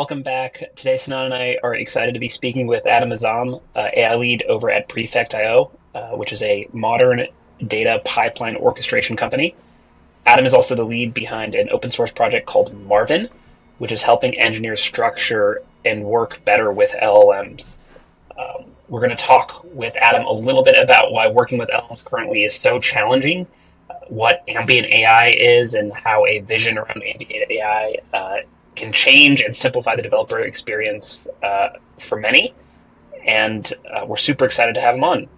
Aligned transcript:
welcome 0.00 0.22
back. 0.22 0.62
Today, 0.76 0.96
Sinan 0.96 1.26
and 1.26 1.34
I 1.34 1.58
are 1.62 1.74
excited 1.74 2.14
to 2.14 2.20
be 2.20 2.30
speaking 2.30 2.66
with 2.66 2.86
Adam 2.86 3.10
Azzam, 3.10 3.60
uh, 3.76 3.88
AI 3.94 4.14
lead 4.14 4.42
over 4.44 4.70
at 4.70 4.88
Prefect.io, 4.88 5.70
uh, 5.94 6.12
which 6.12 6.32
is 6.32 6.42
a 6.42 6.66
modern 6.72 7.26
data 7.66 8.00
pipeline 8.02 8.56
orchestration 8.56 9.14
company. 9.14 9.54
Adam 10.24 10.46
is 10.46 10.54
also 10.54 10.74
the 10.74 10.84
lead 10.84 11.12
behind 11.12 11.54
an 11.54 11.68
open 11.68 11.90
source 11.90 12.10
project 12.10 12.46
called 12.46 12.72
Marvin, 12.86 13.28
which 13.76 13.92
is 13.92 14.02
helping 14.02 14.40
engineers 14.40 14.80
structure 14.80 15.58
and 15.84 16.02
work 16.02 16.42
better 16.46 16.72
with 16.72 16.92
LLMs. 16.92 17.76
Um, 18.38 18.72
we're 18.88 19.00
going 19.00 19.14
to 19.14 19.22
talk 19.22 19.62
with 19.64 19.94
Adam 19.98 20.24
a 20.24 20.32
little 20.32 20.64
bit 20.64 20.82
about 20.82 21.12
why 21.12 21.28
working 21.28 21.58
with 21.58 21.68
LLMs 21.68 22.02
currently 22.02 22.44
is 22.44 22.54
so 22.54 22.80
challenging, 22.80 23.46
uh, 23.90 23.96
what 24.08 24.44
ambient 24.48 24.94
AI 24.94 25.26
is, 25.26 25.74
and 25.74 25.92
how 25.92 26.24
a 26.24 26.40
vision 26.40 26.78
around 26.78 27.02
ambient 27.02 27.50
AI 27.50 27.96
uh, 28.14 28.36
can 28.80 28.92
change 28.92 29.42
and 29.42 29.54
simplify 29.54 29.94
the 29.94 30.02
developer 30.02 30.40
experience 30.40 31.28
uh, 31.42 31.68
for 31.98 32.18
many. 32.18 32.54
And 33.24 33.70
uh, 33.88 34.06
we're 34.06 34.16
super 34.16 34.46
excited 34.46 34.74
to 34.76 34.80
have 34.80 34.96
him 34.96 35.04
on. 35.04 35.28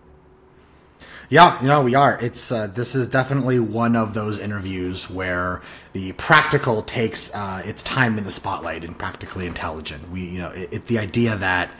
Yeah, 1.28 1.60
you 1.62 1.68
know 1.68 1.82
we 1.82 1.94
are. 1.94 2.18
It's 2.20 2.52
uh, 2.52 2.66
this 2.66 2.94
is 2.94 3.08
definitely 3.08 3.58
one 3.58 3.96
of 3.96 4.12
those 4.12 4.38
interviews 4.38 5.08
where 5.08 5.62
the 5.94 6.12
practical 6.12 6.82
takes 6.82 7.34
uh, 7.34 7.62
its 7.64 7.82
time 7.82 8.18
in 8.18 8.24
the 8.24 8.30
spotlight 8.30 8.84
and 8.84 8.98
practically 8.98 9.46
intelligent. 9.46 10.10
We, 10.10 10.26
you 10.26 10.40
know, 10.40 10.50
it, 10.50 10.74
it, 10.74 10.86
the 10.88 10.98
idea 10.98 11.34
that 11.36 11.70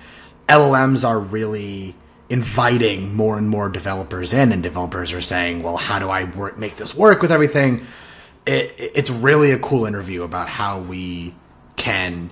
LLMs 0.49 1.07
are 1.07 1.21
really 1.21 1.95
inviting 2.30 3.15
more 3.15 3.37
and 3.37 3.51
more 3.51 3.69
developers 3.69 4.33
in, 4.33 4.52
and 4.52 4.63
developers 4.63 5.13
are 5.13 5.21
saying, 5.21 5.63
"Well, 5.63 5.77
how 5.77 5.99
do 5.99 6.09
I 6.09 6.24
work, 6.24 6.57
make 6.57 6.77
this 6.77 6.95
work 6.95 7.21
with 7.21 7.30
everything?" 7.30 7.87
It, 8.47 8.74
it's 8.79 9.10
really 9.10 9.51
a 9.51 9.59
cool 9.59 9.85
interview 9.85 10.23
about 10.23 10.49
how 10.49 10.80
we 10.80 11.35
can 11.83 12.30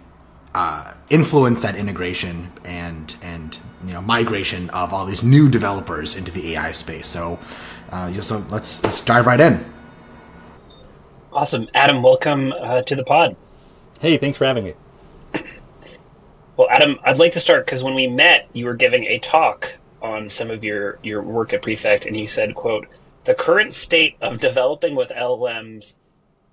uh, 0.55 0.95
influence 1.11 1.61
that 1.62 1.75
integration 1.75 2.53
and 2.65 3.17
and 3.20 3.59
you 3.84 3.92
know 3.92 4.01
migration 4.01 4.70
of 4.70 4.95
all 4.95 5.05
these 5.05 5.25
new 5.25 5.48
developers 5.48 6.15
into 6.15 6.31
the 6.31 6.55
AI 6.55 6.70
space. 6.70 7.09
So, 7.09 7.41
uh, 7.91 8.12
so 8.20 8.45
let's 8.48 8.81
let's 8.84 9.05
dive 9.05 9.27
right 9.27 9.41
in. 9.41 9.65
Awesome, 11.33 11.69
Adam. 11.75 12.01
Welcome 12.01 12.53
uh, 12.53 12.83
to 12.83 12.95
the 12.95 13.03
pod. 13.03 13.34
Hey, 14.01 14.19
thanks 14.19 14.39
for 14.39 14.45
having 14.45 14.65
me. 14.65 14.75
Well, 16.57 16.69
Adam, 16.69 16.98
I'd 17.03 17.19
like 17.19 17.33
to 17.33 17.41
start 17.41 17.64
because 17.64 17.83
when 17.83 17.95
we 17.95 18.07
met, 18.07 18.47
you 18.53 18.67
were 18.67 18.75
giving 18.75 19.05
a 19.05 19.19
talk 19.19 19.79
on 20.03 20.29
some 20.29 20.51
of 20.51 20.62
your 20.62 20.98
your 21.03 21.23
work 21.23 21.55
at 21.55 21.62
Prefect, 21.62 22.05
and 22.05 22.14
you 22.14 22.27
said, 22.27 22.55
"quote 22.55 22.87
The 23.25 23.35
current 23.35 23.73
state 23.73 24.17
of 24.20 24.41
developing 24.41 24.95
with 24.95 25.09
LLMs 25.09 25.95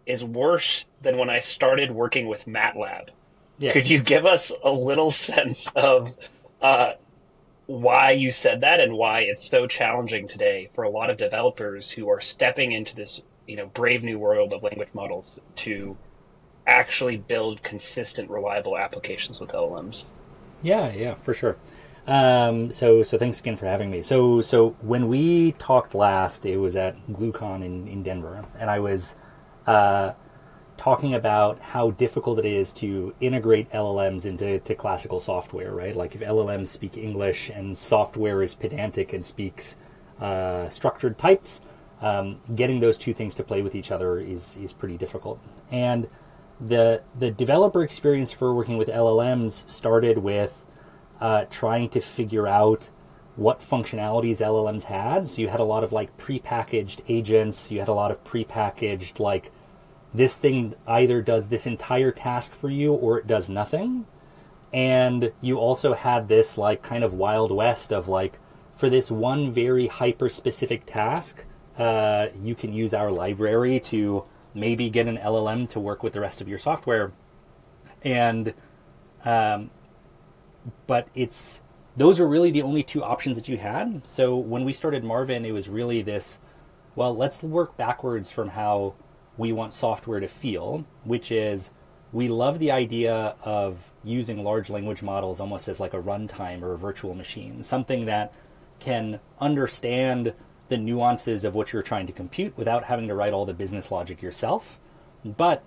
is 0.07 0.23
worse 0.23 0.85
than 1.01 1.17
when 1.17 1.29
I 1.29 1.39
started 1.39 1.91
working 1.91 2.27
with 2.27 2.47
MATLAB." 2.47 3.09
Yeah. 3.59 3.71
Could 3.71 3.89
you 3.89 4.01
give 4.01 4.25
us 4.25 4.51
a 4.63 4.71
little 4.71 5.11
sense 5.11 5.67
of 5.75 6.15
uh, 6.61 6.93
why 7.67 8.11
you 8.11 8.31
said 8.31 8.61
that 8.61 8.79
and 8.79 8.93
why 8.93 9.21
it's 9.21 9.49
so 9.49 9.67
challenging 9.67 10.27
today 10.27 10.69
for 10.73 10.83
a 10.83 10.89
lot 10.89 11.09
of 11.09 11.17
developers 11.17 11.91
who 11.91 12.09
are 12.09 12.21
stepping 12.21 12.71
into 12.71 12.95
this, 12.95 13.21
you 13.45 13.57
know, 13.57 13.67
brave 13.67 14.03
new 14.03 14.17
world 14.17 14.53
of 14.53 14.63
language 14.63 14.89
models 14.93 15.37
to 15.57 15.97
actually 16.65 17.17
build 17.17 17.61
consistent, 17.61 18.29
reliable 18.29 18.77
applications 18.77 19.39
with 19.39 19.51
LLMs? 19.51 20.05
Yeah, 20.61 20.91
yeah, 20.93 21.15
for 21.15 21.33
sure. 21.33 21.57
Um, 22.07 22.71
so, 22.71 23.03
so 23.03 23.17
thanks 23.17 23.39
again 23.39 23.57
for 23.57 23.65
having 23.65 23.91
me. 23.91 24.01
So, 24.01 24.39
so 24.39 24.69
when 24.81 25.09
we 25.09 25.51
talked 25.53 25.93
last, 25.93 26.45
it 26.45 26.57
was 26.57 26.75
at 26.77 26.95
GlueCon 27.07 27.63
in, 27.63 27.87
in 27.87 28.01
Denver, 28.01 28.45
and 28.57 28.69
I 28.69 28.79
was 28.79 29.13
uh, 29.67 30.13
talking 30.77 31.13
about 31.13 31.59
how 31.59 31.91
difficult 31.91 32.39
it 32.39 32.45
is 32.45 32.71
to 32.71 33.13
integrate 33.19 33.69
LLMs 33.71 34.25
into 34.25 34.59
to 34.59 34.75
classical 34.75 35.19
software, 35.19 35.73
right? 35.73 35.95
Like 35.95 36.15
if 36.15 36.21
LLMs 36.21 36.67
speak 36.67 36.97
English 36.97 37.49
and 37.49 37.77
software 37.77 38.41
is 38.41 38.55
pedantic 38.55 39.13
and 39.13 39.25
speaks 39.25 39.75
uh, 40.19 40.69
structured 40.69 41.17
types, 41.17 41.61
um, 42.01 42.39
getting 42.55 42.79
those 42.79 42.97
two 42.97 43.13
things 43.13 43.35
to 43.35 43.43
play 43.43 43.61
with 43.61 43.75
each 43.75 43.91
other 43.91 44.19
is 44.19 44.57
is 44.57 44.71
pretty 44.71 44.97
difficult. 44.97 45.39
And 45.71 46.07
the 46.61 47.03
the 47.17 47.31
developer 47.31 47.83
experience 47.83 48.31
for 48.31 48.53
working 48.53 48.77
with 48.77 48.87
LLMs 48.87 49.69
started 49.69 50.19
with 50.19 50.65
uh, 51.19 51.45
trying 51.49 51.89
to 51.89 51.99
figure 51.99 52.47
out 52.47 52.91
what 53.35 53.59
functionalities 53.59 54.37
LLMs 54.37 54.83
had. 54.83 55.27
So 55.27 55.41
you 55.41 55.47
had 55.47 55.59
a 55.59 55.63
lot 55.63 55.83
of 55.83 55.91
like 55.91 56.15
prepackaged 56.17 57.01
agents. 57.07 57.71
You 57.71 57.79
had 57.79 57.87
a 57.87 57.93
lot 57.93 58.11
of 58.11 58.23
prepackaged 58.23 59.19
like 59.19 59.51
this 60.17 60.35
thing 60.35 60.73
either 60.87 61.21
does 61.21 61.47
this 61.47 61.67
entire 61.67 62.11
task 62.11 62.51
for 62.51 62.69
you 62.69 62.93
or 62.93 63.19
it 63.19 63.27
does 63.27 63.49
nothing. 63.49 64.05
And 64.73 65.31
you 65.41 65.57
also 65.57 65.93
had 65.93 66.27
this 66.27 66.57
like 66.57 66.81
kind 66.81 67.03
of 67.03 67.13
wild 67.13 67.51
west 67.51 67.91
of 67.93 68.07
like 68.07 68.39
for 68.75 68.89
this 68.89 69.09
one 69.09 69.51
very 69.51 69.87
hyper 69.87 70.29
specific 70.29 70.85
task, 70.85 71.45
uh, 71.77 72.27
you 72.41 72.55
can 72.55 72.73
use 72.73 72.93
our 72.93 73.11
library 73.11 73.79
to 73.79 74.23
maybe 74.53 74.89
get 74.89 75.07
an 75.07 75.17
LLM 75.17 75.69
to 75.69 75.79
work 75.79 76.03
with 76.03 76.13
the 76.13 76.19
rest 76.19 76.41
of 76.41 76.47
your 76.47 76.57
software. 76.57 77.11
And 78.03 78.53
um, 79.25 79.71
but 80.85 81.07
it's 81.15 81.61
those 81.95 82.19
are 82.19 82.27
really 82.27 82.51
the 82.51 82.61
only 82.61 82.83
two 82.83 83.03
options 83.03 83.35
that 83.35 83.47
you 83.47 83.57
had. 83.57 84.05
So 84.05 84.35
when 84.35 84.63
we 84.65 84.73
started 84.73 85.03
Marvin, 85.03 85.45
it 85.45 85.51
was 85.51 85.69
really 85.69 86.01
this. 86.01 86.39
Well, 86.95 87.15
let's 87.15 87.41
work 87.41 87.77
backwards 87.77 88.31
from 88.31 88.49
how 88.49 88.95
we 89.37 89.51
want 89.51 89.73
software 89.73 90.19
to 90.19 90.27
feel, 90.27 90.85
which 91.03 91.31
is 91.31 91.71
we 92.11 92.27
love 92.27 92.59
the 92.59 92.71
idea 92.71 93.35
of 93.43 93.91
using 94.03 94.43
large 94.43 94.69
language 94.69 95.03
models 95.03 95.39
almost 95.39 95.67
as 95.67 95.79
like 95.79 95.93
a 95.93 96.01
runtime 96.01 96.61
or 96.61 96.73
a 96.73 96.77
virtual 96.77 97.13
machine, 97.13 97.61
something 97.63 98.05
that 98.05 98.33
can 98.79 99.19
understand 99.39 100.33
the 100.69 100.77
nuances 100.77 101.45
of 101.45 101.55
what 101.55 101.71
you're 101.71 101.81
trying 101.81 102.07
to 102.07 102.13
compute 102.13 102.57
without 102.57 102.85
having 102.85 103.07
to 103.07 103.15
write 103.15 103.33
all 103.33 103.45
the 103.45 103.53
business 103.53 103.91
logic 103.91 104.21
yourself. 104.21 104.79
But 105.23 105.63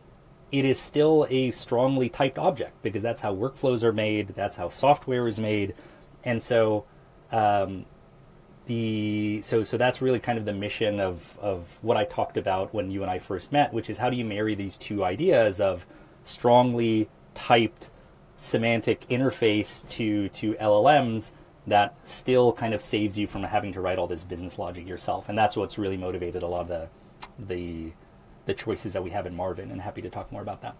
it 0.52 0.64
is 0.64 0.80
still 0.80 1.26
a 1.30 1.50
strongly 1.52 2.08
typed 2.08 2.38
object 2.38 2.82
because 2.82 3.02
that's 3.02 3.20
how 3.20 3.34
workflows 3.34 3.82
are 3.82 3.92
made, 3.92 4.28
that's 4.28 4.56
how 4.56 4.68
software 4.68 5.28
is 5.28 5.38
made. 5.38 5.74
And 6.24 6.42
so 6.42 6.84
um, 7.30 7.86
the 8.70 9.42
so 9.42 9.64
so 9.64 9.76
that's 9.76 10.00
really 10.00 10.20
kind 10.20 10.38
of 10.38 10.44
the 10.44 10.52
mission 10.52 11.00
of 11.00 11.36
of 11.40 11.76
what 11.82 11.96
I 11.96 12.04
talked 12.04 12.36
about 12.36 12.72
when 12.72 12.88
you 12.88 13.02
and 13.02 13.10
I 13.10 13.18
first 13.18 13.50
met, 13.50 13.74
which 13.74 13.90
is 13.90 13.98
how 13.98 14.10
do 14.10 14.16
you 14.16 14.24
marry 14.24 14.54
these 14.54 14.76
two 14.76 15.02
ideas 15.04 15.60
of 15.60 15.86
strongly 16.22 17.08
typed 17.34 17.90
semantic 18.36 19.00
interface 19.08 19.86
to 19.88 20.28
to 20.28 20.54
LLMs 20.54 21.32
that 21.66 21.96
still 22.08 22.52
kind 22.52 22.72
of 22.72 22.80
saves 22.80 23.18
you 23.18 23.26
from 23.26 23.42
having 23.42 23.72
to 23.72 23.80
write 23.80 23.98
all 23.98 24.06
this 24.06 24.22
business 24.22 24.56
logic 24.56 24.86
yourself, 24.86 25.28
and 25.28 25.36
that's 25.36 25.56
what's 25.56 25.76
really 25.76 25.96
motivated 25.96 26.44
a 26.44 26.46
lot 26.46 26.60
of 26.60 26.68
the 26.68 26.88
the 27.38 27.92
the 28.46 28.54
choices 28.54 28.92
that 28.92 29.02
we 29.02 29.10
have 29.10 29.26
in 29.26 29.34
Marvin, 29.34 29.72
and 29.72 29.80
happy 29.80 30.00
to 30.00 30.10
talk 30.10 30.30
more 30.30 30.42
about 30.42 30.62
that. 30.62 30.76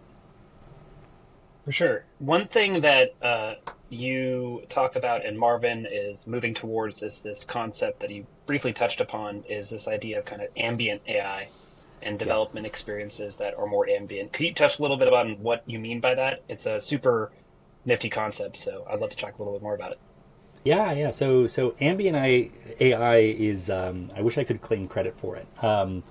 For 1.65 1.73
sure. 1.73 2.05
One 2.19 2.47
thing 2.47 2.81
that 2.81 3.15
uh, 3.23 3.55
you 3.91 4.63
talk 4.69 4.97
about 4.97 5.25
in 5.25 5.37
Marvin 5.37 5.87
is 5.91 6.19
moving 6.27 6.55
towards 6.55 7.01
this 7.01 7.19
this 7.19 7.45
concept 7.45 8.01
that 8.01 8.11
you 8.11 8.27
briefly 8.47 8.73
touched 8.73 9.01
upon 9.01 9.45
is 9.49 9.69
this 9.69 9.89
idea 9.89 10.19
of 10.19 10.25
kind 10.25 10.43
of 10.43 10.49
ambient 10.57 11.03
AI 11.07 11.49
and 12.03 12.19
development 12.19 12.65
yeah. 12.65 12.69
experiences 12.69 13.37
that 13.37 13.55
are 13.59 13.67
more 13.67 13.89
ambient. 13.89 14.33
Could 14.33 14.47
you 14.47 14.55
touch 14.55 14.79
a 14.79 14.83
little 14.83 14.97
bit 14.97 15.09
about 15.09 15.39
what 15.39 15.63
you 15.67 15.79
mean 15.79 16.01
by 16.01 16.15
that? 16.15 16.43
It's 16.49 16.67
a 16.67 16.81
super 16.81 17.31
nifty 17.85 18.09
concept, 18.09 18.57
so 18.57 18.87
I'd 18.89 19.01
love 19.01 19.11
to 19.11 19.17
talk 19.17 19.39
a 19.39 19.43
little 19.43 19.53
bit 19.53 19.63
more 19.63 19.75
about 19.75 19.93
it. 19.93 19.99
Yeah, 20.65 20.93
yeah. 20.93 21.11
So, 21.11 21.47
so 21.47 21.75
ambient 21.81 22.17
AI 22.81 23.17
is. 23.17 23.71
Um, 23.71 24.11
I 24.15 24.23
wish 24.23 24.37
I 24.39 24.45
could 24.45 24.61
claim 24.61 24.89
credit 24.89 25.17
for 25.17 25.37
it. 25.37 25.47
Um, 25.63 26.03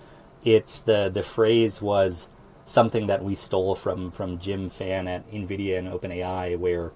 it's 0.44 0.82
the 0.82 1.10
the 1.10 1.24
phrase 1.24 1.82
was 1.82 2.30
something 2.70 3.08
that 3.08 3.24
we 3.24 3.34
stole 3.34 3.76
from 3.76 4.12
from 4.12 4.38
Jim 4.38 4.70
Fan 4.70 5.08
at 5.08 5.30
NVIDIA 5.32 5.80
and 5.80 5.88
OpenAI, 5.88 6.58
where 6.58 6.92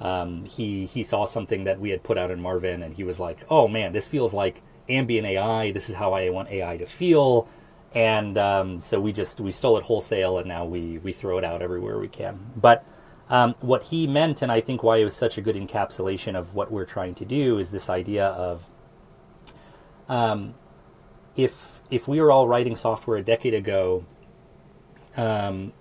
um, 0.00 0.44
he 0.44 0.86
he 0.86 1.02
saw 1.02 1.24
something 1.24 1.64
that 1.64 1.80
we 1.80 1.90
had 1.90 2.02
put 2.02 2.16
out 2.16 2.30
in 2.30 2.40
Marvin, 2.40 2.82
and 2.82 2.94
he 2.94 3.04
was 3.04 3.18
like, 3.18 3.44
"Oh 3.50 3.66
man, 3.66 3.92
this 3.92 4.06
feels 4.06 4.32
like 4.32 4.62
ambient 4.88 5.26
AI. 5.26 5.72
This 5.72 5.88
is 5.88 5.96
how 5.96 6.12
I 6.12 6.30
want 6.30 6.50
AI 6.50 6.76
to 6.76 6.86
feel." 6.86 7.48
And 7.92 8.38
um, 8.38 8.78
so 8.78 9.00
we 9.00 9.12
just 9.12 9.40
we 9.40 9.50
stole 9.50 9.76
it 9.78 9.84
wholesale, 9.84 10.38
and 10.38 10.46
now 10.46 10.64
we 10.64 10.98
we 10.98 11.12
throw 11.12 11.38
it 11.38 11.44
out 11.44 11.60
everywhere 11.60 11.98
we 11.98 12.08
can. 12.08 12.52
But 12.54 12.84
um, 13.28 13.56
what 13.60 13.84
he 13.84 14.06
meant, 14.06 14.42
and 14.42 14.52
I 14.52 14.60
think 14.60 14.82
why 14.82 14.98
it 14.98 15.04
was 15.04 15.16
such 15.16 15.36
a 15.36 15.40
good 15.40 15.56
encapsulation 15.56 16.36
of 16.36 16.54
what 16.54 16.70
we're 16.70 16.84
trying 16.84 17.14
to 17.16 17.24
do, 17.24 17.58
is 17.58 17.72
this 17.72 17.90
idea 17.90 18.26
of 18.26 18.68
um, 20.08 20.54
if 21.34 21.80
if 21.90 22.06
we 22.06 22.20
were 22.20 22.30
all 22.30 22.46
writing 22.46 22.76
software 22.76 23.16
a 23.16 23.22
decade 23.22 23.54
ago 23.54 24.04
um, 25.16 25.72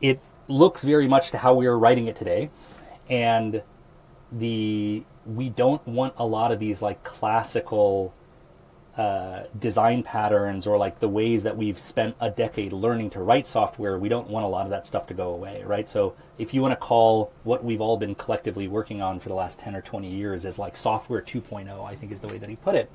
it 0.00 0.20
looks 0.48 0.84
very 0.84 1.08
much 1.08 1.30
to 1.30 1.38
how 1.38 1.54
we 1.54 1.66
are 1.66 1.78
writing 1.78 2.06
it 2.06 2.16
today, 2.16 2.50
and 3.08 3.62
the 4.30 5.04
we 5.26 5.48
don't 5.48 5.86
want 5.86 6.14
a 6.16 6.26
lot 6.26 6.50
of 6.50 6.58
these 6.58 6.82
like 6.82 7.04
classical 7.04 8.12
uh, 8.96 9.44
design 9.58 10.02
patterns 10.02 10.66
or 10.66 10.76
like 10.76 11.00
the 11.00 11.08
ways 11.08 11.44
that 11.44 11.56
we've 11.56 11.78
spent 11.78 12.14
a 12.20 12.28
decade 12.28 12.72
learning 12.72 13.08
to 13.08 13.20
write 13.20 13.46
software, 13.46 13.98
we 13.98 14.08
don't 14.08 14.28
want 14.28 14.44
a 14.44 14.48
lot 14.48 14.64
of 14.64 14.70
that 14.70 14.86
stuff 14.86 15.06
to 15.06 15.14
go 15.14 15.32
away, 15.32 15.62
right? 15.64 15.88
So 15.88 16.14
if 16.36 16.52
you 16.52 16.60
want 16.60 16.72
to 16.72 16.76
call 16.76 17.32
what 17.42 17.64
we've 17.64 17.80
all 17.80 17.96
been 17.96 18.14
collectively 18.14 18.68
working 18.68 19.00
on 19.00 19.18
for 19.18 19.30
the 19.30 19.34
last 19.34 19.58
10 19.60 19.74
or 19.74 19.80
20 19.80 20.10
years 20.10 20.44
as 20.44 20.58
like 20.58 20.76
software 20.76 21.22
2.0, 21.22 21.84
I 21.86 21.94
think 21.94 22.12
is 22.12 22.20
the 22.20 22.28
way 22.28 22.36
that 22.36 22.50
he 22.50 22.56
put 22.56 22.74
it, 22.74 22.90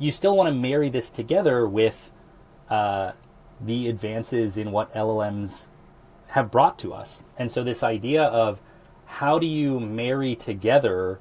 you 0.00 0.10
still 0.10 0.36
want 0.36 0.48
to 0.48 0.52
marry 0.52 0.88
this 0.88 1.10
together 1.10 1.68
with 1.68 2.10
uh, 2.68 3.12
the 3.60 3.88
advances 3.88 4.56
in 4.56 4.72
what 4.72 4.92
LLMs 4.94 5.68
have 6.28 6.50
brought 6.50 6.78
to 6.80 6.92
us. 6.92 7.22
And 7.38 7.50
so 7.50 7.62
this 7.62 7.82
idea 7.82 8.24
of 8.24 8.60
how 9.06 9.38
do 9.38 9.46
you 9.46 9.80
marry 9.80 10.34
together 10.34 11.20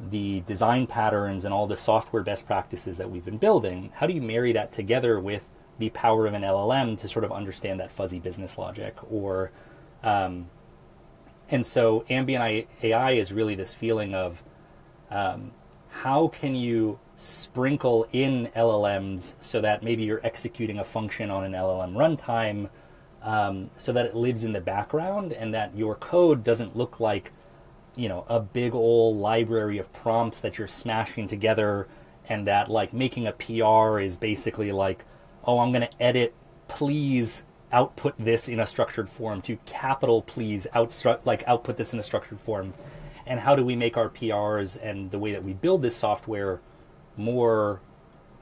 the 0.00 0.40
design 0.40 0.86
patterns 0.86 1.44
and 1.44 1.54
all 1.54 1.66
the 1.66 1.76
software 1.76 2.22
best 2.22 2.46
practices 2.46 2.98
that 2.98 3.10
we've 3.10 3.24
been 3.24 3.38
building, 3.38 3.92
how 3.96 4.06
do 4.06 4.12
you 4.12 4.22
marry 4.22 4.52
that 4.52 4.72
together 4.72 5.20
with 5.20 5.48
the 5.78 5.90
power 5.90 6.26
of 6.26 6.34
an 6.34 6.42
LLM 6.42 6.98
to 7.00 7.08
sort 7.08 7.24
of 7.24 7.32
understand 7.32 7.78
that 7.80 7.90
fuzzy 7.90 8.18
business 8.18 8.58
logic? 8.58 8.96
Or, 9.10 9.52
um, 10.02 10.50
and 11.48 11.64
so 11.64 12.04
ambient 12.10 12.66
AI 12.82 13.12
is 13.12 13.32
really 13.32 13.54
this 13.54 13.74
feeling 13.74 14.14
of 14.14 14.42
um, 15.10 15.52
how 15.90 16.28
can 16.28 16.54
you 16.56 16.98
sprinkle 17.22 18.06
in 18.12 18.48
LLMs 18.56 19.34
so 19.40 19.60
that 19.60 19.82
maybe 19.82 20.04
you're 20.04 20.24
executing 20.24 20.78
a 20.78 20.84
function 20.84 21.30
on 21.30 21.44
an 21.44 21.52
LLM 21.52 21.94
runtime 21.94 22.68
um, 23.22 23.70
so 23.76 23.92
that 23.92 24.06
it 24.06 24.14
lives 24.16 24.44
in 24.44 24.52
the 24.52 24.60
background 24.60 25.32
and 25.32 25.54
that 25.54 25.76
your 25.76 25.94
code 25.94 26.42
doesn't 26.42 26.76
look 26.76 26.98
like 27.00 27.32
you 27.94 28.08
know 28.08 28.24
a 28.28 28.40
big 28.40 28.74
old 28.74 29.18
library 29.18 29.78
of 29.78 29.92
prompts 29.92 30.40
that 30.40 30.58
you're 30.58 30.66
smashing 30.66 31.28
together 31.28 31.86
and 32.28 32.46
that 32.46 32.70
like 32.70 32.92
making 32.92 33.26
a 33.26 33.32
pr 33.32 34.00
is 34.00 34.16
basically 34.16 34.72
like 34.72 35.04
oh 35.44 35.58
i'm 35.58 35.70
going 35.70 35.86
to 35.86 36.02
edit 36.02 36.34
please 36.68 37.44
output 37.72 38.14
this 38.18 38.48
in 38.48 38.60
a 38.60 38.66
structured 38.66 39.08
form 39.08 39.40
to 39.42 39.56
capital 39.64 40.22
please 40.22 40.66
outstru- 40.74 41.18
like 41.24 41.42
output 41.46 41.76
this 41.76 41.92
in 41.92 41.98
a 41.98 42.02
structured 42.02 42.38
form. 42.38 42.74
And 43.26 43.40
how 43.40 43.56
do 43.56 43.64
we 43.64 43.76
make 43.76 43.96
our 43.96 44.08
prs 44.08 44.78
and 44.82 45.10
the 45.10 45.18
way 45.18 45.32
that 45.32 45.42
we 45.42 45.54
build 45.54 45.82
this 45.82 45.96
software 45.96 46.60
more 47.16 47.80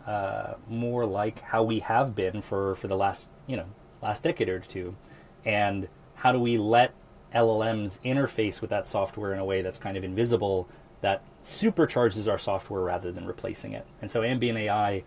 uh, 0.07 0.55
more 0.69 1.07
like 1.07 1.41
how 1.41 1.63
we 1.63 1.81
have 1.81 2.15
been 2.15 2.41
for 2.41 2.75
for 2.75 2.89
the 2.89 2.97
last 2.97 3.29
you 3.47 3.57
know 3.57 3.67
last 4.03 4.23
decade 4.23 4.49
or 4.49 4.61
two 4.61 4.97
and 5.45 5.89
how 6.17 6.33
do 6.33 6.41
we 6.41 6.59
let 6.59 6.95
LLMs 7.35 7.99
interface 8.03 8.61
with 8.61 8.71
that 8.71 8.87
software 8.87 9.33
in 9.33 9.39
a 9.39 9.45
way 9.45 9.63
that's 9.63 9.79
kind 9.79 9.97
of 9.97 10.05
invisible 10.05 10.69
that 11.01 11.23
supercharges 11.43 12.31
our 12.31 12.39
software 12.39 12.83
rather 12.83 13.11
than 13.11 13.27
replacing 13.27 13.73
it. 13.73 13.87
And 14.01 14.11
so 14.11 14.23
ambient 14.23 14.59
AI, 14.59 15.05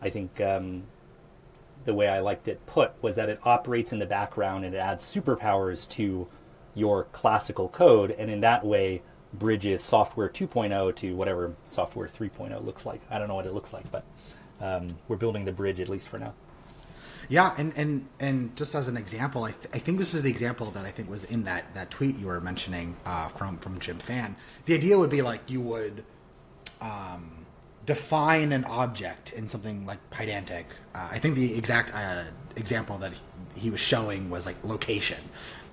I 0.00 0.10
think 0.10 0.40
um, 0.40 0.84
the 1.84 1.94
way 1.94 2.08
I 2.08 2.20
liked 2.20 2.46
it 2.46 2.64
put 2.66 2.92
was 3.02 3.16
that 3.16 3.28
it 3.28 3.40
operates 3.44 3.92
in 3.92 3.98
the 3.98 4.06
background 4.06 4.64
and 4.64 4.74
it 4.74 4.78
adds 4.78 5.04
superpowers 5.04 5.88
to 5.90 6.28
your 6.74 7.04
classical 7.12 7.68
code, 7.68 8.12
and 8.12 8.30
in 8.30 8.40
that 8.40 8.64
way 8.64 9.02
bridges 9.34 9.82
software 9.82 10.28
2.0 10.28 10.94
to 10.96 11.14
whatever 11.14 11.54
software 11.64 12.08
3.0 12.08 12.64
looks 12.64 12.84
like. 12.84 13.00
I 13.10 13.18
don't 13.18 13.28
know 13.28 13.34
what 13.34 13.46
it 13.46 13.54
looks 13.54 13.72
like, 13.72 13.90
but 13.90 14.04
um, 14.60 14.86
we're 15.08 15.16
building 15.16 15.44
the 15.44 15.52
bridge 15.52 15.80
at 15.80 15.88
least 15.88 16.08
for 16.08 16.18
now. 16.18 16.34
Yeah, 17.28 17.54
and 17.56 17.72
and 17.76 18.06
and 18.18 18.54
just 18.56 18.74
as 18.74 18.88
an 18.88 18.96
example, 18.96 19.44
I, 19.44 19.52
th- 19.52 19.68
I 19.72 19.78
think 19.78 19.98
this 19.98 20.12
is 20.12 20.22
the 20.22 20.30
example 20.30 20.70
that 20.72 20.84
I 20.84 20.90
think 20.90 21.08
was 21.08 21.24
in 21.24 21.44
that 21.44 21.72
that 21.74 21.90
tweet 21.90 22.18
you 22.18 22.26
were 22.26 22.40
mentioning 22.40 22.96
uh, 23.06 23.28
from 23.28 23.58
from 23.58 23.78
Jim 23.78 23.98
Fan. 23.98 24.36
The 24.66 24.74
idea 24.74 24.98
would 24.98 25.10
be 25.10 25.22
like 25.22 25.48
you 25.48 25.60
would 25.60 26.04
um, 26.80 27.46
define 27.86 28.52
an 28.52 28.64
object 28.64 29.32
in 29.32 29.48
something 29.48 29.86
like 29.86 29.98
Pydantic. 30.10 30.64
Uh, 30.94 31.08
I 31.10 31.18
think 31.18 31.36
the 31.36 31.56
exact 31.56 31.94
uh, 31.94 32.24
example 32.56 32.98
that 32.98 33.12
he 33.56 33.70
was 33.70 33.80
showing 33.80 34.28
was 34.28 34.44
like 34.44 34.56
location, 34.64 35.20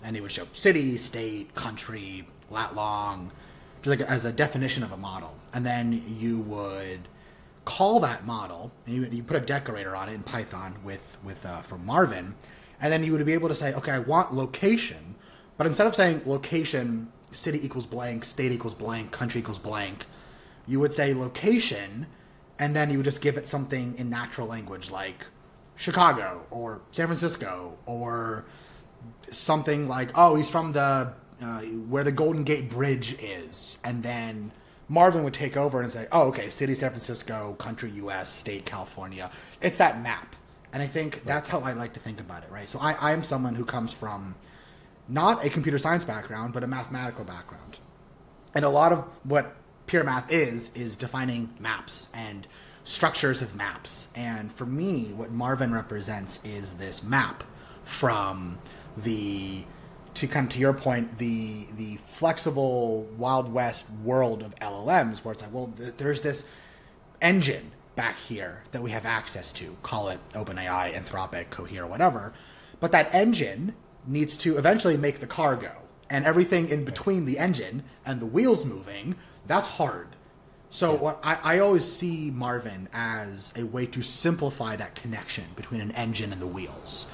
and 0.04 0.16
he 0.16 0.22
would 0.22 0.32
show 0.32 0.46
city, 0.54 0.98
state, 0.98 1.56
country, 1.56 2.28
lat 2.52 2.76
long, 2.76 3.32
just 3.82 4.00
like 4.00 4.02
as 4.02 4.26
a 4.26 4.32
definition 4.32 4.84
of 4.84 4.92
a 4.92 4.98
model, 4.98 5.36
and 5.54 5.66
then 5.66 6.04
you 6.20 6.40
would 6.40 7.08
call 7.66 8.00
that 8.00 8.26
model, 8.26 8.72
and 8.86 8.96
you, 8.96 9.08
you 9.12 9.24
put 9.24 9.38
a 9.38 9.46
decorator 9.46 9.96
on 9.96 10.10
it 10.10 10.14
in 10.14 10.24
Python 10.24 10.76
with 10.84 11.18
with 11.24 11.46
uh, 11.46 11.62
from 11.62 11.86
Marvin, 11.86 12.36
and 12.82 12.92
then 12.92 13.04
you 13.04 13.12
would 13.12 13.26
be 13.26 13.34
able 13.34 13.50
to 13.50 13.56
say, 13.56 13.74
okay, 13.74 13.92
I 13.92 14.00
want 14.00 14.34
location, 14.34 15.16
but 15.58 15.68
instead 15.68 15.88
of 15.88 15.96
saying 15.96 16.22
location, 16.26 17.12
city 17.32 17.64
equals 17.64 17.86
blank, 17.86 18.26
state 18.26 18.52
equals 18.52 18.74
blank, 18.74 19.12
country 19.12 19.40
equals 19.40 19.60
blank, 19.60 20.06
you 20.68 20.80
would 20.80 20.94
say 20.94 21.14
location, 21.14 22.08
and 22.58 22.76
then 22.76 22.92
you 22.92 22.98
would 22.98 23.06
just 23.06 23.22
give 23.22 23.38
it 23.38 23.48
something 23.48 23.96
in 23.98 24.10
natural 24.10 24.48
language 24.48 24.92
like 24.92 25.26
Chicago 25.76 26.46
or 26.50 26.82
San 26.92 27.08
Francisco 27.08 27.78
or 27.86 28.46
something 29.32 29.88
like, 29.88 30.12
oh, 30.16 30.36
he's 30.36 30.50
from 30.50 30.74
the 30.74 31.14
uh, 31.42 31.62
where 31.62 32.04
the 32.04 32.12
Golden 32.12 32.44
Gate 32.44 32.70
Bridge 32.70 33.16
is, 33.22 33.78
and 33.84 34.04
then 34.04 34.52
Marvin 34.88 35.24
would 35.24 35.34
take 35.34 35.58
over 35.58 35.82
and 35.82 35.92
say, 35.92 36.08
"Oh, 36.12 36.28
okay, 36.30 36.50
city 36.50 36.76
San 36.76 36.90
Francisco, 36.90 37.56
country 37.58 37.92
U.S., 37.92 38.34
state 38.34 38.66
California." 38.66 39.32
It's 39.62 39.78
that 39.78 40.02
map, 40.02 40.36
and 40.74 40.82
I 40.84 40.88
think 40.88 41.24
that's 41.26 41.50
how 41.50 41.60
I 41.62 41.74
like 41.74 41.94
to 41.94 42.00
think 42.00 42.20
about 42.20 42.44
it, 42.44 42.52
right? 42.52 42.70
So 42.70 42.80
I, 42.80 42.94
I 42.94 43.12
am 43.12 43.24
someone 43.24 43.56
who 43.56 43.66
comes 43.66 43.94
from 43.94 44.36
not 45.08 45.46
a 45.46 45.50
computer 45.50 45.78
science 45.78 46.06
background, 46.06 46.54
but 46.54 46.64
a 46.64 46.68
mathematical 46.68 47.24
background, 47.24 47.80
and 48.54 48.66
a 48.66 48.70
lot 48.70 48.92
of 48.92 49.06
what 49.24 49.56
pure 49.86 50.04
math 50.04 50.32
is 50.32 50.70
is 50.76 50.96
defining 50.96 51.50
maps 51.60 52.10
and 52.14 52.48
structures 52.84 53.42
of 53.42 53.56
maps. 53.56 54.08
And 54.16 54.52
for 54.52 54.66
me, 54.66 55.12
what 55.16 55.32
Marvin 55.32 55.74
represents 55.74 56.44
is 56.44 56.74
this 56.74 57.04
map 57.04 57.44
from 57.84 58.58
the 58.98 59.64
to 60.16 60.28
come 60.28 60.48
to 60.50 60.60
your 60.60 60.74
point, 60.74 61.18
the 61.18 61.68
the 61.76 61.98
flexible 61.98 63.04
Wild 63.18 63.52
West 63.52 63.86
world 64.04 64.42
of 64.44 64.56
LLMs, 64.56 65.20
where 65.20 65.34
it's 65.34 65.42
like, 65.42 65.54
well, 65.54 65.74
th- 65.78 65.96
there's 65.98 66.22
this 66.22 66.50
engine 67.22 67.72
back 67.96 68.18
here 68.18 68.64
that 68.72 68.82
we 68.82 68.92
have 68.92 69.06
access 69.06 69.52
to. 69.54 69.78
Call 69.84 70.10
it 70.10 70.20
OpenAI, 70.34 70.94
Anthropic, 70.94 71.50
Cohere, 71.50 71.86
whatever. 71.86 72.34
But 72.80 72.92
that 72.94 73.14
engine 73.14 73.76
needs 74.08 74.38
to 74.38 74.58
eventually 74.58 74.98
make 74.98 75.20
the 75.20 75.28
car 75.28 75.56
go, 75.56 75.72
and 76.10 76.26
everything 76.26 76.70
in 76.70 76.86
between 76.86 77.26
the 77.26 77.38
engine 77.38 77.84
and 78.06 78.20
the 78.20 78.26
wheels 78.26 78.66
moving, 78.66 79.16
that's 79.48 79.68
hard. 79.68 80.08
So 80.70 80.94
yeah. 80.94 81.00
what 81.00 81.20
I, 81.24 81.38
I 81.44 81.60
always 81.60 81.90
see 81.90 82.32
Marvin 82.32 82.90
as 82.94 83.52
a 83.56 83.64
way 83.64 83.86
to 83.88 84.02
simplify 84.02 84.76
that 84.76 84.96
connection 84.96 85.46
between 85.56 85.82
an 85.82 85.92
engine 85.92 86.32
and 86.32 86.42
the 86.42 86.48
wheels. 86.48 87.08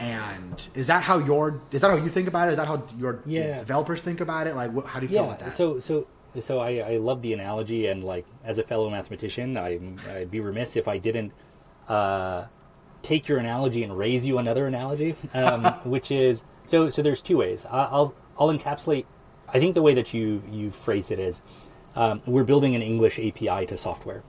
And 0.00 0.68
is 0.74 0.86
that 0.86 1.02
how 1.02 1.18
your 1.18 1.60
is 1.72 1.80
that 1.80 1.90
how 1.90 1.96
you 1.96 2.08
think 2.08 2.28
about 2.28 2.48
it? 2.48 2.52
Is 2.52 2.58
that 2.58 2.68
how 2.68 2.84
your 2.98 3.20
yeah. 3.26 3.58
developers 3.58 4.00
think 4.00 4.20
about 4.20 4.46
it? 4.46 4.54
Like, 4.54 4.72
what, 4.72 4.86
how 4.86 5.00
do 5.00 5.06
you 5.06 5.08
feel 5.08 5.22
yeah. 5.22 5.28
about 5.28 5.38
that? 5.40 5.52
So, 5.52 5.80
so, 5.80 6.06
so 6.40 6.60
I, 6.60 6.76
I 6.78 6.96
love 6.98 7.22
the 7.22 7.32
analogy, 7.32 7.86
and 7.86 8.04
like 8.04 8.24
as 8.44 8.58
a 8.58 8.62
fellow 8.62 8.88
mathematician, 8.90 9.56
I, 9.56 9.80
I'd 10.10 10.30
be 10.30 10.40
remiss 10.40 10.76
if 10.76 10.86
I 10.86 10.98
didn't 10.98 11.32
uh, 11.88 12.44
take 13.02 13.26
your 13.28 13.38
analogy 13.38 13.82
and 13.82 13.96
raise 13.96 14.26
you 14.26 14.38
another 14.38 14.66
analogy, 14.66 15.16
um, 15.34 15.64
which 15.84 16.10
is 16.10 16.42
so. 16.64 16.90
So 16.90 17.02
there's 17.02 17.20
two 17.20 17.38
ways. 17.38 17.66
I'll 17.68 18.14
I'll 18.38 18.48
encapsulate. 18.48 19.06
I 19.52 19.58
think 19.58 19.74
the 19.74 19.82
way 19.82 19.94
that 19.94 20.14
you 20.14 20.42
you 20.48 20.70
phrase 20.70 21.10
it 21.10 21.18
is, 21.18 21.42
um, 21.96 22.22
we're 22.24 22.44
building 22.44 22.76
an 22.76 22.82
English 22.82 23.18
API 23.18 23.66
to 23.66 23.76
software, 23.76 24.22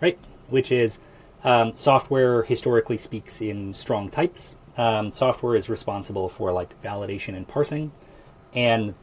right? 0.00 0.18
Which 0.48 0.72
is 0.72 0.98
um, 1.44 1.74
software 1.76 2.42
historically 2.42 2.96
speaks 2.96 3.40
in 3.40 3.74
strong 3.74 4.10
types 4.10 4.56
um, 4.78 5.10
software 5.10 5.54
is 5.54 5.68
responsible 5.68 6.28
for 6.28 6.52
like 6.52 6.80
validation 6.80 7.36
and 7.36 7.46
parsing, 7.46 7.92
and 8.54 8.94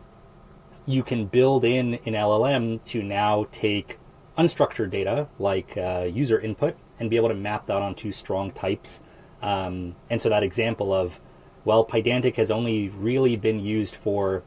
you 0.85 1.03
can 1.03 1.25
build 1.25 1.63
in 1.63 1.95
an 2.05 2.13
LLM 2.13 2.83
to 2.85 3.03
now 3.03 3.47
take 3.51 3.99
unstructured 4.37 4.89
data 4.89 5.27
like 5.39 5.77
uh, 5.77 6.07
user 6.11 6.39
input 6.39 6.75
and 6.99 7.09
be 7.09 7.15
able 7.15 7.29
to 7.29 7.35
map 7.35 7.65
that 7.67 7.81
onto 7.81 8.11
strong 8.11 8.51
types. 8.51 8.99
Um, 9.41 9.95
and 10.09 10.21
so 10.21 10.29
that 10.29 10.43
example 10.43 10.93
of, 10.93 11.19
well, 11.63 11.85
Pydantic 11.85 12.35
has 12.35 12.51
only 12.51 12.89
really 12.89 13.35
been 13.35 13.59
used 13.59 13.95
for, 13.95 14.43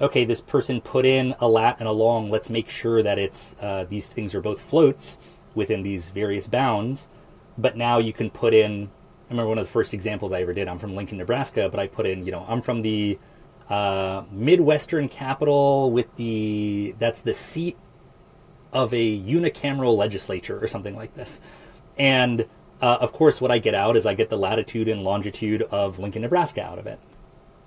okay, 0.00 0.24
this 0.24 0.40
person 0.40 0.80
put 0.80 1.06
in 1.06 1.34
a 1.40 1.48
lat 1.48 1.76
and 1.78 1.88
a 1.88 1.92
long. 1.92 2.30
Let's 2.30 2.50
make 2.50 2.68
sure 2.68 3.02
that 3.02 3.18
it's 3.18 3.54
uh, 3.60 3.86
these 3.88 4.12
things 4.12 4.34
are 4.34 4.40
both 4.40 4.60
floats 4.60 5.18
within 5.54 5.82
these 5.82 6.10
various 6.10 6.46
bounds. 6.46 7.08
But 7.56 7.76
now 7.76 7.98
you 7.98 8.12
can 8.12 8.28
put 8.28 8.52
in 8.52 8.90
I 9.28 9.32
remember 9.32 9.48
one 9.48 9.58
of 9.58 9.66
the 9.66 9.72
first 9.72 9.92
examples 9.92 10.32
I 10.32 10.42
ever 10.42 10.54
did. 10.54 10.68
I'm 10.68 10.78
from 10.78 10.94
Lincoln, 10.94 11.18
Nebraska, 11.18 11.68
but 11.68 11.80
I 11.80 11.88
put 11.88 12.06
in, 12.06 12.24
you 12.24 12.32
know, 12.32 12.44
I'm 12.48 12.62
from 12.62 12.82
the 12.82 13.18
uh, 13.68 14.22
Midwestern 14.30 15.08
capital 15.08 15.90
with 15.90 16.14
the 16.16 16.94
that's 17.00 17.22
the 17.22 17.34
seat 17.34 17.76
of 18.72 18.94
a 18.94 19.20
unicameral 19.20 19.96
legislature 19.96 20.62
or 20.62 20.68
something 20.68 20.94
like 20.94 21.14
this. 21.14 21.40
And 21.98 22.46
uh, 22.80 22.98
of 23.00 23.12
course, 23.12 23.40
what 23.40 23.50
I 23.50 23.58
get 23.58 23.74
out 23.74 23.96
is 23.96 24.06
I 24.06 24.14
get 24.14 24.30
the 24.30 24.38
latitude 24.38 24.86
and 24.86 25.02
longitude 25.02 25.62
of 25.62 25.98
Lincoln, 25.98 26.22
Nebraska 26.22 26.62
out 26.62 26.78
of 26.78 26.86
it. 26.86 27.00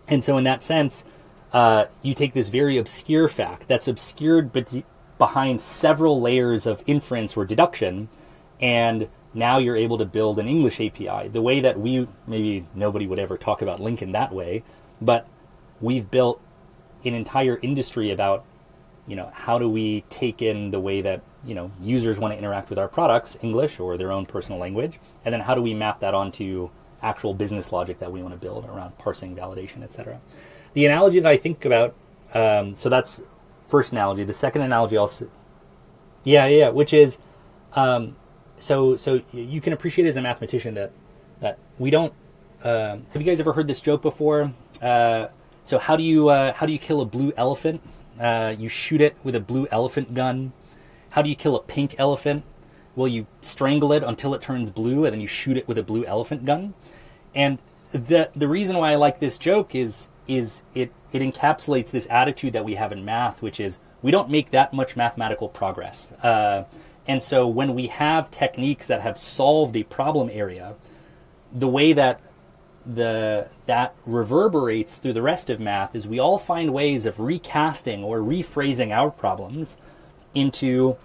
And 0.07 0.23
so, 0.23 0.37
in 0.37 0.45
that 0.45 0.63
sense, 0.63 1.03
uh, 1.51 1.85
you 2.01 2.13
take 2.13 2.33
this 2.33 2.49
very 2.49 2.77
obscure 2.77 3.27
fact 3.27 3.67
that's 3.67 3.87
obscured 3.87 4.53
be- 4.53 4.85
behind 5.17 5.59
several 5.59 6.21
layers 6.21 6.65
of 6.65 6.83
inference 6.85 7.35
or 7.35 7.43
deduction, 7.43 8.07
and 8.61 9.09
now 9.39 9.57
you're 9.57 9.75
able 9.75 9.97
to 9.97 10.05
build 10.05 10.37
an 10.39 10.47
English 10.47 10.79
API. 10.79 11.29
The 11.29 11.41
way 11.41 11.61
that 11.61 11.79
we 11.79 12.07
maybe 12.27 12.67
nobody 12.75 13.07
would 13.07 13.19
ever 13.19 13.37
talk 13.37 13.61
about 13.61 13.79
Lincoln 13.79 14.11
that 14.11 14.33
way, 14.33 14.63
but 15.01 15.27
we've 15.81 16.11
built 16.11 16.41
an 17.05 17.13
entire 17.13 17.57
industry 17.61 18.11
about 18.11 18.45
you 19.07 19.15
know 19.15 19.31
how 19.33 19.57
do 19.57 19.67
we 19.67 20.01
take 20.09 20.41
in 20.41 20.71
the 20.71 20.79
way 20.79 21.01
that 21.01 21.21
you 21.43 21.55
know 21.55 21.71
users 21.81 22.19
want 22.19 22.33
to 22.33 22.37
interact 22.37 22.69
with 22.69 22.77
our 22.77 22.87
products 22.87 23.37
english 23.41 23.79
or 23.79 23.97
their 23.97 24.11
own 24.11 24.25
personal 24.25 24.59
language 24.59 24.99
and 25.25 25.33
then 25.33 25.41
how 25.41 25.55
do 25.55 25.61
we 25.61 25.73
map 25.73 25.99
that 25.99 26.13
onto 26.13 26.69
actual 27.01 27.33
business 27.33 27.71
logic 27.71 27.99
that 27.99 28.11
we 28.11 28.21
want 28.21 28.33
to 28.33 28.39
build 28.39 28.65
around 28.65 28.95
parsing 28.97 29.35
validation 29.35 29.81
etc 29.81 30.19
the 30.73 30.85
analogy 30.85 31.19
that 31.19 31.29
i 31.29 31.37
think 31.37 31.65
about 31.65 31.95
um, 32.33 32.75
so 32.75 32.89
that's 32.89 33.21
first 33.67 33.91
analogy 33.91 34.23
the 34.23 34.33
second 34.33 34.61
analogy 34.61 34.97
also 34.97 35.29
yeah 36.23 36.45
yeah 36.45 36.69
which 36.69 36.93
is 36.93 37.17
um, 37.73 38.15
so 38.59 38.95
so 38.95 39.21
you 39.33 39.61
can 39.61 39.73
appreciate 39.73 40.07
as 40.07 40.17
a 40.17 40.21
mathematician 40.21 40.75
that 40.75 40.91
that 41.39 41.57
we 41.77 41.89
don't 41.89 42.13
uh, 42.63 42.97
have 43.11 43.21
you 43.21 43.23
guys 43.23 43.39
ever 43.39 43.53
heard 43.53 43.67
this 43.67 43.79
joke 43.79 44.01
before 44.01 44.51
uh, 44.81 45.27
so 45.63 45.79
how 45.79 45.95
do 45.95 46.03
you 46.03 46.29
uh, 46.29 46.53
how 46.53 46.65
do 46.65 46.73
you 46.73 46.79
kill 46.79 47.01
a 47.01 47.05
blue 47.05 47.33
elephant 47.35 47.81
uh, 48.19 48.53
you 48.57 48.67
shoot 48.67 48.99
it 48.99 49.15
with 49.23 49.33
a 49.33 49.39
blue 49.39 49.67
elephant 49.71 50.13
gun. 50.13 50.51
How 51.11 51.21
do 51.21 51.29
you 51.29 51.35
kill 51.35 51.55
a 51.55 51.61
pink 51.61 51.95
elephant? 51.97 52.43
Well, 52.95 53.07
you 53.07 53.27
strangle 53.39 53.93
it 53.93 54.03
until 54.03 54.33
it 54.33 54.41
turns 54.41 54.69
blue, 54.71 55.05
and 55.05 55.13
then 55.13 55.21
you 55.21 55.27
shoot 55.27 55.55
it 55.55 55.67
with 55.67 55.77
a 55.77 55.83
blue 55.83 56.05
elephant 56.05 56.43
gun. 56.45 56.73
And 57.33 57.59
the 57.91 58.29
the 58.35 58.47
reason 58.47 58.77
why 58.77 58.91
I 58.91 58.95
like 58.95 59.19
this 59.19 59.37
joke 59.37 59.73
is 59.73 60.09
is 60.27 60.63
it 60.75 60.91
it 61.11 61.21
encapsulates 61.21 61.91
this 61.91 62.07
attitude 62.09 62.53
that 62.53 62.65
we 62.65 62.75
have 62.75 62.91
in 62.91 63.05
math, 63.05 63.41
which 63.41 63.59
is 63.59 63.79
we 64.01 64.11
don't 64.11 64.29
make 64.29 64.51
that 64.51 64.73
much 64.73 64.97
mathematical 64.97 65.47
progress. 65.47 66.11
Uh, 66.23 66.65
and 67.09 67.23
so 67.23 67.47
when 67.47 67.73
we 67.73 67.87
have 67.87 68.29
techniques 68.29 68.85
that 68.85 69.01
have 69.01 69.17
solved 69.17 69.75
a 69.75 69.81
problem 69.81 70.29
area, 70.31 70.75
the 71.51 71.67
way 71.67 71.91
that 71.91 72.21
the 72.85 73.47
that 73.65 73.95
reverberates 74.05 74.97
through 74.97 75.13
the 75.13 75.21
rest 75.23 75.49
of 75.49 75.59
math 75.59 75.95
is 75.95 76.07
we 76.07 76.19
all 76.19 76.37
find 76.37 76.71
ways 76.71 77.07
of 77.07 77.19
recasting 77.19 78.03
or 78.03 78.19
rephrasing 78.19 78.91
our 78.91 79.09
problems 79.09 79.75
into 80.35 80.97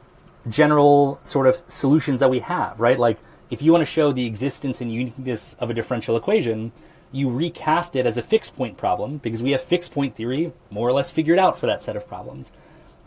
general 0.47 1.19
sort 1.25 1.47
of 1.47 1.57
solutions 1.57 2.21
that 2.21 2.29
we 2.29 2.41
have, 2.41 2.79
right? 2.79 2.99
Like 2.99 3.19
if 3.49 3.63
you 3.63 3.73
want 3.73 3.81
to 3.81 3.91
show 3.91 4.13
the 4.13 4.27
existence 4.27 4.83
and 4.83 4.93
uniqueness 4.93 5.57
of 5.59 5.71
a 5.71 5.75
differential 5.75 6.19
equation, 6.19 6.73
you 7.13 7.31
recast 7.31 7.97
it 7.97 8.05
as 8.05 8.19
a 8.19 8.23
fixed 8.23 8.55
point 8.55 8.77
problem 8.77 9.17
because 9.17 9.43
we 9.43 9.53
have 9.53 9.63
fixed 9.63 9.91
point 9.91 10.17
theory 10.17 10.53
more 10.69 10.87
or 10.87 10.93
less 10.93 11.11
figured 11.11 11.39
out 11.39 11.59
for 11.59 11.67
that 11.67 11.83
set 11.83 11.97
of 11.97 12.07
problems. 12.07 12.53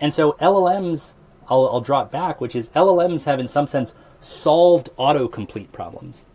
And 0.02 0.12
so 0.12 0.32
LLMs, 0.34 1.14
I'll, 1.50 1.68
I'll 1.68 1.82
it 2.02 2.12
back, 2.12 2.42
which 2.42 2.56
is 2.56 2.70
LLMs 2.72 3.26
have 3.26 3.40
in 3.40 3.48
some 3.48 3.68
sense 3.68 3.94
solved 4.20 4.90
autocomplete 4.98 5.72
problems. 5.72 6.26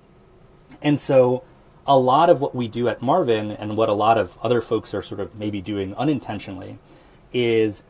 And 0.81 0.99
so 0.99 1.45
a 1.87 1.99
lot 1.99 2.31
of 2.31 2.41
what 2.41 2.55
we 2.55 2.69
do 2.69 2.89
at 2.89 3.03
Marvin 3.03 3.51
and 3.51 3.77
what 3.77 3.89
a 3.89 3.95
lot 3.95 4.19
of 4.19 4.39
other 4.43 4.61
folks 4.61 4.95
are 4.95 5.03
sort 5.03 5.21
of 5.21 5.35
maybe 5.35 5.61
doing 5.61 5.95
unintentionally 5.97 6.79
is 7.33 7.83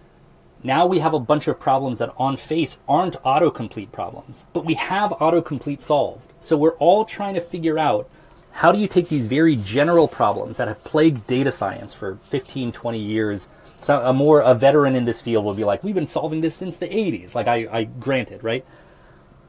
now 0.63 0.87
we 0.87 1.01
have 1.01 1.13
a 1.13 1.21
bunch 1.21 1.49
of 1.49 1.59
problems 1.59 1.99
that 1.99 2.15
on 2.17 2.37
face 2.37 2.79
aren't 2.89 3.21
autocomplete 3.23 3.91
problems, 3.93 4.47
but 4.53 4.65
we 4.65 4.75
have 4.75 5.11
autocomplete 5.13 5.81
solved. 5.81 6.33
So 6.41 6.57
we're 6.57 6.77
all 6.77 7.05
trying 7.05 7.35
to 7.35 7.41
figure 7.41 7.79
out 7.79 8.09
how 8.53 8.71
do 8.71 8.79
you 8.79 8.87
take 8.87 9.09
these 9.09 9.27
very 9.27 9.57
general 9.57 10.07
problems 10.07 10.59
that 10.59 10.69
have 10.69 10.83
plagued 10.85 11.27
data 11.27 11.51
science 11.51 11.93
for 11.93 12.19
15, 12.29 12.71
20 12.73 12.99
years. 12.99 13.49
So 13.79 14.01
a 14.03 14.13
more 14.13 14.41
a 14.41 14.55
veteran 14.55 14.95
in 14.95 15.05
this 15.05 15.21
field 15.21 15.45
will 15.45 15.55
be 15.55 15.65
like, 15.65 15.83
we've 15.83 15.95
been 15.95 16.07
solving 16.07 16.43
this 16.43 16.55
since 16.55 16.77
the 16.77 16.87
80s. 16.87 17.35
Like 17.35 17.49
I, 17.49 17.67
I 17.73 17.85
granted, 17.85 18.45
right? 18.45 18.65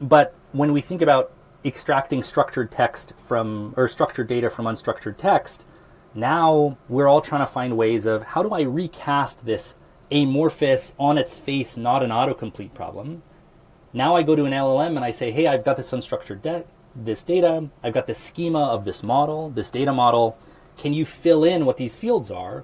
But 0.01 0.33
when 0.53 0.73
we 0.73 0.81
think 0.81 1.01
about 1.01 1.31
extracting 1.63 2.23
structured 2.23 2.71
text 2.71 3.13
from 3.17 3.73
or 3.77 3.87
structured 3.87 4.27
data 4.27 4.49
from 4.49 4.65
unstructured 4.65 5.17
text, 5.17 5.65
now 6.15 6.77
we're 6.87 7.07
all 7.07 7.21
trying 7.21 7.41
to 7.41 7.51
find 7.51 7.77
ways 7.77 8.05
of 8.05 8.23
how 8.23 8.41
do 8.41 8.51
I 8.51 8.61
recast 8.61 9.45
this 9.45 9.75
amorphous, 10.11 10.93
on 10.99 11.17
its 11.17 11.37
face, 11.37 11.75
not 11.75 12.03
an 12.03 12.11
autocomplete 12.11 12.73
problem. 12.73 13.23
Now 13.91 14.15
I 14.15 14.23
go 14.23 14.35
to 14.35 14.45
an 14.45 14.53
LLM 14.53 14.95
and 14.95 14.99
I 14.99 15.11
say, 15.11 15.31
hey, 15.31 15.47
I've 15.47 15.65
got 15.65 15.77
this 15.77 15.91
unstructured 15.91 16.41
de- 16.41 16.65
this 16.95 17.23
data, 17.23 17.69
I've 17.83 17.93
got 17.93 18.07
the 18.07 18.15
schema 18.15 18.63
of 18.65 18.85
this 18.85 19.03
model, 19.03 19.49
this 19.49 19.69
data 19.69 19.93
model. 19.93 20.37
Can 20.77 20.93
you 20.93 21.05
fill 21.05 21.43
in 21.43 21.65
what 21.65 21.77
these 21.77 21.97
fields 21.97 22.29
are? 22.31 22.63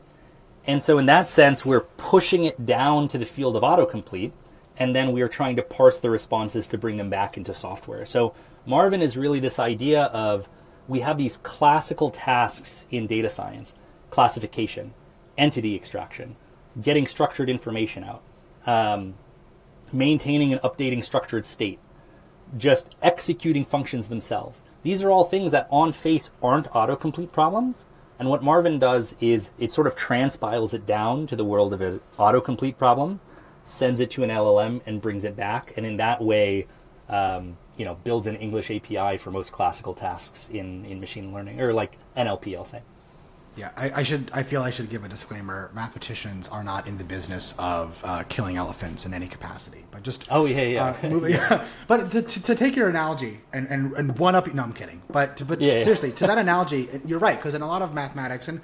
And 0.65 0.83
so, 0.83 0.97
in 0.97 1.05
that 1.05 1.29
sense, 1.29 1.65
we're 1.65 1.81
pushing 1.81 2.43
it 2.43 2.65
down 2.65 3.07
to 3.09 3.17
the 3.17 3.25
field 3.25 3.55
of 3.55 3.63
autocomplete, 3.63 4.31
and 4.77 4.95
then 4.95 5.11
we 5.11 5.21
are 5.21 5.27
trying 5.27 5.55
to 5.55 5.63
parse 5.63 5.97
the 5.97 6.09
responses 6.09 6.67
to 6.67 6.77
bring 6.77 6.97
them 6.97 7.09
back 7.09 7.37
into 7.37 7.53
software. 7.53 8.05
So, 8.05 8.35
Marvin 8.65 9.01
is 9.01 9.17
really 9.17 9.39
this 9.39 9.57
idea 9.57 10.03
of 10.05 10.47
we 10.87 10.99
have 10.99 11.17
these 11.17 11.37
classical 11.37 12.09
tasks 12.09 12.85
in 12.91 13.07
data 13.07 13.29
science 13.29 13.73
classification, 14.09 14.93
entity 15.37 15.75
extraction, 15.75 16.35
getting 16.81 17.05
structured 17.05 17.49
information 17.49 18.03
out, 18.03 18.21
um, 18.65 19.13
maintaining 19.93 20.51
and 20.51 20.61
updating 20.61 21.03
structured 21.03 21.45
state, 21.45 21.79
just 22.57 22.87
executing 23.01 23.63
functions 23.65 24.07
themselves. 24.07 24.63
These 24.83 25.03
are 25.03 25.11
all 25.11 25.23
things 25.23 25.51
that 25.51 25.67
on 25.69 25.91
face 25.91 26.29
aren't 26.41 26.69
autocomplete 26.71 27.31
problems. 27.31 27.85
And 28.17 28.29
what 28.29 28.43
Marvin 28.43 28.79
does 28.79 29.15
is 29.19 29.51
it 29.57 29.71
sort 29.71 29.87
of 29.87 29.95
transpiles 29.95 30.73
it 30.73 30.85
down 30.85 31.27
to 31.27 31.35
the 31.35 31.45
world 31.45 31.73
of 31.73 31.81
an 31.81 32.01
autocomplete 32.17 32.77
problem, 32.77 33.21
sends 33.63 33.99
it 33.99 34.09
to 34.11 34.23
an 34.23 34.29
LLM, 34.29 34.81
and 34.85 35.01
brings 35.01 35.23
it 35.23 35.35
back. 35.35 35.73
And 35.77 35.85
in 35.85 35.97
that 35.97 36.21
way, 36.21 36.67
um, 37.07 37.57
you 37.79 37.85
know 37.85 37.95
builds 38.03 38.27
an 38.27 38.35
English 38.35 38.69
API 38.69 39.17
for 39.17 39.31
most 39.31 39.51
classical 39.51 39.95
tasks 39.95 40.49
in 40.49 40.85
in 40.85 40.99
machine 40.99 41.33
learning 41.33 41.59
or 41.59 41.73
like 41.73 41.97
NLP. 42.15 42.55
I'll 42.55 42.65
say. 42.65 42.81
Yeah, 43.59 43.71
I, 43.75 43.91
I, 43.95 44.03
should. 44.03 44.31
I 44.33 44.43
feel 44.43 44.61
I 44.61 44.69
should 44.69 44.89
give 44.89 45.03
a 45.03 45.09
disclaimer. 45.09 45.69
Mathematicians 45.73 46.47
are 46.47 46.63
not 46.63 46.87
in 46.87 46.97
the 46.97 47.03
business 47.03 47.53
of 47.59 48.01
uh, 48.05 48.23
killing 48.29 48.55
elephants 48.55 49.05
in 49.05 49.13
any 49.13 49.27
capacity. 49.27 49.83
But 49.91 50.03
just 50.03 50.27
oh 50.31 50.45
yeah 50.45 50.61
yeah. 50.61 50.95
Uh, 51.03 51.09
moving, 51.09 51.31
yeah. 51.35 51.65
But 51.89 52.09
to, 52.11 52.21
to, 52.21 52.43
to, 52.43 52.55
take 52.55 52.77
your 52.77 52.87
analogy 52.87 53.41
and, 53.51 53.67
and, 53.67 53.91
and 53.97 54.17
one 54.17 54.33
up. 54.33 54.53
No, 54.53 54.63
I'm 54.63 54.71
kidding. 54.71 55.01
But 55.09 55.35
to, 55.37 55.45
but 55.45 55.59
yeah, 55.59 55.83
seriously, 55.83 56.09
yeah. 56.09 56.15
to 56.15 56.27
that 56.27 56.37
analogy, 56.47 56.87
you're 57.05 57.19
right 57.19 57.37
because 57.37 57.53
in 57.53 57.61
a 57.61 57.67
lot 57.67 57.81
of 57.81 57.93
mathematics 57.93 58.47
and 58.47 58.61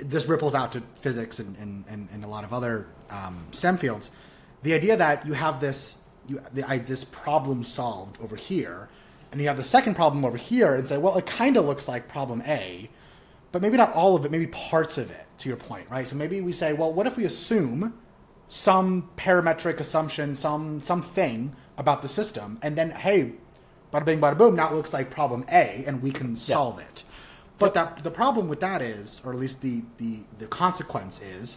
this 0.00 0.26
ripples 0.26 0.54
out 0.54 0.70
to 0.72 0.82
physics 0.94 1.40
and, 1.40 1.56
and, 1.58 1.84
and, 1.88 2.08
and 2.12 2.24
a 2.24 2.28
lot 2.28 2.44
of 2.44 2.52
other 2.52 2.86
um, 3.10 3.48
STEM 3.50 3.78
fields. 3.78 4.12
The 4.62 4.74
idea 4.74 4.96
that 4.96 5.26
you 5.26 5.32
have 5.32 5.60
this 5.60 5.96
you 6.28 6.40
the, 6.54 6.62
I, 6.70 6.78
this 6.78 7.02
problem 7.02 7.64
solved 7.64 8.20
over 8.22 8.36
here, 8.36 8.88
and 9.32 9.40
you 9.40 9.48
have 9.48 9.56
the 9.56 9.64
second 9.64 9.96
problem 9.96 10.24
over 10.24 10.36
here, 10.36 10.76
and 10.76 10.86
say, 10.86 10.98
well, 10.98 11.18
it 11.18 11.26
kind 11.26 11.56
of 11.56 11.64
looks 11.64 11.88
like 11.88 12.06
problem 12.06 12.44
A, 12.46 12.88
but 13.52 13.62
maybe 13.62 13.76
not 13.76 13.92
all 13.92 14.16
of 14.16 14.24
it, 14.24 14.30
maybe 14.30 14.46
parts 14.46 14.98
of 14.98 15.10
it. 15.10 15.26
To 15.38 15.48
your 15.48 15.56
point, 15.56 15.88
right? 15.88 16.06
So 16.06 16.16
maybe 16.16 16.42
we 16.42 16.52
say, 16.52 16.74
well, 16.74 16.92
what 16.92 17.06
if 17.06 17.16
we 17.16 17.24
assume 17.24 17.94
some 18.46 19.08
parametric 19.16 19.80
assumption, 19.80 20.34
some 20.34 20.82
something 20.82 21.56
about 21.78 22.02
the 22.02 22.08
system, 22.08 22.58
and 22.60 22.76
then 22.76 22.90
hey, 22.90 23.32
bada 23.90 24.04
bing, 24.04 24.20
bada 24.20 24.36
boom, 24.36 24.54
now 24.54 24.68
it 24.68 24.74
looks 24.74 24.92
like 24.92 25.10
problem 25.10 25.46
A, 25.50 25.82
and 25.86 26.02
we 26.02 26.10
can 26.10 26.36
solve 26.36 26.78
yeah. 26.78 26.84
it. 26.84 27.04
But 27.58 27.72
that 27.72 28.04
the 28.04 28.10
problem 28.10 28.48
with 28.48 28.60
that 28.60 28.82
is, 28.82 29.22
or 29.24 29.32
at 29.32 29.38
least 29.38 29.62
the 29.62 29.82
the 29.96 30.20
the 30.38 30.46
consequence 30.46 31.22
is, 31.22 31.56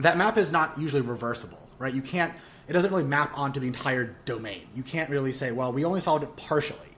that 0.00 0.18
map 0.18 0.36
is 0.36 0.50
not 0.50 0.76
usually 0.76 1.02
reversible, 1.02 1.68
right? 1.78 1.94
You 1.94 2.02
can't 2.02 2.32
it 2.68 2.72
doesn't 2.72 2.90
really 2.90 3.04
map 3.04 3.36
onto 3.36 3.60
the 3.60 3.66
entire 3.66 4.16
domain. 4.24 4.66
You 4.74 4.82
can't 4.82 5.08
really 5.08 5.32
say, 5.32 5.52
well, 5.52 5.72
we 5.72 5.84
only 5.84 6.00
solved 6.00 6.22
it 6.24 6.36
partially. 6.36 6.96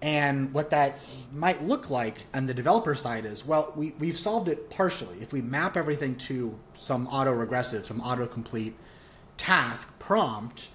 And 0.00 0.52
what 0.54 0.70
that 0.70 1.00
might 1.32 1.66
look 1.66 1.90
like 1.90 2.26
on 2.32 2.46
the 2.46 2.54
developer 2.54 2.94
side 2.94 3.24
is, 3.24 3.44
well, 3.44 3.72
we, 3.74 3.94
we've 3.98 4.18
solved 4.18 4.48
it 4.48 4.70
partially. 4.70 5.20
If 5.20 5.32
we 5.32 5.42
map 5.42 5.76
everything 5.76 6.16
to 6.16 6.56
some 6.74 7.08
auto-regressive, 7.08 7.84
some 7.84 8.00
autocomplete 8.00 8.74
task 9.36 9.98
prompt, 9.98 10.68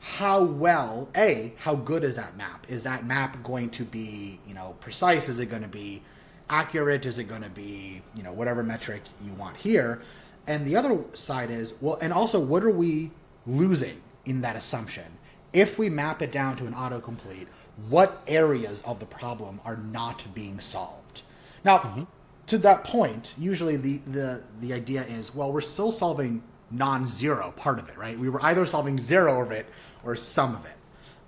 how 0.00 0.42
well, 0.42 1.08
A, 1.16 1.54
how 1.58 1.76
good 1.76 2.04
is 2.04 2.16
that 2.16 2.36
map? 2.36 2.66
Is 2.68 2.82
that 2.82 3.06
map 3.06 3.42
going 3.42 3.70
to 3.70 3.84
be, 3.84 4.40
you 4.46 4.54
know, 4.54 4.74
precise? 4.80 5.28
Is 5.28 5.38
it 5.38 5.46
going 5.46 5.62
to 5.62 5.68
be 5.68 6.02
accurate? 6.50 7.06
Is 7.06 7.18
it 7.18 7.24
going 7.24 7.42
to 7.42 7.48
be, 7.48 8.02
you 8.16 8.22
know, 8.22 8.32
whatever 8.32 8.62
metric 8.62 9.02
you 9.24 9.32
want 9.32 9.56
here? 9.56 10.02
And 10.46 10.66
the 10.66 10.76
other 10.76 11.02
side 11.14 11.50
is, 11.50 11.74
well, 11.80 11.96
and 12.02 12.12
also 12.12 12.38
what 12.38 12.64
are 12.64 12.70
we 12.70 13.12
losing 13.46 14.02
in 14.24 14.40
that 14.42 14.56
assumption. 14.56 15.04
If 15.52 15.78
we 15.78 15.88
map 15.88 16.20
it 16.20 16.32
down 16.32 16.56
to 16.56 16.66
an 16.66 16.74
autocomplete, 16.74 17.46
what 17.88 18.22
areas 18.26 18.82
of 18.82 19.00
the 19.00 19.06
problem 19.06 19.60
are 19.64 19.76
not 19.76 20.24
being 20.34 20.60
solved? 20.60 21.22
Now, 21.64 21.78
mm-hmm. 21.78 22.02
to 22.46 22.58
that 22.58 22.84
point, 22.84 23.34
usually 23.38 23.76
the, 23.76 23.98
the, 24.06 24.42
the 24.60 24.72
idea 24.72 25.02
is, 25.04 25.34
well, 25.34 25.52
we're 25.52 25.60
still 25.60 25.92
solving 25.92 26.42
non-zero 26.70 27.52
part 27.56 27.78
of 27.78 27.88
it, 27.88 27.96
right? 27.96 28.18
We 28.18 28.28
were 28.28 28.42
either 28.44 28.66
solving 28.66 28.98
zero 28.98 29.42
of 29.42 29.50
it 29.50 29.66
or 30.02 30.16
some 30.16 30.54
of 30.54 30.64
it. 30.64 30.76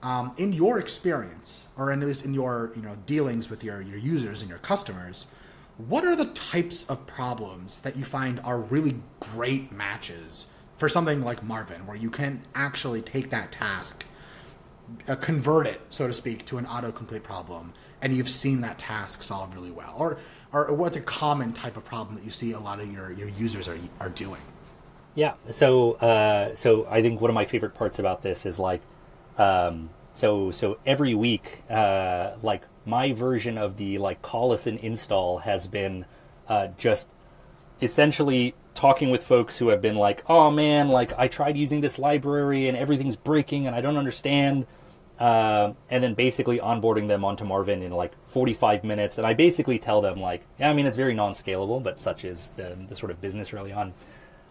Um, 0.02 0.32
in 0.36 0.52
your 0.52 0.78
experience, 0.78 1.64
or 1.76 1.90
at 1.90 1.98
least 1.98 2.24
in 2.24 2.34
your 2.34 2.70
you 2.76 2.82
know 2.82 2.96
dealings 3.06 3.50
with 3.50 3.64
your, 3.64 3.80
your 3.80 3.98
users 3.98 4.40
and 4.40 4.48
your 4.48 4.58
customers, 4.58 5.26
what 5.78 6.04
are 6.04 6.16
the 6.16 6.26
types 6.26 6.84
of 6.84 7.06
problems 7.06 7.78
that 7.82 7.96
you 7.96 8.04
find 8.04 8.40
are 8.40 8.60
really 8.60 8.96
great 9.20 9.72
matches 9.72 10.46
for 10.78 10.88
something 10.88 11.22
like 11.22 11.42
Marvin, 11.42 11.86
where 11.86 11.96
you 11.96 12.10
can 12.10 12.42
actually 12.54 13.02
take 13.02 13.30
that 13.30 13.52
task, 13.52 14.04
uh, 15.08 15.16
convert 15.16 15.66
it, 15.66 15.80
so 15.88 16.06
to 16.06 16.12
speak, 16.12 16.44
to 16.46 16.58
an 16.58 16.66
autocomplete 16.66 17.22
problem, 17.22 17.72
and 18.00 18.14
you've 18.14 18.30
seen 18.30 18.60
that 18.60 18.78
task 18.78 19.22
solved 19.22 19.54
really 19.54 19.70
well, 19.70 19.94
or 19.98 20.18
or 20.52 20.72
what's 20.72 20.96
a 20.96 21.00
common 21.00 21.52
type 21.52 21.76
of 21.76 21.84
problem 21.84 22.16
that 22.16 22.24
you 22.24 22.30
see 22.30 22.52
a 22.52 22.58
lot 22.58 22.80
of 22.80 22.90
your, 22.92 23.12
your 23.12 23.28
users 23.28 23.68
are 23.68 23.78
are 24.00 24.08
doing? 24.08 24.40
Yeah. 25.14 25.34
So 25.50 25.92
uh, 25.94 26.54
so 26.54 26.86
I 26.88 27.02
think 27.02 27.20
one 27.20 27.30
of 27.30 27.34
my 27.34 27.44
favorite 27.44 27.74
parts 27.74 27.98
about 27.98 28.22
this 28.22 28.46
is 28.46 28.58
like, 28.58 28.82
um, 29.38 29.90
so 30.14 30.50
so 30.50 30.78
every 30.86 31.14
week, 31.14 31.62
uh, 31.70 32.36
like 32.42 32.62
my 32.84 33.12
version 33.12 33.58
of 33.58 33.76
the 33.76 33.98
like 33.98 34.22
call 34.22 34.52
us 34.52 34.66
and 34.66 34.78
install 34.78 35.38
has 35.38 35.68
been 35.68 36.04
uh, 36.48 36.68
just 36.78 37.08
essentially 37.80 38.54
talking 38.74 39.10
with 39.10 39.24
folks 39.24 39.58
who 39.58 39.68
have 39.68 39.80
been 39.80 39.96
like, 39.96 40.22
oh 40.28 40.50
man, 40.50 40.88
like 40.88 41.12
I 41.18 41.28
tried 41.28 41.56
using 41.56 41.80
this 41.80 41.98
library 41.98 42.68
and 42.68 42.76
everything's 42.76 43.16
breaking 43.16 43.66
and 43.66 43.74
I 43.74 43.80
don't 43.80 43.96
understand. 43.96 44.66
Uh, 45.18 45.72
and 45.88 46.04
then 46.04 46.12
basically 46.12 46.58
onboarding 46.58 47.08
them 47.08 47.24
onto 47.24 47.42
Marvin 47.42 47.80
in 47.82 47.90
like 47.90 48.12
45 48.26 48.84
minutes. 48.84 49.16
And 49.16 49.26
I 49.26 49.32
basically 49.32 49.78
tell 49.78 50.02
them 50.02 50.20
like, 50.20 50.46
yeah, 50.58 50.68
I 50.68 50.74
mean, 50.74 50.86
it's 50.86 50.96
very 50.96 51.14
non-scalable, 51.14 51.82
but 51.82 51.98
such 51.98 52.24
is 52.24 52.52
the, 52.56 52.78
the 52.88 52.94
sort 52.94 53.10
of 53.10 53.20
business 53.20 53.52
early 53.52 53.72
on. 53.72 53.94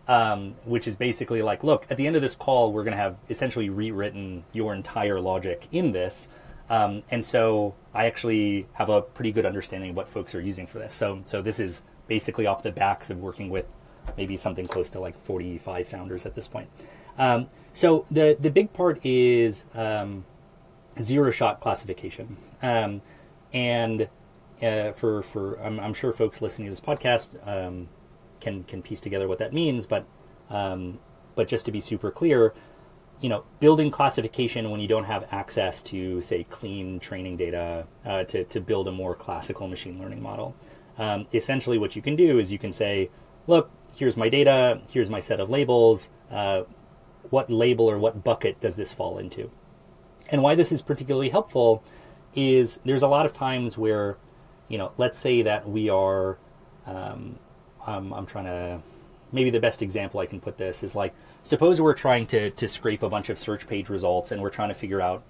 Um, 0.08 0.53
which 0.65 0.88
is 0.88 0.96
basically 0.96 1.41
like, 1.41 1.63
look, 1.63 1.88
at 1.89 1.98
the 1.98 2.05
end 2.05 2.15
of 2.15 2.22
this 2.22 2.36
call, 2.36 2.72
we're 2.72 2.84
going 2.84 2.91
to 2.91 3.01
have 3.01 3.17
essentially 3.27 3.70
rewritten 3.72 4.44
your 4.53 4.72
entire 4.72 5.20
logic 5.20 5.67
in 5.72 5.94
this. 5.94 6.29
Um, 6.70 7.01
and 7.10 7.25
so 7.25 7.74
I 7.91 8.05
actually 8.05 8.67
have 8.74 8.89
a 8.89 9.01
pretty 9.01 9.32
good 9.32 9.48
understanding 9.48 9.91
of 9.91 9.96
what 9.96 10.08
folks 10.08 10.36
are 10.36 10.41
using 10.41 10.67
for 10.67 10.77
this. 10.77 10.94
So, 10.94 11.22
so 11.24 11.41
this 11.41 11.60
is 11.60 11.82
basically 12.08 12.46
off 12.46 12.64
the 12.64 12.72
backs 12.72 13.10
of 13.10 13.20
working 13.20 13.50
with 13.50 13.68
maybe 14.18 14.38
something 14.38 14.68
close 14.68 14.90
to 14.92 15.00
like 15.00 15.18
45 15.18 15.88
founders 15.88 16.26
at 16.26 16.36
this 16.36 16.48
point. 16.48 16.70
Um, 17.18 17.48
so 17.74 18.06
the 18.10 18.38
the 18.40 18.50
big 18.50 18.74
part 18.74 19.06
is 19.06 19.66
um, 19.74 20.26
zero 21.02 21.32
shot 21.32 21.60
classification, 21.60 22.38
um, 22.62 23.02
and 23.54 24.08
uh, 24.62 24.92
for 24.92 25.22
for 25.22 25.62
I'm, 25.62 25.80
I'm, 25.80 25.94
sure 25.94 26.14
folks 26.14 26.42
listening 26.42 26.68
to 26.68 26.72
this 26.72 26.80
podcast 26.80 27.36
um, 27.48 27.90
can 28.40 28.64
can 28.64 28.82
piece 28.82 29.02
together 29.02 29.28
what 29.28 29.40
that 29.40 29.54
means, 29.54 29.86
but 29.86 30.06
um, 30.50 31.00
but 31.36 31.48
just 31.48 31.66
to 31.66 31.72
be 31.72 31.82
super 31.82 32.12
clear, 32.12 32.54
you 33.20 33.30
know, 33.30 33.44
building 33.60 33.92
classification 33.92 34.70
when 34.72 34.80
you 34.80 34.88
don't 34.88 35.06
have 35.06 35.28
access 35.32 35.82
to 35.84 36.22
say 36.22 36.46
clean 36.46 37.00
training 37.00 37.38
data 37.38 37.88
uh, 38.06 38.24
to 38.26 38.44
to 38.46 38.62
build 38.62 38.88
a 38.88 38.92
more 38.92 39.16
classical 39.16 39.68
machine 39.68 40.00
learning 40.00 40.22
model. 40.22 40.56
Um, 40.98 41.28
essentially, 41.34 41.78
what 41.78 41.96
you 41.96 42.02
can 42.02 42.16
do 42.16 42.40
is 42.40 42.52
you 42.52 42.60
can 42.60 42.72
say, 42.72 43.10
look, 43.48 43.70
here's 43.96 44.18
my 44.18 44.30
data, 44.30 44.82
here's 44.90 45.10
my 45.10 45.20
set 45.20 45.40
of 45.40 45.50
labels. 45.50 46.10
Uh, 46.32 46.64
what 47.30 47.50
label 47.50 47.90
or 47.90 47.98
what 47.98 48.24
bucket 48.24 48.60
does 48.60 48.75
this 48.75 48.92
fall 48.94 49.18
into? 49.18 49.50
And 50.30 50.42
why 50.42 50.56
this 50.56 50.72
is 50.72 50.82
particularly 50.82 51.30
helpful 51.30 51.84
is 52.34 52.80
there's 52.86 53.04
a 53.04 53.08
lot 53.08 53.25
of 53.25 53.34
times 53.34 53.78
where, 53.78 54.18
you 54.68 54.78
know, 54.78 54.92
let's 54.98 55.18
say 55.18 55.42
that 55.44 55.68
we 55.68 55.90
are, 55.90 56.38
um, 56.86 57.40
um, 57.86 58.14
I'm 58.14 58.25
trying 58.25 58.46
to, 58.46 58.82
maybe 59.32 59.50
the 59.50 59.60
best 59.60 59.82
example 59.82 60.20
I 60.20 60.25
can 60.25 60.40
put 60.40 60.58
this 60.58 60.84
is 60.84 60.96
like, 60.96 61.14
suppose 61.44 61.80
we're 61.80 61.94
trying 61.94 62.25
to, 62.28 62.52
to 62.52 62.68
scrape 62.68 63.04
a 63.04 63.10
bunch 63.10 63.30
of 63.30 63.38
search 63.38 63.68
page 63.68 63.90
results 63.90 64.32
and 64.32 64.42
we're 64.42 64.50
trying 64.50 64.70
to 64.70 64.75
figure 64.75 65.02
out, 65.02 65.24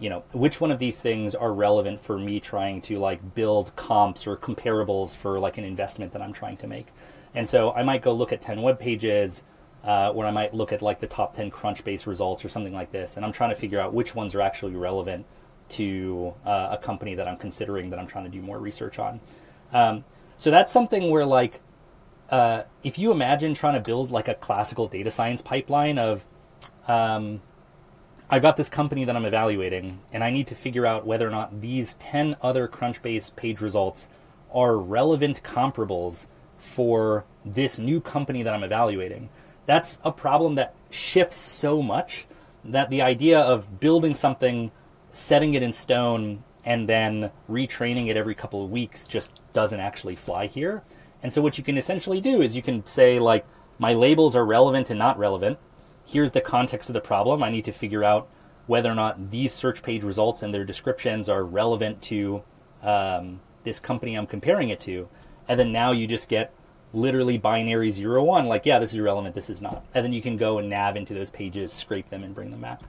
you 0.00 0.10
know, 0.10 0.22
which 0.32 0.60
one 0.60 0.70
of 0.70 0.78
these 0.78 1.00
things 1.00 1.34
are 1.34 1.52
relevant 1.52 2.00
for 2.00 2.18
me 2.18 2.40
trying 2.40 2.80
to 2.82 2.98
like 2.98 3.34
build 3.34 3.74
comps 3.76 4.26
or 4.26 4.36
comparables 4.36 5.14
for 5.16 5.40
like 5.40 5.58
an 5.58 5.64
investment 5.64 6.12
that 6.12 6.22
I'm 6.22 6.32
trying 6.32 6.56
to 6.58 6.66
make. 6.66 6.86
And 7.34 7.48
so 7.48 7.72
I 7.72 7.82
might 7.82 8.02
go 8.02 8.12
look 8.12 8.32
at 8.32 8.40
10 8.40 8.62
web 8.62 8.78
pages, 8.78 9.42
uh, 9.84 10.12
where 10.12 10.26
I 10.26 10.30
might 10.30 10.54
look 10.54 10.72
at 10.72 10.82
like 10.82 11.00
the 11.00 11.06
top 11.06 11.34
10 11.34 11.50
Crunchbase 11.50 12.06
results 12.06 12.44
or 12.44 12.48
something 12.48 12.74
like 12.74 12.92
this. 12.92 13.16
And 13.16 13.24
I'm 13.24 13.32
trying 13.32 13.50
to 13.50 13.56
figure 13.56 13.80
out 13.80 13.92
which 13.92 14.14
ones 14.14 14.34
are 14.34 14.40
actually 14.40 14.76
relevant 14.76 15.26
to 15.70 16.34
uh, 16.46 16.68
a 16.72 16.78
company 16.78 17.14
that 17.14 17.28
I'm 17.28 17.36
considering 17.36 17.90
that 17.90 17.98
I'm 17.98 18.06
trying 18.06 18.24
to 18.24 18.30
do 18.30 18.40
more 18.40 18.58
research 18.58 18.98
on. 18.98 19.20
Um, 19.72 20.04
so 20.36 20.50
that's 20.50 20.72
something 20.72 21.10
where 21.10 21.26
like, 21.26 21.60
uh, 22.30 22.62
if 22.82 22.98
you 22.98 23.10
imagine 23.10 23.54
trying 23.54 23.74
to 23.74 23.80
build 23.80 24.10
like 24.10 24.28
a 24.28 24.34
classical 24.34 24.86
data 24.86 25.10
science 25.10 25.42
pipeline 25.42 25.98
of, 25.98 26.24
um, 26.86 27.42
I've 28.30 28.42
got 28.42 28.58
this 28.58 28.68
company 28.68 29.04
that 29.04 29.16
I'm 29.16 29.24
evaluating, 29.24 30.00
and 30.12 30.22
I 30.22 30.30
need 30.30 30.48
to 30.48 30.54
figure 30.54 30.84
out 30.84 31.06
whether 31.06 31.26
or 31.26 31.30
not 31.30 31.62
these 31.62 31.94
10 31.94 32.36
other 32.42 32.68
Crunchbase 32.68 33.34
page 33.36 33.62
results 33.62 34.10
are 34.52 34.76
relevant 34.76 35.42
comparables 35.42 36.26
for 36.58 37.24
this 37.42 37.78
new 37.78 38.02
company 38.02 38.42
that 38.42 38.52
I'm 38.52 38.62
evaluating. 38.62 39.30
That's 39.64 39.98
a 40.04 40.12
problem 40.12 40.56
that 40.56 40.74
shifts 40.90 41.38
so 41.38 41.80
much 41.80 42.26
that 42.64 42.90
the 42.90 43.00
idea 43.00 43.40
of 43.40 43.80
building 43.80 44.14
something, 44.14 44.72
setting 45.10 45.54
it 45.54 45.62
in 45.62 45.72
stone, 45.72 46.44
and 46.66 46.86
then 46.86 47.30
retraining 47.48 48.08
it 48.08 48.16
every 48.18 48.34
couple 48.34 48.62
of 48.62 48.70
weeks 48.70 49.06
just 49.06 49.40
doesn't 49.54 49.80
actually 49.80 50.16
fly 50.16 50.46
here. 50.46 50.82
And 51.22 51.32
so, 51.32 51.40
what 51.40 51.56
you 51.56 51.64
can 51.64 51.78
essentially 51.78 52.20
do 52.20 52.42
is 52.42 52.54
you 52.54 52.62
can 52.62 52.84
say, 52.86 53.18
like, 53.18 53.46
my 53.78 53.94
labels 53.94 54.36
are 54.36 54.44
relevant 54.44 54.90
and 54.90 54.98
not 54.98 55.18
relevant. 55.18 55.58
Here's 56.08 56.32
the 56.32 56.40
context 56.40 56.88
of 56.88 56.94
the 56.94 57.02
problem. 57.02 57.42
I 57.42 57.50
need 57.50 57.66
to 57.66 57.72
figure 57.72 58.02
out 58.02 58.30
whether 58.66 58.90
or 58.90 58.94
not 58.94 59.30
these 59.30 59.52
search 59.52 59.82
page 59.82 60.02
results 60.02 60.42
and 60.42 60.54
their 60.54 60.64
descriptions 60.64 61.28
are 61.28 61.44
relevant 61.44 62.00
to 62.02 62.42
um, 62.82 63.40
this 63.64 63.78
company 63.78 64.14
I'm 64.14 64.26
comparing 64.26 64.70
it 64.70 64.80
to. 64.80 65.06
And 65.48 65.60
then 65.60 65.70
now 65.70 65.92
you 65.92 66.06
just 66.06 66.28
get 66.28 66.54
literally 66.94 67.36
binary 67.36 67.90
zero 67.90 68.24
one 68.24 68.46
like 68.46 68.64
yeah 68.64 68.78
this 68.78 68.94
is 68.94 69.00
relevant 69.00 69.34
this 69.34 69.50
is 69.50 69.60
not. 69.60 69.84
And 69.94 70.02
then 70.02 70.14
you 70.14 70.22
can 70.22 70.38
go 70.38 70.56
and 70.56 70.70
nav 70.70 70.96
into 70.96 71.12
those 71.12 71.28
pages 71.28 71.74
scrape 71.74 72.08
them 72.08 72.24
and 72.24 72.34
bring 72.34 72.50
them 72.50 72.62
back. 72.62 72.80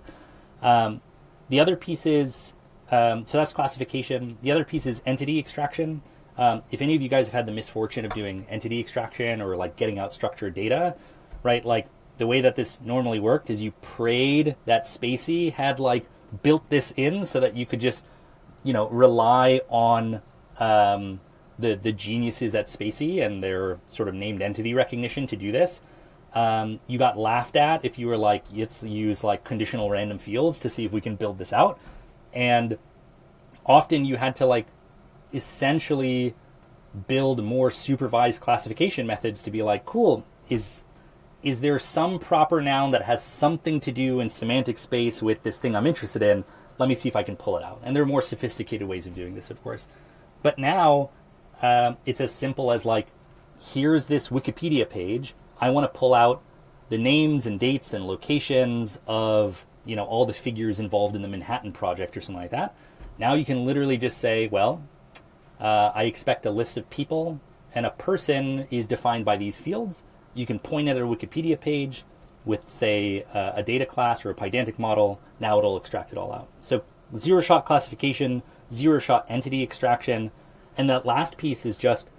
Um, 0.62 1.02
the 1.50 1.60
other 1.60 1.76
piece 1.76 2.06
is 2.06 2.54
um, 2.90 3.26
so 3.26 3.38
that's 3.38 3.52
classification. 3.52 4.38
The 4.42 4.52
other 4.52 4.64
piece 4.64 4.86
is 4.86 5.04
entity 5.06 5.38
extraction. 5.40 6.02
Um, 6.38 6.64
if 6.72 6.82
any 6.82 6.96
of 6.96 7.02
you 7.02 7.10
guys 7.10 7.28
have 7.28 7.34
had 7.34 7.46
the 7.46 7.52
misfortune 7.52 8.06
of 8.06 8.14
doing 8.14 8.46
entity 8.50 8.80
extraction 8.80 9.42
or 9.42 9.58
like 9.58 9.76
getting 9.76 10.00
out 10.00 10.14
structured 10.14 10.54
data 10.54 10.96
right 11.44 11.66
like 11.66 11.88
the 12.20 12.28
way 12.28 12.42
that 12.42 12.56
this 12.56 12.80
normally 12.82 13.20
worked 13.20 13.50
is 13.50 13.62
you 13.62 13.72
prayed 13.82 14.56
that 14.66 14.84
spaCy 14.84 15.52
had 15.54 15.80
like 15.80 16.06
built 16.44 16.70
this 16.70 16.94
in 16.96 17.26
so 17.26 17.40
that 17.40 17.56
you 17.56 17.66
could 17.66 17.80
just 17.80 18.06
you 18.64 18.74
know 18.74 18.88
rely 18.90 19.62
on 19.70 20.22
um, 20.60 21.22
the 21.58 21.76
the 21.76 21.92
geniuses 21.92 22.54
at 22.54 22.68
spaCy 22.68 23.26
and 23.26 23.42
their 23.42 23.80
sort 23.88 24.10
of 24.10 24.14
named 24.14 24.42
entity 24.42 24.74
recognition 24.74 25.26
to 25.28 25.36
do 25.36 25.52
this. 25.52 25.82
Um, 26.34 26.80
you 26.86 27.00
got 27.00 27.18
laughed 27.18 27.56
at 27.56 27.84
if 27.84 27.98
you 27.98 28.08
were 28.08 28.18
like, 28.18 28.44
let's 28.54 28.84
use 28.84 29.24
like 29.24 29.44
conditional 29.44 29.90
random 29.90 30.20
fields 30.20 30.60
to 30.60 30.70
see 30.70 30.86
if 30.86 30.92
we 30.92 31.02
can 31.02 31.16
build 31.16 31.40
this 31.40 31.52
out. 31.52 31.80
And 32.34 32.78
often 33.66 34.06
you 34.06 34.18
had 34.18 34.36
to 34.36 34.46
like 34.46 34.68
essentially 35.34 36.36
build 37.08 37.44
more 37.44 37.72
supervised 37.72 38.42
classification 38.42 39.08
methods 39.08 39.42
to 39.44 39.50
be 39.50 39.64
like, 39.64 39.86
cool, 39.86 40.24
is 40.50 40.84
is 41.42 41.62
there 41.62 41.80
some 41.80 42.20
proper 42.20 42.62
noun 42.62 42.92
that 42.92 43.04
has 43.04 43.24
something 43.24 43.80
to 43.82 43.92
do 43.92 44.20
in 44.20 44.30
semantic 44.30 44.78
space 44.78 45.22
with 45.22 45.44
this 45.44 45.58
thing 45.58 45.76
I'm 45.76 45.88
interested 45.88 46.22
in? 46.22 46.44
Let 46.78 46.90
me 46.90 46.96
see 46.96 47.10
if 47.10 47.16
I 47.16 47.24
can 47.24 47.36
pull 47.36 47.58
it 47.58 47.64
out. 47.64 47.82
And 47.84 47.96
there 47.96 48.04
are 48.04 48.08
more 48.08 48.22
sophisticated 48.22 48.88
ways 48.88 49.06
of 49.06 49.16
doing 49.16 49.36
this, 49.36 49.50
of 49.50 49.62
course. 49.64 49.88
But 50.44 50.58
now 50.58 51.10
um, 51.62 51.98
it's 52.06 52.22
as 52.22 52.34
simple 52.34 52.72
as 52.72 52.86
like, 52.86 53.08
here's 53.60 54.08
this 54.08 54.30
Wikipedia 54.30 54.90
page. 54.90 55.34
I 55.60 55.70
want 55.70 55.92
to 55.92 55.98
pull 55.98 56.14
out 56.14 56.42
the 56.90 56.98
names 56.98 57.46
and 57.46 57.60
dates 57.60 57.94
and 57.94 58.06
locations 58.06 59.00
of 59.08 59.66
you 59.86 59.96
know 59.96 60.06
all 60.06 60.26
the 60.26 60.34
figures 60.34 60.80
involved 60.80 61.16
in 61.16 61.22
the 61.22 61.28
Manhattan 61.28 61.72
Project 61.72 62.18
or 62.18 62.22
something 62.22 62.42
like 62.42 62.52
that. 62.52 62.76
Now 63.18 63.34
you 63.34 63.46
can 63.46 63.66
literally 63.66 63.98
just 63.98 64.18
say, 64.18 64.48
well, 64.48 64.82
uh, 65.60 65.92
I 65.94 66.04
expect 66.04 66.46
a 66.46 66.52
list 66.52 66.78
of 66.78 66.90
people, 66.90 67.42
and 67.76 67.86
a 67.86 67.92
person 67.92 68.68
is 68.72 68.86
defined 68.86 69.26
by 69.26 69.38
these 69.38 69.60
fields. 69.60 70.04
You 70.34 70.46
can 70.46 70.60
point 70.60 70.88
at 70.88 70.98
a 70.98 71.02
Wikipedia 71.02 71.60
page 71.60 72.04
with, 72.46 72.70
say, 72.70 73.26
uh, 73.34 73.54
a 73.56 73.64
data 73.64 73.86
class 73.86 74.26
or 74.26 74.30
a 74.30 74.36
Pydantic 74.36 74.80
model. 74.80 75.20
Now 75.40 75.60
it'll 75.60 75.78
extract 75.78 76.12
it 76.12 76.18
all 76.18 76.32
out. 76.32 76.48
So 76.60 76.84
zero 77.16 77.42
shot 77.42 77.66
classification, 77.66 78.44
zero 78.72 79.00
shot 79.00 79.26
entity 79.30 79.64
extraction, 79.64 80.32
and 80.78 80.90
that 80.90 81.06
last 81.06 81.38
piece 81.38 81.66
is 81.66 81.76
just 81.76 82.10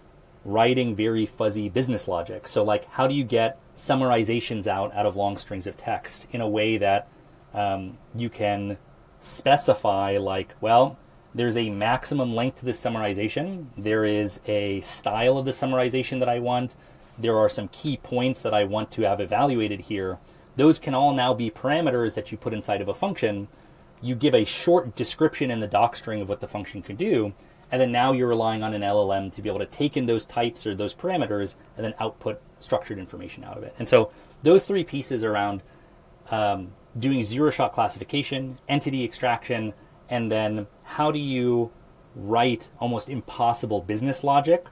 writing 0.45 0.95
very 0.97 1.27
fuzzy 1.27 1.69
business 1.69 2.09
logic. 2.09 2.47
So, 2.49 2.63
like, 2.65 2.87
how 2.87 3.07
do 3.07 3.15
you 3.15 3.25
get 3.25 3.59
summarizations 3.77 4.67
out 4.67 4.95
out 4.95 5.07
of 5.07 5.17
long 5.17 5.37
strings 5.37 5.67
of 5.67 5.77
text 5.77 6.27
in 6.31 6.41
a 6.41 6.49
way 6.49 6.77
that 6.79 7.09
um, 7.55 7.99
you 8.15 8.29
can 8.29 8.79
specify, 9.21 10.17
like, 10.19 10.55
well, 10.61 10.99
there's 11.35 11.57
a 11.57 11.71
maximum 11.71 12.35
length 12.35 12.59
to 12.59 12.65
this 12.65 12.81
summarization. 12.81 13.67
There 13.77 14.05
is 14.05 14.41
a 14.47 14.81
style 14.81 15.39
of 15.39 15.45
the 15.45 15.53
summarization 15.53 16.19
that 16.21 16.29
I 16.29 16.39
want. 16.39 16.75
There 17.21 17.39
are 17.39 17.49
some 17.49 17.69
key 17.69 17.97
points 17.97 18.43
that 18.43 18.55
I 18.55 18.65
want 18.65 18.91
to 18.93 19.03
have 19.03 19.21
evaluated 19.21 19.81
here. 19.83 20.19
Those 20.57 20.79
can 20.79 20.95
all 20.95 21.15
now 21.15 21.35
be 21.35 21.51
parameters 21.51 22.15
that 22.15 22.33
you 22.33 22.39
put 22.39 22.53
inside 22.53 22.81
of 22.81 22.89
a 22.89 22.95
function. 22.95 23.49
You 24.01 24.15
give 24.15 24.35
a 24.35 24.45
short 24.45 24.97
description 24.97 25.51
in 25.51 25.61
the 25.61 25.67
doc 25.67 25.97
string 25.97 26.21
of 26.21 26.29
what 26.29 26.41
the 26.41 26.49
function 26.49 26.83
could 26.83 26.97
do, 26.97 27.35
and 27.71 27.81
then 27.81 27.93
now 27.93 28.13
you're 28.13 28.29
relying 28.29 28.63
on 28.63 28.75
an 28.75 28.83
LLM 28.83 29.33
to 29.35 29.43
be 29.43 29.49
able 29.49 29.59
to 29.59 29.67
take 29.67 29.97
in 29.97 30.07
those 30.07 30.25
types 30.25 30.67
or 30.67 30.75
those 30.75 30.95
parameters 30.95 31.55
and 31.77 31.85
then 31.85 31.95
output 32.01 32.41
structured 32.59 32.99
information 32.99 33.45
out 33.45 33.57
of 33.57 33.63
it. 33.63 33.75
And 33.79 33.87
so 33.87 34.11
those 34.43 34.65
three 34.65 34.85
pieces 34.85 35.23
around 35.23 35.63
um, 36.31 36.73
doing 36.99 37.23
zero 37.23 37.51
shot 37.51 37.73
classification, 37.73 38.59
entity 38.69 39.05
extraction, 39.05 39.75
and 40.09 40.33
then 40.33 40.67
how 40.83 41.11
do 41.13 41.19
you 41.19 41.71
write 42.17 42.71
almost 42.81 43.09
impossible 43.09 43.81
business 43.81 44.25
logic? 44.25 44.67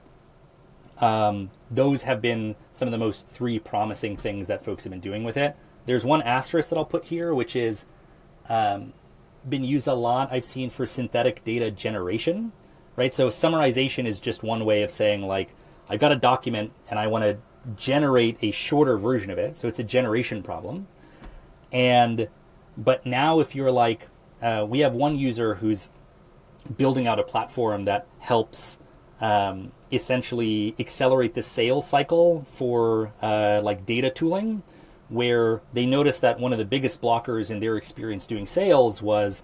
Um, 0.99 1.51
those 1.71 2.03
have 2.03 2.21
been 2.21 2.55
some 2.71 2.87
of 2.87 2.91
the 2.91 2.97
most 2.97 3.27
three 3.27 3.59
promising 3.59 4.17
things 4.17 4.47
that 4.47 4.63
folks 4.63 4.83
have 4.83 4.91
been 4.91 4.99
doing 4.99 5.23
with 5.23 5.37
it. 5.37 5.55
There's 5.85 6.03
one 6.03 6.21
asterisk 6.21 6.69
that 6.69 6.77
I'll 6.77 6.85
put 6.85 7.05
here, 7.05 7.33
which 7.33 7.55
is 7.55 7.85
um, 8.49 8.93
been 9.47 9.63
used 9.63 9.87
a 9.87 9.93
lot. 9.93 10.29
I've 10.31 10.45
seen 10.45 10.69
for 10.69 10.85
synthetic 10.85 11.43
data 11.43 11.71
generation, 11.71 12.51
right? 12.95 13.13
So 13.13 13.27
summarization 13.27 14.05
is 14.05 14.19
just 14.19 14.43
one 14.43 14.65
way 14.65 14.83
of 14.83 14.91
saying 14.91 15.21
like 15.21 15.55
I've 15.87 15.99
got 15.99 16.11
a 16.11 16.15
document 16.15 16.71
and 16.89 16.99
I 16.99 17.07
want 17.07 17.23
to 17.23 17.37
generate 17.75 18.37
a 18.41 18.51
shorter 18.51 18.97
version 18.97 19.29
of 19.29 19.37
it. 19.37 19.55
So 19.57 19.67
it's 19.67 19.79
a 19.79 19.83
generation 19.83 20.43
problem. 20.43 20.87
And 21.71 22.27
but 22.77 23.05
now 23.05 23.39
if 23.39 23.55
you're 23.55 23.71
like 23.71 24.07
uh, 24.41 24.65
we 24.67 24.79
have 24.79 24.95
one 24.95 25.17
user 25.17 25.55
who's 25.55 25.89
building 26.77 27.07
out 27.07 27.19
a 27.19 27.23
platform 27.23 27.85
that 27.85 28.07
helps 28.19 28.77
um, 29.21 29.71
essentially 29.91 30.75
accelerate 30.79 31.33
the 31.33 31.43
sales 31.43 31.87
cycle 31.87 32.43
for 32.47 33.11
uh, 33.21 33.61
like 33.63 33.85
data 33.85 34.09
tooling 34.09 34.63
where 35.09 35.61
they 35.73 35.85
noticed 35.85 36.21
that 36.21 36.39
one 36.39 36.51
of 36.51 36.59
the 36.59 36.65
biggest 36.65 37.01
blockers 37.01 37.49
in 37.49 37.59
their 37.59 37.75
experience 37.75 38.25
doing 38.25 38.45
sales 38.45 39.01
was 39.01 39.43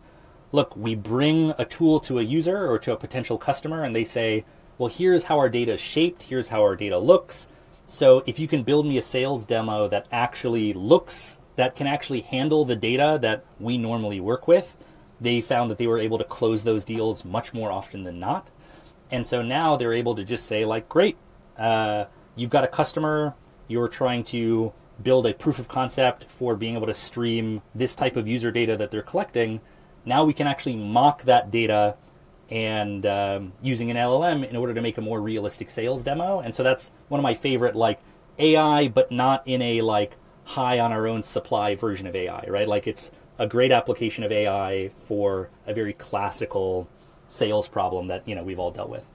look 0.51 0.75
we 0.75 0.93
bring 0.95 1.53
a 1.57 1.65
tool 1.65 1.99
to 1.99 2.19
a 2.19 2.21
user 2.21 2.69
or 2.69 2.77
to 2.77 2.93
a 2.93 2.97
potential 2.97 3.37
customer 3.37 3.83
and 3.83 3.95
they 3.95 4.03
say 4.03 4.45
well 4.77 4.89
here's 4.89 5.23
how 5.23 5.37
our 5.37 5.49
data 5.49 5.73
is 5.73 5.81
shaped 5.81 6.23
here's 6.23 6.49
how 6.49 6.61
our 6.61 6.75
data 6.75 6.97
looks 6.97 7.47
so 7.85 8.23
if 8.25 8.39
you 8.39 8.47
can 8.47 8.63
build 8.63 8.85
me 8.85 8.97
a 8.97 9.01
sales 9.01 9.45
demo 9.45 9.87
that 9.87 10.05
actually 10.11 10.71
looks 10.73 11.37
that 11.55 11.75
can 11.75 11.87
actually 11.87 12.21
handle 12.21 12.63
the 12.63 12.75
data 12.75 13.17
that 13.21 13.43
we 13.59 13.77
normally 13.77 14.19
work 14.19 14.47
with 14.47 14.77
they 15.19 15.41
found 15.41 15.71
that 15.71 15.77
they 15.77 15.87
were 15.87 15.99
able 15.99 16.17
to 16.17 16.23
close 16.23 16.63
those 16.63 16.83
deals 16.83 17.23
much 17.23 17.53
more 17.53 17.71
often 17.71 18.03
than 18.03 18.19
not. 18.19 18.49
And 19.11 19.25
so 19.25 19.41
now 19.41 19.75
they're 19.75 19.93
able 19.93 20.15
to 20.15 20.23
just 20.23 20.45
say, 20.45 20.65
like, 20.65 20.89
great, 20.89 21.17
uh, 21.57 22.05
you've 22.35 22.49
got 22.49 22.63
a 22.63 22.67
customer, 22.67 23.33
you're 23.67 23.87
trying 23.87 24.23
to 24.25 24.73
build 25.01 25.25
a 25.25 25.33
proof 25.33 25.59
of 25.59 25.67
concept 25.67 26.25
for 26.25 26.55
being 26.55 26.75
able 26.75 26.87
to 26.87 26.93
stream 26.93 27.61
this 27.73 27.95
type 27.95 28.15
of 28.15 28.27
user 28.27 28.51
data 28.51 28.77
that 28.77 28.91
they're 28.91 29.01
collecting. 29.01 29.61
Now 30.05 30.23
we 30.23 30.33
can 30.33 30.47
actually 30.47 30.75
mock 30.75 31.23
that 31.23 31.51
data 31.51 31.95
and 32.49 33.05
um, 33.05 33.53
using 33.61 33.89
an 33.89 33.97
LLM 33.97 34.47
in 34.47 34.55
order 34.55 34.73
to 34.73 34.81
make 34.81 34.97
a 34.97 35.01
more 35.01 35.19
realistic 35.19 35.69
sales 35.69 36.03
demo. 36.03 36.39
And 36.39 36.53
so 36.53 36.63
that's 36.63 36.91
one 37.07 37.19
of 37.19 37.23
my 37.23 37.33
favorite, 37.33 37.75
like 37.75 37.99
AI, 38.37 38.87
but 38.87 39.11
not 39.11 39.43
in 39.47 39.61
a 39.61 39.81
like 39.81 40.17
high 40.43 40.79
on 40.79 40.91
our 40.91 41.07
own 41.07 41.23
supply 41.23 41.75
version 41.75 42.05
of 42.05 42.15
AI, 42.15 42.45
right? 42.47 42.67
Like 42.67 42.87
it's 42.87 43.11
a 43.39 43.47
great 43.47 43.71
application 43.71 44.23
of 44.23 44.31
AI 44.31 44.89
for 44.89 45.49
a 45.65 45.73
very 45.73 45.93
classical 45.93 46.87
sales 47.27 47.67
problem 47.67 48.07
that 48.07 48.27
you 48.27 48.35
know 48.35 48.43
we've 48.43 48.59
all 48.59 48.71
dealt 48.71 48.89
with. 48.89 49.05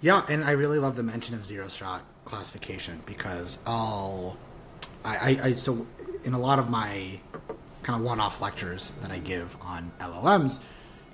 Yeah, 0.00 0.24
and 0.28 0.44
I 0.44 0.52
really 0.52 0.78
love 0.78 0.96
the 0.96 1.02
mention 1.02 1.34
of 1.34 1.46
zero 1.46 1.68
shot 1.68 2.02
classification 2.24 3.02
because 3.06 3.58
I'll, 3.66 4.36
I, 5.04 5.16
I, 5.16 5.38
I 5.44 5.52
so 5.54 5.86
in 6.24 6.34
a 6.34 6.38
lot 6.38 6.58
of 6.58 6.68
my 6.68 7.20
kind 7.82 7.98
of 7.98 8.04
one 8.04 8.20
off 8.20 8.40
lectures 8.40 8.90
that 9.00 9.10
I 9.10 9.18
give 9.18 9.56
on 9.62 9.92
LLMs, 10.00 10.60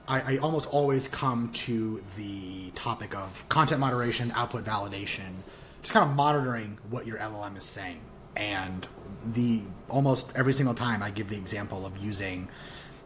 I, 0.09 0.35
I, 0.35 0.37
almost 0.39 0.69
always 0.71 1.07
come 1.07 1.51
to 1.53 2.03
the 2.17 2.71
topic 2.71 3.15
of 3.15 3.47
content 3.49 3.79
moderation, 3.79 4.33
output 4.35 4.65
validation, 4.65 5.35
just 5.83 5.93
kind 5.93 6.09
of 6.09 6.17
monitoring 6.17 6.79
what 6.89 7.07
your 7.07 7.19
LLM 7.19 7.57
is 7.57 7.65
saying 7.65 8.01
and 8.37 8.89
the 9.35 9.61
almost 9.89 10.33
every 10.35 10.53
single 10.53 10.75
time 10.75 11.03
I 11.03 11.11
give 11.11 11.29
the 11.29 11.37
example 11.37 11.85
of 11.85 11.97
using 11.99 12.49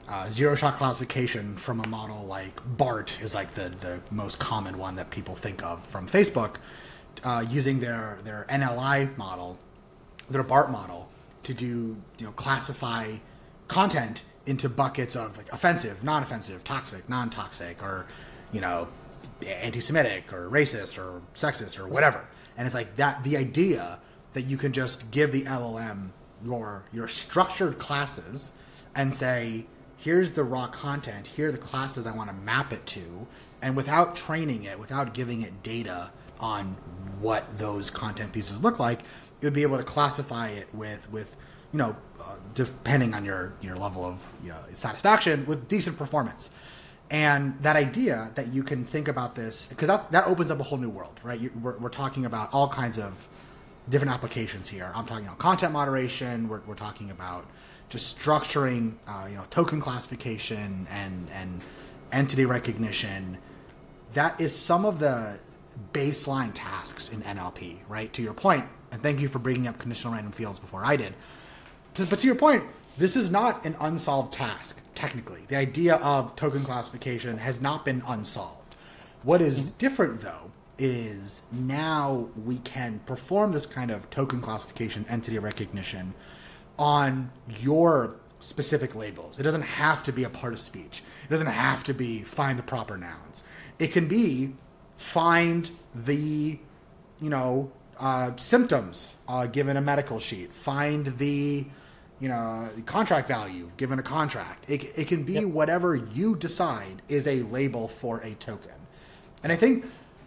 uh, 0.09 0.31
zero 0.31 0.55
shot 0.55 0.77
classification 0.77 1.57
from 1.57 1.81
a 1.81 1.88
model 1.88 2.25
like 2.27 2.61
BART 2.77 3.21
is 3.21 3.35
like 3.35 3.55
the, 3.55 3.71
the 3.81 4.01
most 4.11 4.38
common 4.38 4.79
one 4.79 4.97
that 4.97 5.11
people 5.11 5.35
think 5.35 5.64
of 5.64 5.85
from 5.87 6.09
Facebook, 6.09 6.57
uh, 7.25 7.45
using 7.51 7.81
their 7.81 8.19
their 8.25 8.47
NLI 8.49 9.16
model, 9.16 9.59
their 10.31 10.42
BART 10.42 10.71
model 10.71 11.09
to 11.42 11.55
do 11.55 11.97
you 12.19 12.27
know 12.27 12.33
classify 12.33 13.16
content 13.69 14.23
into 14.47 14.69
buckets 14.69 15.16
of 15.16 15.37
like 15.37 15.53
offensive, 15.53 16.05
non-offensive, 16.05 16.62
toxic, 16.62 17.09
non-toxic, 17.09 17.83
or 17.83 18.07
you 18.53 18.61
know 18.61 18.88
anti-Semitic 19.45 20.33
or 20.33 20.49
racist 20.49 20.99
or 20.99 21.21
sexist 21.35 21.79
or 21.79 21.88
whatever. 21.88 22.25
And 22.57 22.66
it's 22.66 22.75
like 22.75 22.97
that. 22.97 23.25
The 23.25 23.37
idea 23.37 23.99
that 24.33 24.42
you 24.42 24.57
can 24.57 24.73
just 24.73 25.11
give 25.11 25.33
the 25.33 25.42
LLM 25.42 26.11
your 26.45 26.85
your 26.92 27.09
structured 27.09 27.79
classes 27.79 28.53
and 28.95 29.14
say, 29.14 29.66
here's 29.96 30.32
the 30.32 30.44
raw 30.44 30.66
content, 30.66 31.26
here 31.26 31.48
are 31.48 31.52
the 31.52 31.59
classes 31.59 32.06
I 32.06 32.12
want 32.12 32.30
to 32.30 32.37
map 32.37 32.72
it 32.72 32.85
to, 32.87 33.26
and 33.62 33.76
without 33.76 34.16
training 34.16 34.64
it, 34.64 34.78
without 34.78 35.14
giving 35.14 35.42
it 35.42 35.62
data 35.62 36.11
on 36.38 36.76
what 37.20 37.59
those 37.59 37.90
content 37.90 38.32
pieces 38.32 38.62
look 38.62 38.78
like, 38.78 39.00
would 39.42 39.52
be 39.52 39.62
able 39.62 39.78
to 39.78 39.85
classify 39.85 40.48
it 40.48 40.66
with 40.74 41.11
with 41.11 41.37
you 41.72 41.78
know 41.78 41.96
uh, 42.20 42.37
depending 42.54 43.14
on 43.14 43.24
your 43.24 43.54
your 43.61 43.76
level 43.76 44.04
of 44.04 44.26
you 44.42 44.48
know 44.48 44.59
satisfaction 44.72 45.44
with 45.46 45.68
decent 45.68 45.96
performance 45.96 46.50
and 47.11 47.56
that 47.62 47.76
idea 47.76 48.32
that 48.35 48.48
you 48.48 48.64
can 48.64 48.85
think 48.85 49.06
about 49.06 49.37
this 49.37 49.66
because 49.66 49.87
that, 49.87 50.11
that 50.11 50.26
opens 50.26 50.50
up 50.50 50.59
a 50.59 50.62
whole 50.64 50.78
new 50.78 50.88
world 50.88 51.20
right 51.22 51.38
you, 51.38 51.52
we're, 51.62 51.76
we're 51.76 51.88
talking 51.90 52.24
about 52.24 52.52
all 52.52 52.68
kinds 52.68 52.98
of 52.98 53.28
different 53.88 54.12
applications 54.12 54.68
here. 54.68 54.90
I'm 54.94 55.06
talking 55.06 55.26
about 55.26 55.38
content 55.38 55.72
moderation. 55.72 56.48
We're, 56.48 56.61
we're 56.66 56.74
talking 56.74 57.11
about 57.11 57.46
just 57.88 58.18
structuring, 58.18 58.94
uh, 59.07 59.27
you 59.29 59.37
know, 59.37 59.44
token 59.51 59.81
classification 59.81 60.87
and 60.90 61.29
and 61.33 61.61
entity 62.12 62.44
recognition. 62.44 63.38
That 64.14 64.40
is 64.40 64.57
some 64.57 64.85
of 64.85 64.99
the 64.99 65.38
baseline 65.92 66.51
tasks 66.55 67.09
in 67.11 67.22
NLP, 67.22 67.79
right? 67.88 68.12
To 68.14 68.22
your 68.22 68.33
point, 68.33 68.64
and 68.90 69.03
thank 69.03 69.20
you 69.20 69.29
for 69.29 69.38
bringing 69.38 69.66
up 69.66 69.79
conditional 69.79 70.14
random 70.14 70.33
fields 70.33 70.59
before 70.59 70.85
I 70.85 70.96
did. 70.96 71.14
But 71.94 72.18
to 72.18 72.27
your 72.27 72.37
point, 72.37 72.64
this 72.99 73.16
is 73.16 73.31
not 73.31 73.64
an 73.64 73.77
unsolved 73.81 74.33
task 74.33 74.81
technically. 74.94 75.42
The 75.49 75.57
idea 75.57 75.96
of 75.96 76.35
token 76.35 76.64
classification 76.64 77.38
has 77.38 77.61
not 77.61 77.85
been 77.85 78.03
unsolved. 78.07 78.75
What 79.22 79.40
is 79.40 79.70
different 79.72 80.22
though 80.22 80.51
is 80.79 81.42
now 81.53 82.29
we 82.44 82.59
can 82.59 83.01
perform 83.07 83.53
this 83.53 83.66
kind 83.66 83.90
of 83.90 84.09
token 84.11 84.40
classification, 84.40 85.07
entity 85.09 85.38
recognition 85.38 86.14
on 86.79 87.31
your 87.61 88.17
specific 88.41 88.95
labels. 88.95 89.39
It 89.39 89.43
doesn't 89.43 89.62
have 89.62 90.03
to 90.05 90.12
be 90.12 90.25
a 90.25 90.31
part 90.31 90.53
of 90.53 90.61
speech. 90.61 91.03
It 91.25 91.31
doesn't 91.31 91.47
have 91.47 91.85
to 91.85 91.95
be 91.95 92.23
find 92.23 92.59
the 92.59 92.62
proper 92.62 92.97
nouns. 92.97 93.43
It 93.79 93.89
can 93.89 94.09
be 94.09 94.55
find 94.97 95.71
the, 95.95 96.59
you 97.21 97.31
know, 97.31 97.73
uh, 97.99 98.33
symptoms 98.37 99.15
uh, 99.27 99.47
given 99.47 99.77
a 99.77 99.81
medical 99.81 100.19
sheet. 100.19 100.53
Find 100.53 101.07
the, 101.19 101.67
you 102.21 102.29
know, 102.29 102.69
contract 102.85 103.29
value 103.29 103.71
given 103.77 103.99
a 103.99 104.03
contract. 104.03 104.69
It, 104.69 104.93
it 104.97 105.09
can 105.09 105.25
be 105.25 105.35
yep. 105.35 105.45
whatever 105.45 105.95
you 105.95 106.37
decide 106.37 107.03
is 107.09 107.27
a 107.27 107.43
label 107.45 107.89
for 107.89 108.21
a 108.21 108.35
token. 108.35 108.73
And 109.43 109.53
I 109.53 109.57
think 109.57 109.87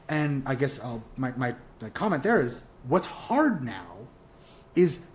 and 0.09 0.43
I 0.45 0.55
guess 0.55 0.79
I'll, 0.83 1.03
my, 1.15 1.31
my, 1.37 1.55
my 1.79 1.89
comment 1.91 2.23
there 2.23 2.41
is 2.41 2.63
what's 2.87 3.07
hard 3.07 3.63
now 3.63 3.95
is 4.75 5.05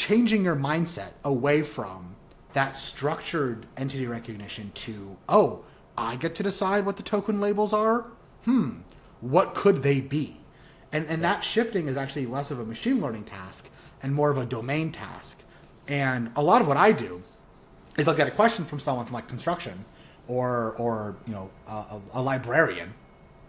changing 0.00 0.42
your 0.42 0.56
mindset 0.56 1.12
away 1.22 1.62
from 1.62 2.16
that 2.54 2.74
structured 2.74 3.66
entity 3.76 4.06
recognition 4.06 4.72
to, 4.74 5.18
oh, 5.28 5.62
I 5.94 6.16
get 6.16 6.34
to 6.36 6.42
decide 6.42 6.86
what 6.86 6.96
the 6.96 7.02
token 7.02 7.38
labels 7.38 7.74
are? 7.74 8.06
Hmm, 8.46 8.78
what 9.20 9.54
could 9.54 9.82
they 9.82 10.00
be? 10.00 10.38
And, 10.90 11.06
and 11.06 11.22
that 11.22 11.44
shifting 11.44 11.86
is 11.86 11.98
actually 11.98 12.24
less 12.24 12.50
of 12.50 12.58
a 12.58 12.64
machine 12.64 12.98
learning 12.98 13.24
task 13.24 13.68
and 14.02 14.14
more 14.14 14.30
of 14.30 14.38
a 14.38 14.46
domain 14.46 14.90
task. 14.90 15.42
And 15.86 16.32
a 16.34 16.42
lot 16.42 16.62
of 16.62 16.66
what 16.66 16.78
I 16.78 16.92
do 16.92 17.22
is 17.98 18.08
I'll 18.08 18.16
get 18.16 18.26
a 18.26 18.30
question 18.30 18.64
from 18.64 18.80
someone 18.80 19.04
from 19.04 19.12
like 19.12 19.28
construction 19.28 19.84
or, 20.26 20.76
or 20.78 21.16
you 21.26 21.34
know, 21.34 21.50
a, 21.68 22.00
a 22.14 22.22
librarian, 22.22 22.94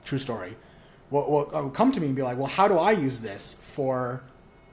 true 0.04 0.20
story, 0.20 0.58
will, 1.12 1.32
will 1.32 1.70
come 1.70 1.94
to 1.94 2.02
me 2.02 2.08
and 2.08 2.16
be 2.16 2.24
like, 2.24 2.38
well, 2.38 2.48
how 2.48 2.68
do 2.68 2.78
I 2.78 2.92
use 2.92 3.22
this 3.22 3.56
for, 3.62 4.22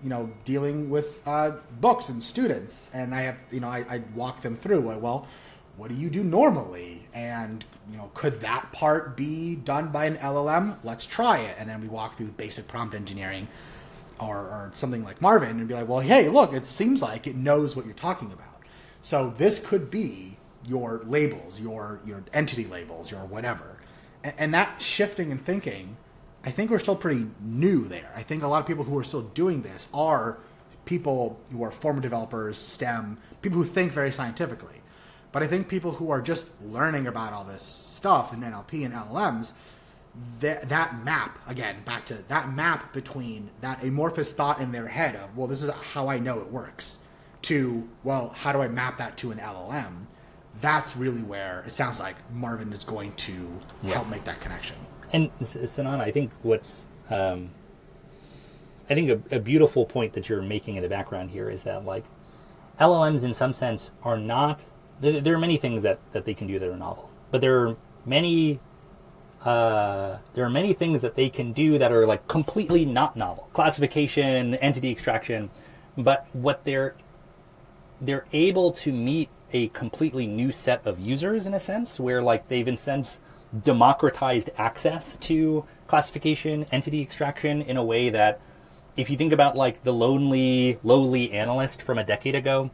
you 0.03 0.09
know, 0.09 0.31
dealing 0.45 0.91
with 0.91 1.21
uh, 1.27 1.53
books 1.81 2.09
and 2.09 2.23
students? 2.23 2.91
And 2.93 3.15
I 3.15 3.23
have, 3.23 3.39
you 3.51 3.61
know, 3.61 3.69
I, 3.69 3.85
I 3.89 4.03
walk 4.15 4.43
them 4.43 4.57
through, 4.57 4.81
well, 4.81 5.27
what 5.77 5.91
do 5.91 5.97
you 5.97 6.11
do 6.11 6.25
normally? 6.25 7.07
And, 7.15 7.65
you 7.91 7.97
know, 7.97 8.11
could 8.15 8.41
that 8.41 8.73
part 8.73 9.17
be 9.17 9.55
done 9.55 9.89
by 9.89 10.07
an 10.07 10.17
LLM? 10.17 10.77
Let's 10.83 11.07
try 11.07 11.39
it. 11.39 11.57
And 11.59 11.69
then 11.69 11.81
we 11.81 11.89
walk 11.89 12.17
through 12.17 12.33
basic 12.33 12.67
prompt 12.67 12.95
engineering 12.95 13.49
or, 14.21 14.37
or 14.37 14.71
something 14.75 15.05
like 15.05 15.21
Marvin 15.21 15.59
and 15.59 15.69
be 15.69 15.75
like, 15.75 15.89
well, 15.89 16.01
hey, 16.01 16.29
look, 16.29 16.53
it 16.53 16.65
seems 16.65 17.01
like 17.01 17.27
it 17.27 17.37
knows 17.37 17.77
what 17.77 17.85
you're 17.87 17.95
talking 17.95 18.33
about. 18.33 18.47
So 19.03 19.33
this 19.39 19.59
could 19.61 19.91
be 19.91 20.37
your 20.67 21.03
labels, 21.07 21.61
your 21.61 22.01
your 22.05 22.23
entity 22.33 22.67
labels, 22.67 23.11
your 23.11 23.21
whatever. 23.21 23.79
And, 24.23 24.35
and 24.39 24.55
that 24.55 24.83
shifting 24.83 25.31
and 25.31 25.41
thinking 25.41 25.97
I 26.45 26.51
think 26.51 26.71
we're 26.71 26.79
still 26.79 26.97
pretty 26.97 27.27
new 27.41 27.85
there. 27.85 28.13
I 28.17 28.23
think 28.23 28.43
a 28.43 28.49
lot 28.49 28.61
of 28.61 28.67
people 28.67 28.85
who 28.85 28.97
are 28.99 29.05
still 29.05 29.23
doing 29.23 29.63
this 29.63 29.89
are 29.93 30.39
people 30.85 31.39
who 31.53 31.63
are 31.63 31.71
former 31.71 32.01
developers, 32.01 32.57
STEM, 32.57 33.19
people 33.43 33.59
who 33.59 33.65
think 33.65 33.93
very 33.93 34.13
scientifically. 34.13 34.81
But 35.33 35.43
I 35.43 35.47
think 35.47 35.69
people 35.69 35.93
who 35.93 36.11
are 36.11 36.23
just 36.23 36.49
learning 36.63 37.07
about 37.07 37.33
all 37.33 37.45
this 37.45 37.63
stuff 37.63 38.33
in 38.33 38.41
NLP 38.41 38.85
and 38.85 38.95
LLMs, 38.95 39.53
that, 40.41 40.69
that 40.69 41.05
map, 41.05 41.39
again, 41.47 41.77
back 41.85 42.07
to 42.07 42.15
that 42.29 42.53
map 42.53 42.93
between 42.93 43.51
that 43.61 43.85
amorphous 43.85 44.33
thought 44.33 44.61
in 44.61 44.73
their 44.73 44.89
head 44.89 45.15
of, 45.17 45.37
well, 45.37 45.47
this 45.47 45.63
is 45.63 45.71
how 45.71 46.09
I 46.09 46.19
know 46.19 46.41
it 46.41 46.51
works, 46.51 46.99
to, 47.43 47.87
well, 48.03 48.31
how 48.31 48.53
do 48.53 48.61
I 48.61 48.69
map 48.69 48.97
that 48.99 49.17
to 49.19 49.31
an 49.31 49.39
LLM? 49.39 50.07
That's 50.61 50.97
really 50.97 51.23
where 51.23 51.63
it 51.67 51.71
sounds 51.71 52.01
like 52.01 52.17
Marvin 52.33 52.73
is 52.73 52.83
going 52.83 53.13
to 53.13 53.49
yeah. 53.83 53.95
help 53.95 54.09
make 54.09 54.25
that 54.25 54.41
connection. 54.41 54.77
And 55.13 55.31
Sinan, 55.41 56.01
I 56.01 56.11
think 56.11 56.31
what's 56.43 56.87
um, 57.11 57.51
I 58.91 58.95
think 58.95 59.11
a, 59.31 59.37
a, 59.37 59.41
beautiful 59.41 59.87
point 59.87 60.13
that 60.13 60.29
you're 60.29 60.43
making 60.43 60.77
in 60.77 60.83
the 60.83 60.89
background 60.89 61.31
here 61.31 61.49
is 61.49 61.63
that 61.63 61.85
like 61.85 62.05
LLMs 62.79 63.25
in 63.25 63.33
some 63.33 63.53
sense 63.53 63.91
are 64.03 64.19
not 64.19 64.65
there, 65.01 65.21
there 65.21 65.35
are 65.35 65.39
many 65.39 65.57
things 65.57 65.83
that, 65.83 65.99
that 66.13 66.25
they 66.25 66.35
can 66.35 66.47
do 66.47 66.59
that 66.59 66.69
are 66.69 66.77
novel. 66.77 67.11
But 67.31 67.41
there 67.41 67.67
are 67.67 67.77
many 68.05 68.61
uh, 69.45 70.19
there 70.35 70.45
are 70.45 70.51
many 70.51 70.73
things 70.73 71.01
that 71.01 71.15
they 71.15 71.31
can 71.31 71.53
do 71.53 71.79
that 71.79 71.93
are 71.93 72.07
like 72.07 72.29
completely 72.29 72.85
not 72.85 73.17
novel. 73.17 73.49
Classification 73.53 74.55
entity 74.57 74.91
extraction 74.91 75.51
but 75.99 76.27
what 76.33 76.65
they're 76.65 76.95
they're 78.01 78.27
able 78.33 78.71
to 78.71 78.93
meet 78.93 79.29
a 79.53 79.69
completely 79.69 80.27
new 80.27 80.53
set 80.53 80.87
of 80.87 81.01
users 81.01 81.47
in 81.47 81.53
a 81.53 81.61
sense 81.61 81.99
where 81.99 82.23
like 82.23 82.47
they've 82.49 82.69
in 82.69 82.77
sense 82.77 83.21
democratized 83.65 84.51
access 84.59 85.17
to 85.17 85.65
classification 85.87 86.67
entity 86.71 87.01
extraction 87.01 87.63
in 87.63 87.77
a 87.77 87.85
way 87.85 88.11
that 88.11 88.41
if 88.97 89.09
you 89.09 89.17
think 89.17 89.33
about 89.33 89.57
like 89.57 89.85
the 89.85 89.93
lonely, 89.93 90.79
lowly 90.83 91.33
analyst 91.33 91.81
from 91.81 91.99
a 91.99 92.05
decade 92.05 92.35
ago, 92.35 92.71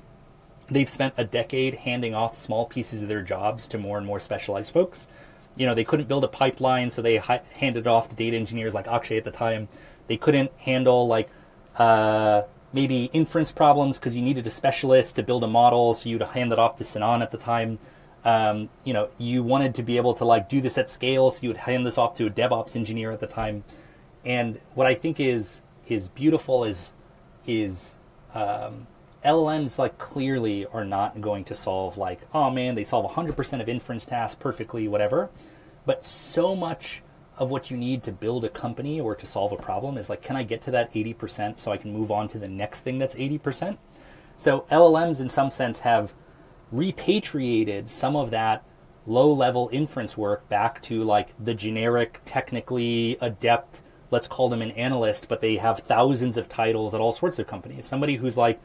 they've 0.71 0.89
spent 0.89 1.15
a 1.17 1.25
decade 1.25 1.75
handing 1.75 2.15
off 2.15 2.35
small 2.35 2.67
pieces 2.67 3.03
of 3.03 3.09
their 3.09 3.23
jobs 3.23 3.69
to 3.69 3.79
more 3.79 3.99
and 3.99 4.07
more 4.07 4.19
specialized 4.19 4.73
folks. 4.73 5.07
You 5.57 5.67
know, 5.67 5.75
they 5.75 5.85
couldn't 5.85 6.09
build 6.09 6.25
a 6.25 6.29
pipeline, 6.29 6.91
so 6.91 7.03
they 7.03 7.19
hi- 7.19 7.43
handed 7.53 7.81
it 7.81 7.87
off 7.87 8.09
to 8.09 8.17
data 8.17 8.37
engineers 8.37 8.75
like 8.75 8.89
Akshay 8.89 9.19
at 9.19 9.25
the 9.25 9.31
time. 9.31 9.69
They 10.09 10.17
couldn't 10.17 10.51
handle 10.59 11.07
like 11.07 11.29
uh, 11.77 12.43
maybe 12.73 13.05
inference 13.13 13.53
problems 13.53 13.99
because 13.99 14.17
you 14.17 14.23
needed 14.23 14.47
a 14.47 14.51
specialist 14.51 15.17
to 15.17 15.23
build 15.23 15.45
a 15.45 15.47
model, 15.47 15.95
so 15.95 16.09
you'd 16.09 16.23
hand 16.23 16.53
it 16.53 16.59
off 16.59 16.77
to 16.77 16.85
Sinan 16.85 17.23
at 17.23 17.31
the 17.31 17.39
time. 17.39 17.79
Um, 18.25 18.71
you 18.85 18.95
know, 18.95 19.11
you 19.19 19.43
wanted 19.43 19.75
to 19.75 19.83
be 19.83 19.97
able 19.99 20.15
to 20.15 20.25
like 20.25 20.49
do 20.49 20.61
this 20.61 20.79
at 20.79 20.89
scale, 20.89 21.31
so 21.31 21.43
you 21.43 21.49
would 21.49 21.59
hand 21.59 21.87
this 21.87 21.99
off 21.99 22.15
to 22.17 22.27
a 22.27 22.31
DevOps 22.31 22.75
engineer 22.75 23.11
at 23.11 23.21
the 23.21 23.27
time. 23.27 23.65
And 24.25 24.61
what 24.75 24.87
I 24.87 24.95
think 24.95 25.21
is 25.21 25.61
is 25.87 26.09
beautiful 26.09 26.65
is 26.65 26.93
is 27.47 27.97
um, 28.35 28.87
LLMs 29.25 29.79
like 29.79 29.99
clearly 29.99 30.67
are 30.67 30.85
not 30.85 31.21
going 31.21 31.45
to 31.45 31.55
solve 31.55 31.97
like 31.97 32.21
oh 32.35 32.51
man 32.51 32.75
they 32.75 32.85
solve 32.85 33.11
100% 33.11 33.61
of 33.61 33.69
inference 33.69 34.05
tasks 34.05 34.37
perfectly 34.39 34.87
whatever 34.87 35.31
but 35.87 36.05
so 36.05 36.55
much 36.55 37.03
of 37.37 37.51
what 37.51 37.71
you 37.71 37.77
need 37.77 38.03
to 38.03 38.13
build 38.13 38.45
a 38.45 38.49
company 38.49 39.01
or 39.01 39.15
to 39.15 39.27
solve 39.27 39.51
a 39.53 39.57
problem 39.57 39.97
is 39.97 40.11
like 40.11 40.23
can 40.23 40.37
I 40.37 40.43
get 40.43 40.61
to 40.63 40.71
that 40.73 40.93
80% 40.93 41.59
so 41.59 41.73
I 41.73 41.77
can 41.77 41.93
move 41.93 42.11
on 42.11 42.29
to 42.29 42.39
the 42.39 42.49
next 42.49 42.83
thing 42.83 42.99
that's 42.99 43.15
80% 43.15 43.79
so 44.37 44.67
LLMs 44.71 45.21
in 45.21 45.29
some 45.29 45.51
sense 45.51 45.81
have 45.81 46.13
repatriated 46.75 47.89
some 47.89 48.17
of 48.17 48.31
that 48.31 48.65
low 49.07 49.33
level 49.33 49.69
inference 49.73 50.17
work 50.17 50.49
back 50.49 50.81
to 50.83 51.05
like 51.05 51.35
the 51.43 51.55
generic 51.55 52.21
technically 52.25 53.17
adept 53.21 53.83
let's 54.15 54.29
call 54.29 54.49
them 54.49 54.63
an 54.63 54.71
analyst, 54.71 55.27
but 55.29 55.41
they 55.41 55.57
have 55.57 55.81
thousands 55.81 56.37
of 56.37 56.49
titles 56.49 56.95
at 56.95 57.01
all 57.01 57.11
sorts 57.11 57.41
of 57.41 57.49
companies. 57.49 57.85
Somebody 57.85 58.15
who's 58.15 58.37
like 58.37 58.61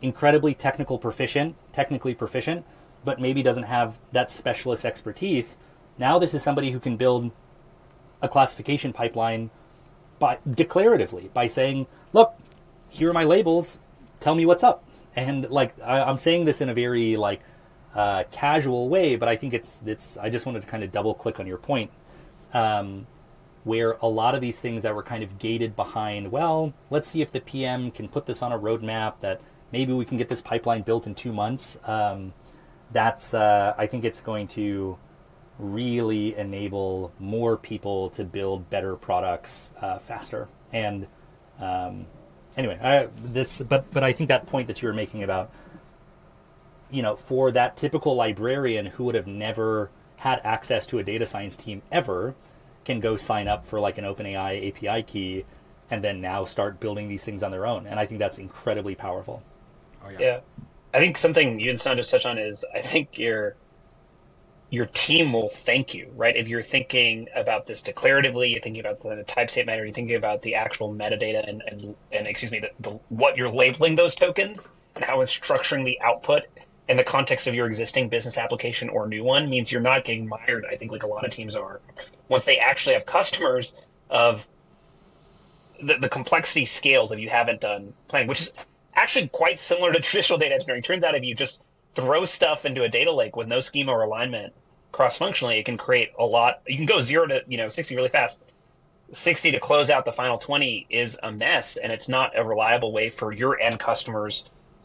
incredibly 0.00 0.54
technical 0.54 0.98
proficient, 0.98 1.56
technically 1.72 2.14
proficient, 2.14 2.64
but 3.04 3.20
maybe 3.20 3.42
doesn't 3.42 3.64
have 3.64 3.98
that 4.12 4.30
specialist 4.30 4.84
expertise. 4.84 5.58
Now 5.98 6.20
this 6.20 6.32
is 6.32 6.44
somebody 6.44 6.70
who 6.70 6.78
can 6.78 6.96
build 6.96 7.32
a 8.22 8.28
classification 8.28 8.92
pipeline 8.92 9.50
by 10.20 10.38
declaratively 10.48 11.32
by 11.32 11.48
saying, 11.48 11.88
"Look, 12.12 12.34
here 12.88 13.10
are 13.10 13.12
my 13.12 13.24
labels. 13.24 13.80
Tell 14.20 14.36
me 14.36 14.46
what's 14.46 14.62
up." 14.62 14.84
And 15.16 15.48
like 15.50 15.80
I, 15.82 16.08
am 16.08 16.16
saying 16.16 16.44
this 16.44 16.60
in 16.60 16.68
a 16.68 16.74
very 16.74 17.16
like 17.16 17.40
uh, 17.94 18.24
casual 18.30 18.88
way, 18.88 19.16
but 19.16 19.28
I 19.28 19.36
think 19.36 19.54
it's 19.54 19.82
it's. 19.86 20.16
I 20.16 20.30
just 20.30 20.46
wanted 20.46 20.62
to 20.62 20.68
kind 20.68 20.82
of 20.82 20.92
double 20.92 21.14
click 21.14 21.38
on 21.40 21.46
your 21.46 21.58
point. 21.58 21.90
Um, 22.52 23.06
where 23.64 23.92
a 24.02 24.06
lot 24.06 24.34
of 24.34 24.40
these 24.40 24.60
things 24.60 24.82
that 24.82 24.94
were 24.94 25.02
kind 25.02 25.24
of 25.24 25.38
gated 25.38 25.74
behind, 25.74 26.30
well, 26.30 26.74
let's 26.90 27.08
see 27.08 27.22
if 27.22 27.32
the 27.32 27.40
PM 27.40 27.90
can 27.90 28.08
put 28.08 28.26
this 28.26 28.42
on 28.42 28.52
a 28.52 28.58
roadmap 28.58 29.20
that 29.20 29.40
maybe 29.72 29.92
we 29.92 30.04
can 30.04 30.18
get 30.18 30.28
this 30.28 30.42
pipeline 30.42 30.82
built 30.82 31.06
in 31.06 31.14
two 31.14 31.32
months. 31.32 31.78
Um, 31.84 32.34
that's, 32.92 33.34
uh, 33.34 33.74
I 33.76 33.86
think 33.86 34.04
it's 34.04 34.20
going 34.20 34.48
to 34.48 34.98
really 35.58 36.36
enable 36.36 37.12
more 37.18 37.56
people 37.56 38.10
to 38.10 38.24
build 38.24 38.68
better 38.68 38.96
products 38.96 39.72
uh, 39.80 39.98
faster. 39.98 40.48
And 40.72 41.06
um, 41.58 42.06
anyway, 42.56 42.78
I, 42.82 43.08
this, 43.16 43.60
but 43.60 43.90
but 43.90 44.04
I 44.04 44.12
think 44.12 44.28
that 44.28 44.46
point 44.46 44.68
that 44.68 44.82
you 44.82 44.88
were 44.88 44.94
making 44.94 45.22
about, 45.22 45.50
you 46.90 47.02
know, 47.02 47.16
for 47.16 47.50
that 47.52 47.76
typical 47.76 48.14
librarian 48.14 48.86
who 48.86 49.04
would 49.04 49.14
have 49.14 49.26
never 49.26 49.90
had 50.18 50.40
access 50.44 50.86
to 50.86 50.98
a 50.98 51.02
data 51.02 51.26
science 51.26 51.56
team 51.56 51.82
ever, 51.90 52.34
can 52.84 53.00
go 53.00 53.16
sign 53.16 53.48
up 53.48 53.66
for 53.66 53.80
like 53.80 53.98
an 53.98 54.04
OpenAI 54.04 54.68
API 54.68 55.02
key 55.02 55.44
and 55.90 56.02
then 56.02 56.20
now 56.20 56.44
start 56.44 56.80
building 56.80 57.08
these 57.08 57.24
things 57.24 57.42
on 57.42 57.50
their 57.50 57.66
own. 57.66 57.86
And 57.86 57.98
I 58.00 58.06
think 58.06 58.18
that's 58.18 58.38
incredibly 58.38 58.94
powerful. 58.94 59.42
Oh, 60.04 60.10
yeah. 60.10 60.18
yeah. 60.18 60.40
I 60.92 60.98
think 60.98 61.16
something 61.16 61.60
you 61.60 61.70
and 61.70 61.80
Sinan 61.80 61.98
just 61.98 62.10
touched 62.10 62.26
on 62.26 62.38
is 62.38 62.64
I 62.72 62.80
think 62.80 63.18
your 63.18 63.56
your 64.70 64.86
team 64.86 65.32
will 65.32 65.48
thank 65.48 65.94
you, 65.94 66.10
right? 66.16 66.36
If 66.36 66.48
you're 66.48 66.62
thinking 66.62 67.28
about 67.34 67.66
this 67.66 67.82
declaratively, 67.82 68.50
you're 68.50 68.60
thinking 68.60 68.84
about 68.84 69.00
the 69.00 69.22
type 69.24 69.50
state 69.50 69.66
matter, 69.66 69.84
you're 69.84 69.94
thinking 69.94 70.16
about 70.16 70.42
the 70.42 70.56
actual 70.56 70.92
metadata 70.92 71.48
and, 71.48 71.62
and, 71.66 71.94
and 72.10 72.26
excuse 72.26 72.50
me, 72.50 72.60
the, 72.60 72.70
the, 72.80 72.90
what 73.08 73.36
you're 73.36 73.50
labeling 73.50 73.94
those 73.94 74.14
tokens 74.14 74.58
and 74.96 75.04
how 75.04 75.20
it's 75.20 75.36
structuring 75.36 75.84
the 75.84 76.00
output 76.00 76.42
in 76.88 76.96
the 76.96 77.04
context 77.04 77.46
of 77.46 77.54
your 77.54 77.66
existing 77.66 78.08
business 78.08 78.36
application 78.36 78.88
or 78.88 79.06
new 79.06 79.24
one 79.24 79.48
means 79.48 79.70
you're 79.70 79.80
not 79.80 80.04
getting 80.04 80.28
mired, 80.28 80.66
I 80.70 80.76
think, 80.76 80.92
like 80.92 81.02
a 81.02 81.06
lot 81.06 81.24
of 81.24 81.30
teams 81.30 81.56
are. 81.56 81.80
Once 82.28 82.44
they 82.44 82.58
actually 82.58 82.94
have 82.94 83.06
customers 83.06 83.74
of 84.10 84.46
the, 85.82 85.98
the 85.98 86.08
complexity 86.08 86.64
scales 86.64 87.12
if 87.12 87.18
you 87.18 87.28
haven't 87.28 87.60
done 87.60 87.94
planning, 88.08 88.28
which 88.28 88.42
is 88.42 88.50
actually 88.94 89.28
quite 89.28 89.58
similar 89.58 89.92
to 89.92 90.00
traditional 90.00 90.38
data 90.38 90.54
engineering. 90.54 90.82
Turns 90.82 91.04
out 91.04 91.14
if 91.14 91.24
you 91.24 91.34
just 91.34 91.62
throw 91.94 92.24
stuff 92.24 92.64
into 92.64 92.82
a 92.82 92.88
data 92.88 93.12
lake 93.12 93.36
with 93.36 93.48
no 93.48 93.60
schema 93.60 93.92
or 93.92 94.02
alignment 94.02 94.52
cross 94.94 95.18
functionally, 95.18 95.58
it 95.58 95.64
can 95.64 95.76
create 95.76 96.12
a 96.18 96.24
lot. 96.24 96.60
You 96.66 96.76
can 96.76 96.86
go 96.86 97.00
zero 97.00 97.26
to 97.26 97.44
you 97.46 97.58
know 97.58 97.68
sixty 97.68 97.96
really 97.96 98.08
fast. 98.08 98.40
60 99.12 99.52
to 99.52 99.60
close 99.60 99.90
out 99.90 100.04
the 100.04 100.12
final 100.12 100.38
20 100.38 100.86
is 100.90 101.18
a 101.22 101.30
mess 101.30 101.76
and 101.76 101.92
it's 101.92 102.08
not 102.08 102.36
a 102.36 102.42
reliable 102.42 102.90
way 102.90 103.10
for 103.10 103.30
your 103.32 103.60
end 103.60 103.78
customers 103.78 104.44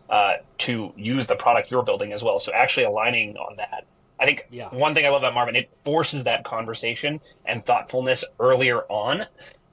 uh, 0.09 0.33
to 0.57 0.93
use 0.97 1.25
the 1.25 1.35
product 1.35 1.71
you're 1.71 1.83
building 1.83 2.13
as 2.13 2.23
well. 2.23 2.37
So 2.37 2.51
actually 2.51 2.83
aligning 2.83 3.37
on 3.37 3.55
that. 3.55 3.85
I 4.19 4.25
think 4.25 4.47
yeah. 4.51 4.67
one 4.69 4.93
thing 4.93 5.05
I 5.05 5.09
love 5.09 5.21
about 5.21 5.33
Marvin, 5.33 5.55
it 5.55 5.69
forces 5.83 6.25
that 6.25 6.43
conversation 6.43 7.21
and 7.45 7.65
thoughtfulness 7.65 8.25
earlier 8.39 8.81
on, 8.81 9.25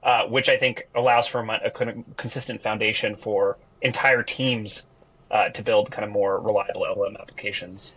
uh, 0.02 0.26
which 0.26 0.48
I 0.48 0.56
think 0.56 0.86
allows 0.94 1.26
for 1.26 1.40
a 1.40 1.70
consistent 2.16 2.62
foundation 2.62 3.16
for 3.16 3.58
entire 3.82 4.22
teams 4.22 4.86
uh, 5.30 5.48
to 5.50 5.62
build 5.62 5.90
kind 5.90 6.04
of 6.04 6.10
more 6.10 6.40
reliable 6.40 6.82
LLM 6.82 7.20
applications. 7.20 7.94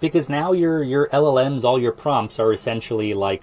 Because 0.00 0.28
now 0.28 0.52
your 0.52 0.82
your 0.82 1.08
LLMs, 1.08 1.64
all 1.64 1.78
your 1.78 1.92
prompts 1.92 2.40
are 2.40 2.52
essentially 2.52 3.14
like 3.14 3.42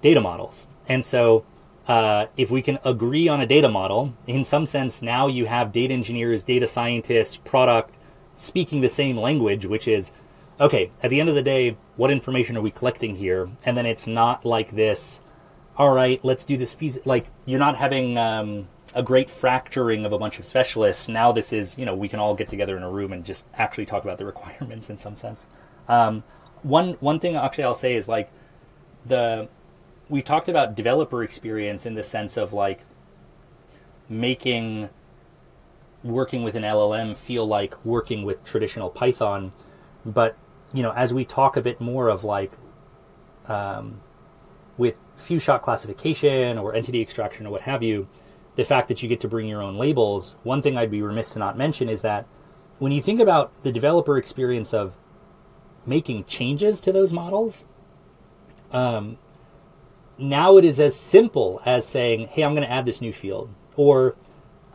data 0.00 0.20
models, 0.20 0.66
and 0.88 1.04
so 1.04 1.44
uh, 1.86 2.26
if 2.36 2.50
we 2.50 2.62
can 2.62 2.78
agree 2.84 3.28
on 3.28 3.40
a 3.40 3.46
data 3.46 3.68
model, 3.68 4.14
in 4.26 4.44
some 4.44 4.64
sense, 4.64 5.02
now 5.02 5.26
you 5.26 5.46
have 5.46 5.72
data 5.72 5.92
engineers, 5.92 6.42
data 6.42 6.66
scientists, 6.66 7.36
product 7.36 7.96
speaking 8.34 8.80
the 8.80 8.88
same 8.88 9.16
language, 9.16 9.66
which 9.66 9.86
is 9.86 10.12
okay, 10.60 10.90
at 11.02 11.10
the 11.10 11.20
end 11.20 11.28
of 11.28 11.34
the 11.34 11.42
day, 11.42 11.76
what 11.96 12.10
information 12.10 12.56
are 12.56 12.60
we 12.60 12.70
collecting 12.70 13.16
here? 13.16 13.48
And 13.64 13.76
then 13.76 13.86
it's 13.86 14.06
not 14.06 14.44
like 14.44 14.72
this, 14.72 15.20
all 15.76 15.92
right, 15.92 16.22
let's 16.24 16.44
do 16.44 16.56
this. 16.56 16.76
Like, 17.04 17.26
you're 17.46 17.60
not 17.60 17.76
having 17.76 18.18
um, 18.18 18.68
a 18.94 19.02
great 19.02 19.28
fracturing 19.28 20.04
of 20.04 20.12
a 20.12 20.18
bunch 20.18 20.38
of 20.38 20.46
specialists. 20.46 21.08
Now, 21.08 21.32
this 21.32 21.52
is, 21.52 21.78
you 21.78 21.84
know, 21.84 21.94
we 21.94 22.08
can 22.08 22.20
all 22.20 22.34
get 22.34 22.48
together 22.48 22.76
in 22.76 22.82
a 22.82 22.90
room 22.90 23.12
and 23.12 23.24
just 23.24 23.44
actually 23.54 23.86
talk 23.86 24.04
about 24.04 24.18
the 24.18 24.24
requirements 24.32 24.90
in 24.90 24.96
some 24.98 25.16
sense. 25.16 25.46
Um, 25.88 26.24
one, 26.62 26.94
one 26.94 27.20
thing 27.20 27.36
actually 27.36 27.64
I'll 27.64 27.74
say 27.74 27.94
is 27.94 28.08
like 28.08 28.30
the 29.04 29.48
we 30.08 30.22
talked 30.22 30.48
about 30.48 30.74
developer 30.74 31.22
experience 31.22 31.84
in 31.84 31.94
the 31.94 32.02
sense 32.02 32.36
of 32.36 32.52
like 32.52 32.80
making 34.08 34.88
working 36.02 36.42
with 36.42 36.54
an 36.54 36.62
LLM 36.62 37.14
feel 37.14 37.46
like 37.46 37.84
working 37.84 38.24
with 38.24 38.42
traditional 38.44 38.88
Python. 38.88 39.52
But 40.04 40.36
you 40.72 40.82
know, 40.82 40.92
as 40.92 41.12
we 41.12 41.24
talk 41.24 41.56
a 41.56 41.62
bit 41.62 41.80
more 41.80 42.08
of 42.08 42.24
like 42.24 42.52
um, 43.46 44.00
with 44.76 44.96
few 45.16 45.38
shot 45.38 45.62
classification 45.62 46.58
or 46.58 46.74
entity 46.74 47.00
extraction 47.02 47.46
or 47.46 47.50
what 47.50 47.62
have 47.62 47.82
you, 47.82 48.08
the 48.58 48.64
fact 48.64 48.88
that 48.88 49.04
you 49.04 49.08
get 49.08 49.20
to 49.20 49.28
bring 49.28 49.46
your 49.46 49.62
own 49.62 49.76
labels, 49.76 50.34
one 50.42 50.62
thing 50.62 50.76
I'd 50.76 50.90
be 50.90 51.00
remiss 51.00 51.30
to 51.30 51.38
not 51.38 51.56
mention 51.56 51.88
is 51.88 52.02
that 52.02 52.26
when 52.80 52.90
you 52.90 53.00
think 53.00 53.20
about 53.20 53.62
the 53.62 53.70
developer 53.70 54.18
experience 54.18 54.74
of 54.74 54.96
making 55.86 56.24
changes 56.24 56.80
to 56.80 56.90
those 56.90 57.12
models, 57.12 57.66
um, 58.72 59.16
now 60.18 60.56
it 60.56 60.64
is 60.64 60.80
as 60.80 60.98
simple 60.98 61.62
as 61.64 61.86
saying, 61.86 62.26
hey, 62.26 62.42
I'm 62.42 62.50
going 62.50 62.66
to 62.66 62.70
add 62.70 62.84
this 62.84 63.00
new 63.00 63.12
field. 63.12 63.54
Or 63.76 64.16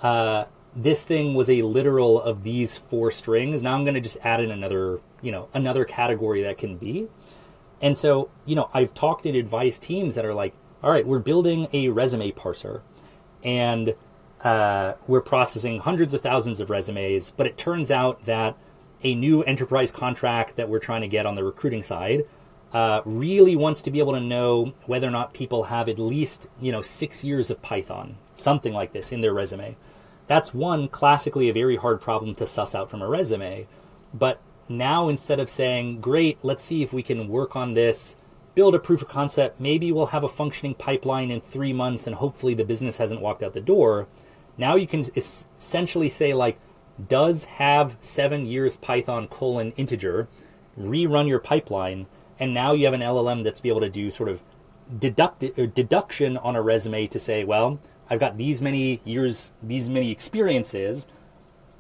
uh, 0.02 0.46
this 0.74 1.04
thing 1.04 1.34
was 1.34 1.50
a 1.50 1.64
literal 1.64 2.22
of 2.22 2.44
these 2.44 2.78
four 2.78 3.12
strings. 3.12 3.64
Now 3.64 3.76
I'm 3.76 3.84
going 3.84 3.96
to 3.96 4.02
just 4.02 4.18
add 4.24 4.40
in 4.40 4.50
another, 4.50 5.02
you 5.22 5.34
know, 5.34 5.50
another 5.54 5.84
category 5.84 6.42
that 6.44 6.58
can 6.58 6.78
be. 6.78 7.10
And 7.82 7.98
so, 7.98 8.30
you 8.46 8.56
know, 8.56 8.70
I've 8.74 8.94
talked 8.94 9.26
and 9.26 9.36
advised 9.36 9.82
teams 9.82 10.16
that 10.16 10.24
are 10.24 10.34
like, 10.34 10.54
all 10.82 10.90
right, 10.90 11.06
we're 11.06 11.20
building 11.20 11.68
a 11.74 11.90
resume 11.90 12.32
parser 12.32 12.82
and 13.44 13.96
uh, 14.42 14.94
we're 15.08 15.22
processing 15.22 15.80
hundreds 15.80 16.14
of 16.14 16.22
thousands 16.22 16.60
of 16.60 16.70
resumes, 16.70 17.32
but 17.32 17.48
it 17.48 17.58
turns 17.58 17.92
out 17.92 18.26
that 18.26 18.58
a 19.04 19.16
new 19.16 19.44
enterprise 19.44 19.92
contract 19.92 20.56
that 20.56 20.70
we're 20.70 20.80
trying 20.80 21.02
to 21.02 21.08
get 21.08 21.26
on 21.26 21.36
the 21.36 21.44
recruiting 21.44 21.82
side 21.82 22.26
uh, 22.74 23.02
really 23.06 23.56
wants 23.56 23.82
to 23.82 23.92
be 23.92 24.00
able 24.00 24.14
to 24.14 24.20
know 24.20 24.74
whether 24.86 25.08
or 25.08 25.12
not 25.12 25.34
people 25.34 25.66
have 25.66 25.88
at 25.88 26.00
least 26.00 26.48
you 26.60 26.72
know 26.72 26.82
six 26.82 27.24
years 27.24 27.50
of 27.50 27.62
Python, 27.62 28.16
something 28.38 28.74
like 28.74 28.94
this, 28.94 29.12
in 29.12 29.22
their 29.22 29.34
resume. 29.34 29.78
That's 30.28 30.54
one 30.54 30.88
classically 30.88 31.50
a 31.50 31.54
very 31.54 31.76
hard 31.76 32.02
problem 32.02 32.34
to 32.36 32.48
suss 32.48 32.74
out 32.74 32.90
from 32.90 33.02
a 33.02 33.08
resume. 33.08 33.68
But 34.14 34.40
now 34.70 35.10
instead 35.10 35.40
of 35.40 35.50
saying, 35.50 36.02
great, 36.02 36.40
let's 36.44 36.64
see 36.64 36.82
if 36.82 36.94
we 36.94 37.04
can 37.04 37.28
work 37.28 37.56
on 37.56 37.74
this, 37.74 38.16
build 38.56 38.76
a 38.76 38.80
proof 38.80 39.02
of 39.02 39.08
concept, 39.08 39.60
maybe 39.60 39.92
we'll 39.92 40.08
have 40.08 40.24
a 40.24 40.30
functioning 40.30 40.76
pipeline 40.76 41.32
in 41.32 41.42
three 41.42 41.74
months 41.74 42.06
and 42.06 42.16
hopefully 42.18 42.54
the 42.54 42.66
business 42.66 42.98
hasn't 42.98 43.22
walked 43.22 43.44
out 43.44 43.54
the 43.54 43.62
door. 43.62 44.08
Now 44.58 44.76
you 44.76 44.88
can 44.88 45.04
essentially 45.16 46.10
say, 46.10 46.34
like, 46.34 46.60
does 47.08 47.46
have 47.46 47.98
seven 48.02 48.46
years 48.46 48.78
Python 48.78 49.28
colon 49.28 49.72
integer, 49.72 50.28
rerun 50.80 51.28
your 51.28 51.40
pipeline, 51.40 52.08
and 52.40 52.54
now 52.54 52.74
you 52.74 52.86
have 52.86 52.94
an 52.94 53.02
LLM 53.02 53.44
that's 53.44 53.60
be 53.60 53.70
able 53.70 53.82
to 53.82 53.90
do 53.90 54.10
sort 54.10 54.30
of 54.30 54.42
deduct 55.00 55.40
deduction 55.74 56.38
on 56.38 56.56
a 56.56 56.62
resume 56.62 57.08
to 57.08 57.20
say, 57.20 57.44
well, 57.44 57.80
I've 58.10 58.20
got 58.20 58.38
these 58.38 58.62
many 58.62 59.02
years, 59.06 59.52
these 59.62 59.90
many 59.90 60.12
experiences. 60.12 61.08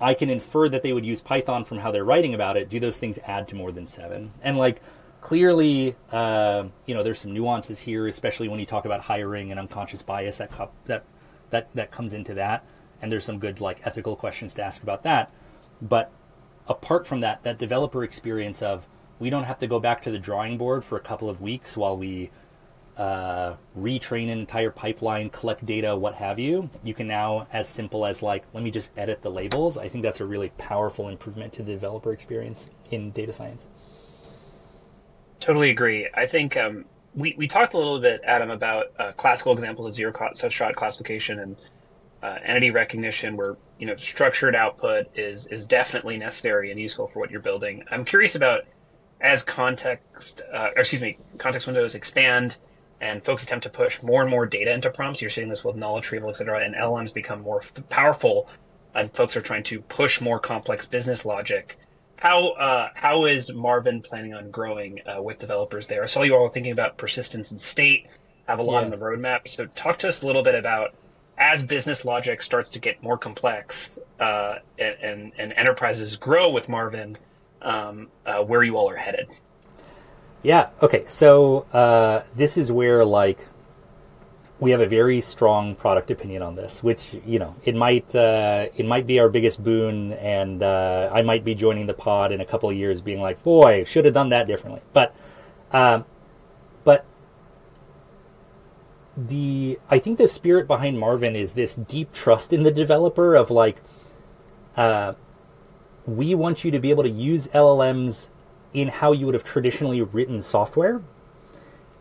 I 0.01 0.13
can 0.13 0.29
infer 0.29 0.67
that 0.69 0.83
they 0.83 0.93
would 0.93 1.05
use 1.05 1.21
Python 1.21 1.63
from 1.63 1.79
how 1.79 1.91
they're 1.91 2.03
writing 2.03 2.33
about 2.33 2.57
it. 2.57 2.69
Do 2.69 2.79
those 2.79 2.97
things 2.97 3.19
add 3.25 3.47
to 3.49 3.55
more 3.55 3.71
than 3.71 3.85
seven? 3.85 4.31
And 4.41 4.57
like 4.57 4.81
clearly, 5.23 5.95
uh, 6.11 6.65
you 6.85 6.93
know, 6.93 7.01
there's 7.01 7.19
some 7.19 7.33
nuances 7.33 7.79
here, 7.79 8.07
especially 8.07 8.49
when 8.49 8.59
you 8.59 8.65
talk 8.65 8.83
about 8.83 8.99
hiring 8.99 9.51
and 9.51 9.59
unconscious 9.59 10.03
bias 10.03 10.37
that 10.39 10.51
that 10.85 11.05
that 11.49 11.73
that 11.73 11.91
comes 11.91 12.13
into 12.13 12.33
that. 12.33 12.65
And 13.01 13.09
there's 13.09 13.23
some 13.23 13.39
good 13.39 13.61
like 13.61 13.79
ethical 13.87 14.17
questions 14.17 14.53
to 14.55 14.63
ask 14.63 14.83
about 14.83 15.03
that. 15.03 15.31
But 15.81 16.11
apart 16.67 17.07
from 17.07 17.21
that, 17.21 17.43
that 17.43 17.57
developer 17.57 18.03
experience 18.03 18.61
of 18.61 18.85
we 19.17 19.29
don't 19.29 19.45
have 19.45 19.59
to 19.59 19.67
go 19.67 19.79
back 19.79 20.01
to 20.01 20.11
the 20.11 20.19
drawing 20.19 20.57
board 20.57 20.83
for 20.83 20.97
a 20.97 21.01
couple 21.01 21.29
of 21.29 21.39
weeks 21.39 21.77
while 21.77 21.95
we 21.95 22.29
uh, 22.97 23.55
retrain 23.79 24.23
an 24.23 24.39
entire 24.39 24.71
pipeline, 24.71 25.29
collect 25.29 25.65
data, 25.65 25.95
what 25.95 26.15
have 26.15 26.37
you. 26.37 26.69
You 26.83 26.93
can 26.93 27.07
now, 27.07 27.47
as 27.53 27.69
simple 27.69 28.05
as 28.05 28.21
like, 28.21 28.43
let 28.53 28.61
me 28.61 28.71
just 28.71 28.91
edit 28.97 29.21
the 29.21 29.31
labels. 29.31 29.77
I 29.77 29.87
think 29.87 30.03
that's 30.03 30.19
a 30.19 30.25
really 30.25 30.49
powerful 30.57 31.07
improvement 31.07 31.53
to 31.53 31.63
the 31.63 31.71
developer 31.71 32.11
experience 32.11 32.69
in 32.91 33.11
data 33.11 33.31
science. 33.31 33.69
Totally 35.43 35.71
agree. 35.71 36.07
I 36.13 36.25
think 36.25 36.55
um, 36.55 36.85
we, 37.13 37.33
we 37.37 37.49
talked 37.49 37.73
a 37.73 37.77
little 37.77 37.99
bit, 37.99 38.21
Adam, 38.23 38.49
about 38.49 38.93
uh, 38.97 39.11
classical 39.11 39.51
examples 39.51 39.89
of 39.89 39.93
zero 39.93 40.13
shot 40.47 40.73
classification 40.73 41.37
and 41.37 41.57
uh, 42.23 42.37
entity 42.45 42.71
recognition, 42.71 43.35
where 43.35 43.57
you 43.77 43.85
know 43.85 43.97
structured 43.97 44.55
output 44.55 45.07
is 45.15 45.45
is 45.47 45.65
definitely 45.65 46.15
necessary 46.15 46.71
and 46.71 46.79
useful 46.79 47.07
for 47.07 47.19
what 47.19 47.29
you're 47.29 47.41
building. 47.41 47.83
I'm 47.91 48.05
curious 48.05 48.35
about 48.35 48.61
as 49.19 49.43
context, 49.43 50.43
uh, 50.49 50.69
excuse 50.77 51.01
me, 51.01 51.17
context 51.37 51.67
windows 51.67 51.95
expand 51.95 52.55
and 53.01 53.21
folks 53.21 53.43
attempt 53.43 53.63
to 53.63 53.69
push 53.69 54.01
more 54.01 54.21
and 54.21 54.31
more 54.31 54.45
data 54.45 54.71
into 54.71 54.89
prompts. 54.91 55.19
You're 55.19 55.29
seeing 55.29 55.49
this 55.49 55.61
with 55.61 55.75
knowledge 55.75 56.05
retrieval, 56.05 56.29
et 56.29 56.37
cetera, 56.37 56.63
and 56.63 56.73
LLMs 56.73 57.13
become 57.13 57.41
more 57.41 57.59
f- 57.59 57.89
powerful, 57.89 58.47
and 58.95 59.13
folks 59.13 59.35
are 59.35 59.41
trying 59.41 59.63
to 59.63 59.81
push 59.81 60.21
more 60.21 60.39
complex 60.39 60.85
business 60.85 61.25
logic. 61.25 61.77
How 62.17 62.49
uh, 62.49 62.89
how 62.93 63.25
is 63.25 63.51
Marvin 63.51 64.01
planning 64.01 64.33
on 64.33 64.51
growing 64.51 65.01
uh, 65.05 65.21
with 65.21 65.39
developers 65.39 65.87
there? 65.87 66.03
I 66.03 66.05
saw 66.05 66.23
you 66.23 66.35
all 66.35 66.47
thinking 66.47 66.71
about 66.71 66.97
persistence 66.97 67.51
and 67.51 67.61
state, 67.61 68.07
have 68.47 68.59
a 68.59 68.63
lot 68.63 68.79
yeah. 68.79 68.85
on 68.85 68.89
the 68.91 68.97
roadmap. 68.97 69.47
So 69.47 69.65
talk 69.65 69.97
to 69.99 70.07
us 70.07 70.21
a 70.21 70.27
little 70.27 70.43
bit 70.43 70.55
about 70.55 70.93
as 71.37 71.63
business 71.63 72.05
logic 72.05 72.41
starts 72.41 72.71
to 72.71 72.79
get 72.79 73.01
more 73.01 73.17
complex 73.17 73.97
uh, 74.19 74.59
and, 74.77 74.95
and, 75.01 75.31
and 75.37 75.53
enterprises 75.53 76.17
grow 76.17 76.51
with 76.51 76.69
Marvin, 76.69 77.15
um, 77.61 78.07
uh, 78.25 78.43
where 78.43 78.63
you 78.63 78.77
all 78.77 78.89
are 78.89 78.95
headed. 78.95 79.29
Yeah. 80.43 80.69
Okay. 80.81 81.05
So 81.07 81.65
uh, 81.73 82.23
this 82.35 82.57
is 82.57 82.71
where 82.71 83.03
like 83.03 83.47
we 84.63 84.71
have 84.71 84.79
a 84.79 84.87
very 84.87 85.19
strong 85.19 85.75
product 85.75 86.09
opinion 86.09 86.41
on 86.41 86.55
this, 86.55 86.81
which 86.81 87.17
you 87.25 87.37
know 87.37 87.53
it 87.65 87.75
might 87.75 88.15
uh, 88.15 88.67
it 88.77 88.85
might 88.85 89.05
be 89.05 89.19
our 89.19 89.27
biggest 89.27 89.61
boon, 89.61 90.13
and 90.13 90.63
uh, 90.63 91.11
I 91.13 91.21
might 91.21 91.43
be 91.43 91.53
joining 91.53 91.85
the 91.85 91.93
pod 91.93 92.31
in 92.31 92.39
a 92.39 92.45
couple 92.45 92.69
of 92.69 92.75
years, 92.75 93.01
being 93.01 93.19
like, 93.19 93.43
boy, 93.43 93.83
should 93.83 94.05
have 94.05 94.13
done 94.13 94.29
that 94.29 94.47
differently. 94.47 94.81
But 94.93 95.13
um, 95.73 96.05
but 96.85 97.05
the 99.17 99.79
I 99.89 99.99
think 99.99 100.17
the 100.17 100.29
spirit 100.29 100.65
behind 100.65 100.97
Marvin 100.97 101.35
is 101.35 101.53
this 101.53 101.75
deep 101.75 102.13
trust 102.13 102.53
in 102.53 102.63
the 102.63 102.71
developer 102.71 103.35
of 103.35 103.51
like, 103.51 103.81
uh, 104.77 105.13
we 106.05 106.33
want 106.33 106.63
you 106.63 106.71
to 106.71 106.79
be 106.79 106.89
able 106.89 107.03
to 107.03 107.09
use 107.09 107.49
LLMs 107.49 108.29
in 108.73 108.87
how 108.87 109.11
you 109.11 109.25
would 109.25 109.35
have 109.35 109.43
traditionally 109.43 110.01
written 110.01 110.39
software. 110.39 111.01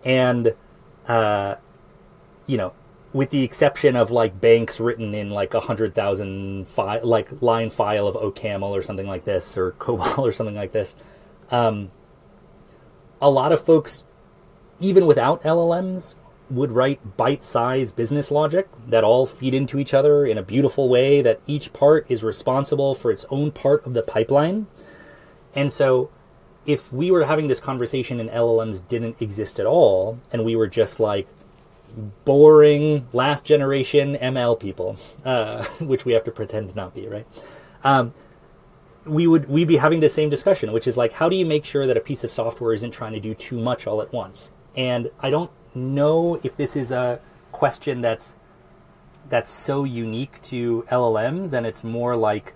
And, 0.05 0.55
uh, 1.07 1.57
you 2.47 2.57
know, 2.57 2.73
with 3.13 3.31
the 3.31 3.43
exception 3.43 3.95
of 3.97 4.11
like 4.11 4.41
banks 4.41 4.81
written 4.81 5.15
in 5.15 5.31
like 5.31 5.55
a 5.55 5.61
hundred 5.61 5.95
thousand 5.95 6.67
file, 6.67 7.07
like 7.07 7.43
line 7.43 7.71
file 7.71 8.07
of 8.07 8.15
OCaml 8.15 8.71
or 8.71 8.83
something 8.83 9.07
like 9.07 9.25
this, 9.25 9.57
or 9.57 9.73
COBOL 9.73 10.19
or 10.27 10.33
something 10.33 10.57
like 10.57 10.73
this, 10.73 10.95
um, 11.51 11.91
a 13.21 13.31
lot 13.31 13.53
of 13.53 13.65
folks, 13.65 14.05
even 14.81 15.07
without 15.07 15.43
LLMs, 15.43 16.15
would 16.51 16.73
write 16.73 17.17
bite-sized 17.17 17.97
business 17.97 18.31
logic 18.31 18.69
that 18.87 19.05
all 19.05 19.25
feed 19.27 19.55
into 19.55 19.79
each 19.79 19.95
other 19.95 20.27
in 20.27 20.37
a 20.37 20.43
beautiful 20.43 20.89
way. 20.89 21.23
That 21.23 21.41
each 21.47 21.73
part 21.73 22.07
is 22.09 22.23
responsible 22.25 22.95
for 22.95 23.11
its 23.11 23.27
own 23.31 23.53
part 23.53 23.87
of 23.87 23.95
the 23.95 24.03
pipeline, 24.03 24.67
and 25.55 25.71
so 25.71 26.11
if 26.65 26.93
we 26.93 27.11
were 27.11 27.25
having 27.25 27.49
this 27.49 27.61
conversation 27.61 28.21
and 28.21 28.31
LLMs 28.31 28.87
didn't 28.87 29.21
exist 29.21 29.59
at 29.59 29.67
all, 29.67 30.21
and 30.31 30.45
we 30.45 30.55
were 30.55 30.69
just 30.69 31.01
like 31.01 31.27
boring 32.25 33.07
last 33.13 33.45
generation 33.45 34.15
ML 34.17 34.59
people, 34.59 34.97
uh, 35.25 35.65
which 35.81 36.05
we 36.05 36.13
have 36.13 36.25
to 36.25 36.31
pretend 36.31 36.71
to 36.71 36.75
not 36.75 36.95
be, 36.95 37.07
right? 37.07 37.27
Um, 37.85 38.13
we 39.05 39.27
would 39.27 39.49
we'd 39.49 39.69
be 39.69 39.79
having 39.79 40.01
the 40.01 40.09
same 40.09 40.31
discussion, 40.31 40.73
which 40.73 40.87
is 40.87 40.97
like, 40.97 41.13
how 41.13 41.29
do 41.29 41.37
you 41.37 41.45
make 41.45 41.65
sure 41.65 41.87
that 41.87 41.97
a 41.97 42.01
piece 42.01 42.25
of 42.25 42.31
software 42.31 42.73
isn't 42.73 42.93
trying 42.93 43.13
to 43.13 43.21
do 43.21 43.35
too 43.35 43.59
much 43.59 43.87
all 43.87 44.01
at 44.01 44.13
once? 44.13 44.53
And 44.77 45.11
I 45.21 45.31
don't 45.31 45.51
know 45.75 46.41
if 46.43 46.57
this 46.57 46.77
is 46.77 46.93
a 46.93 47.21
question 47.51 48.01
that's 48.01 48.35
that's 49.29 49.51
so 49.51 49.85
unique 49.85 50.41
to 50.43 50.85
LLMs, 50.91 51.53
and 51.53 51.67
it's 51.67 51.83
more 51.83 52.17
like 52.17 52.55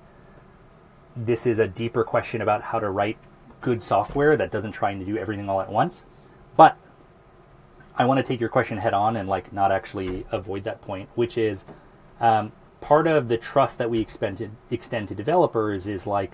this 1.16 1.46
is 1.46 1.58
a 1.58 1.66
deeper 1.66 2.04
question 2.04 2.40
about 2.40 2.62
how 2.62 2.78
to 2.78 2.90
write 2.90 3.18
good 3.60 3.80
software 3.80 4.36
that 4.36 4.50
doesn't 4.50 4.72
try 4.72 4.94
to 4.94 5.04
do 5.04 5.16
everything 5.16 5.48
all 5.48 5.60
at 5.60 5.70
once. 5.70 6.04
But 6.56 6.76
I 7.98 8.04
want 8.04 8.18
to 8.18 8.22
take 8.22 8.40
your 8.40 8.48
question 8.50 8.78
head 8.78 8.94
on 8.94 9.16
and 9.16 9.28
like 9.28 9.52
not 9.52 9.72
actually 9.72 10.26
avoid 10.30 10.64
that 10.64 10.82
point, 10.82 11.08
which 11.14 11.38
is 11.38 11.64
um, 12.20 12.52
part 12.80 13.06
of 13.06 13.28
the 13.28 13.38
trust 13.38 13.78
that 13.78 13.88
we 13.90 14.00
extend 14.00 14.56
extend 14.70 15.08
to 15.08 15.14
developers 15.14 15.86
is 15.86 16.06
like 16.06 16.32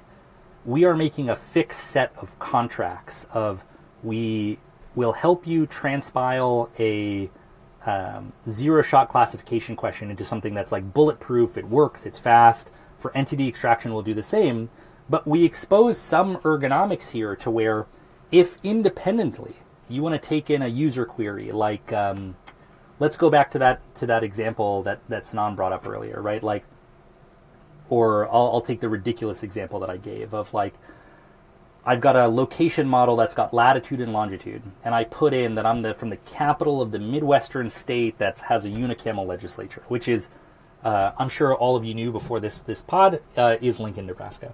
we 0.65 0.85
are 0.85 0.97
making 0.97 1.29
a 1.29 1.37
fixed 1.37 1.81
set 1.81 2.13
of 2.19 2.39
contracts 2.39 3.27
of 3.33 3.65
we 4.03 4.59
will 4.95 5.13
help 5.13 5.47
you 5.47 5.67
transpile 5.67 6.69
a 6.79 7.31
um, 7.89 8.33
zero 8.49 8.83
shot 8.83 9.09
classification 9.09 9.75
question 9.75 10.11
into 10.11 10.25
something 10.25 10.55
that's 10.55 10.73
like 10.73 10.93
bulletproof, 10.93 11.57
it 11.57 11.69
works, 11.69 12.07
it's 12.07 12.19
fast. 12.19 12.71
For 12.99 13.17
entity 13.17 13.49
extraction, 13.49 13.93
we'll 13.93 14.03
do 14.03 14.15
the 14.15 14.23
same. 14.23 14.69
But 15.11 15.27
we 15.27 15.45
expose 15.45 15.99
some 15.99 16.37
ergonomics 16.39 17.11
here 17.11 17.35
to 17.37 17.51
where 17.51 17.87
if 18.31 18.57
independently 18.63 19.57
you 19.93 20.03
want 20.03 20.20
to 20.20 20.28
take 20.28 20.51
in 20.51 20.62
a 20.62 20.68
user 20.68 21.05
query, 21.05 21.53
like 21.53 21.93
um, 21.93 22.36
let's 22.99 23.16
go 23.16 23.30
back 23.30 23.51
to 23.53 23.59
that 23.59 23.80
to 23.97 24.07
that 24.07 24.24
example 24.24 24.82
that 24.84 25.01
that 25.09 25.22
Sanan 25.22 25.57
brought 25.57 25.72
up 25.72 25.86
earlier, 25.86 26.20
right? 26.20 26.43
Like, 26.43 26.64
or 27.88 28.26
I'll, 28.26 28.51
I'll 28.55 28.61
take 28.61 28.80
the 28.80 28.88
ridiculous 28.88 29.43
example 29.43 29.80
that 29.80 29.90
I 29.90 29.97
gave 29.97 30.34
of 30.34 30.55
like 30.55 30.74
I've 31.84 32.01
got 32.01 32.14
a 32.14 32.28
location 32.28 32.88
model 32.88 33.16
that's 33.16 33.34
got 33.34 33.53
latitude 33.53 34.01
and 34.01 34.12
longitude, 34.12 34.62
and 34.84 34.95
I 34.95 35.05
put 35.05 35.34
in 35.34 35.57
that 35.57 35.66
I'm 35.66 35.82
the 35.82 35.95
from 35.95 36.11
the 36.11 36.16
capital 36.18 36.80
of 36.80 36.93
the 36.93 37.01
midwestern 37.01 37.68
state 37.68 38.18
that 38.18 38.40
has 38.40 38.64
a 38.64 38.68
unicameral 38.68 39.26
legislature, 39.26 39.82
which 39.88 40.09
is 40.09 40.28
uh, 40.84 41.12
I'm 41.18 41.28
sure 41.28 41.55
all 41.55 41.76
of 41.76 41.84
you 41.84 41.95
knew 41.95 42.12
before 42.12 42.40
this 42.40 42.61
this 42.61 42.82
pod, 42.82 43.20
uh, 43.36 43.57
is 43.61 43.80
Lincoln, 43.80 44.07
Nebraska. 44.07 44.53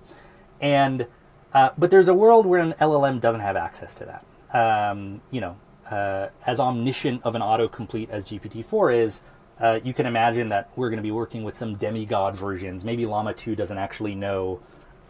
And 0.60 1.06
uh, 1.52 1.70
but 1.76 1.90
there's 1.90 2.08
a 2.08 2.14
world 2.14 2.46
where 2.46 2.60
an 2.60 2.72
LLM 2.74 3.20
doesn't 3.20 3.40
have 3.40 3.56
access 3.56 3.94
to 3.96 4.04
that. 4.06 4.24
Um, 4.52 5.20
you 5.30 5.40
know, 5.40 5.56
uh, 5.90 6.28
as 6.46 6.60
omniscient 6.60 7.22
of 7.24 7.34
an 7.34 7.42
autocomplete 7.42 8.10
as 8.10 8.24
GPT-4 8.24 8.96
is, 8.96 9.22
uh, 9.60 9.80
you 9.82 9.92
can 9.92 10.06
imagine 10.06 10.48
that 10.50 10.70
we're 10.76 10.88
going 10.88 10.98
to 10.98 11.02
be 11.02 11.10
working 11.10 11.42
with 11.42 11.56
some 11.56 11.74
demigod 11.76 12.36
versions. 12.36 12.84
Maybe 12.84 13.06
Llama 13.06 13.34
2 13.34 13.56
doesn't 13.56 13.78
actually 13.78 14.14
know 14.14 14.60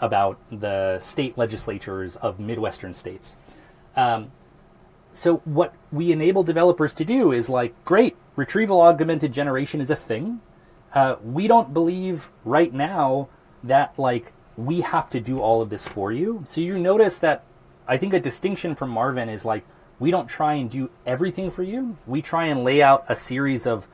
about 0.01 0.39
the 0.51 1.01
state 1.01 1.37
legislatures 1.37 2.17
of 2.17 2.39
Midwestern 2.39 2.95
states. 2.95 3.37
Um, 3.97 4.31
so 5.13 5.39
what 5.39 5.75
we 5.91 6.13
enable 6.13 6.43
developers 6.43 6.95
to 6.95 7.05
do 7.05 7.33
is 7.33 7.49
like, 7.49 7.75
great, 7.85 8.17
retrieval 8.37 8.81
augmented 8.81 9.33
generation 9.33 9.81
is 9.81 9.91
a 9.91 9.97
thing. 9.97 10.41
Uh, 10.95 11.17
we 11.23 11.49
don't 11.49 11.75
believe 11.75 12.31
right 12.45 12.73
now 12.73 13.29
that 13.63 13.99
like 13.99 14.33
we 14.57 14.81
have 14.81 15.11
to 15.11 15.21
do 15.21 15.41
all 15.41 15.61
of 15.61 15.71
this 15.71 15.87
for 15.87 16.13
you. 16.13 16.43
So 16.47 16.61
you 16.61 16.79
notice 16.79 17.19
that 17.19 17.45
I 17.89 17.97
think 17.97 18.13
a 18.13 18.21
distinction 18.21 18.75
from 18.75 18.91
Marvin 18.91 19.29
is 19.29 19.45
like 19.45 19.65
we 19.99 20.11
don't 20.11 20.29
try 20.29 20.55
and 20.55 20.71
do 20.71 20.91
everything 21.07 21.51
for 21.51 21.63
you. 21.63 21.97
We 22.07 22.23
try 22.23 22.47
and 22.47 22.63
lay 22.63 22.83
out 22.83 23.05
a 23.09 23.17
series 23.17 23.67
of 23.67 23.89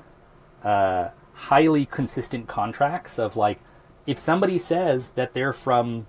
uh, 0.63 1.11
highly 1.33 1.87
consistent 1.87 2.49
contracts 2.49 3.19
of 3.19 3.37
like 3.37 3.61
if 4.07 4.19
somebody 4.19 4.59
says 4.59 5.11
that 5.11 5.33
they're 5.33 5.53
from 5.53 6.07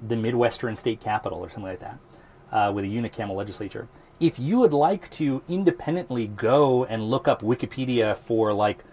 the 0.00 0.16
Midwestern 0.16 0.74
state 0.74 1.00
capital 1.00 1.40
or 1.40 1.50
something 1.50 1.70
like 1.70 1.80
that 1.80 1.98
uh, 2.50 2.72
with 2.72 2.84
a 2.84 2.88
unicameral 2.88 3.34
legislature, 3.34 3.88
if 4.18 4.38
you 4.38 4.58
would 4.58 4.72
like 4.72 5.10
to 5.10 5.42
independently 5.48 6.26
go 6.26 6.84
and 6.84 7.10
look 7.10 7.26
up 7.26 7.42
Wikipedia 7.42 8.16
for 8.16 8.52
like 8.52 8.84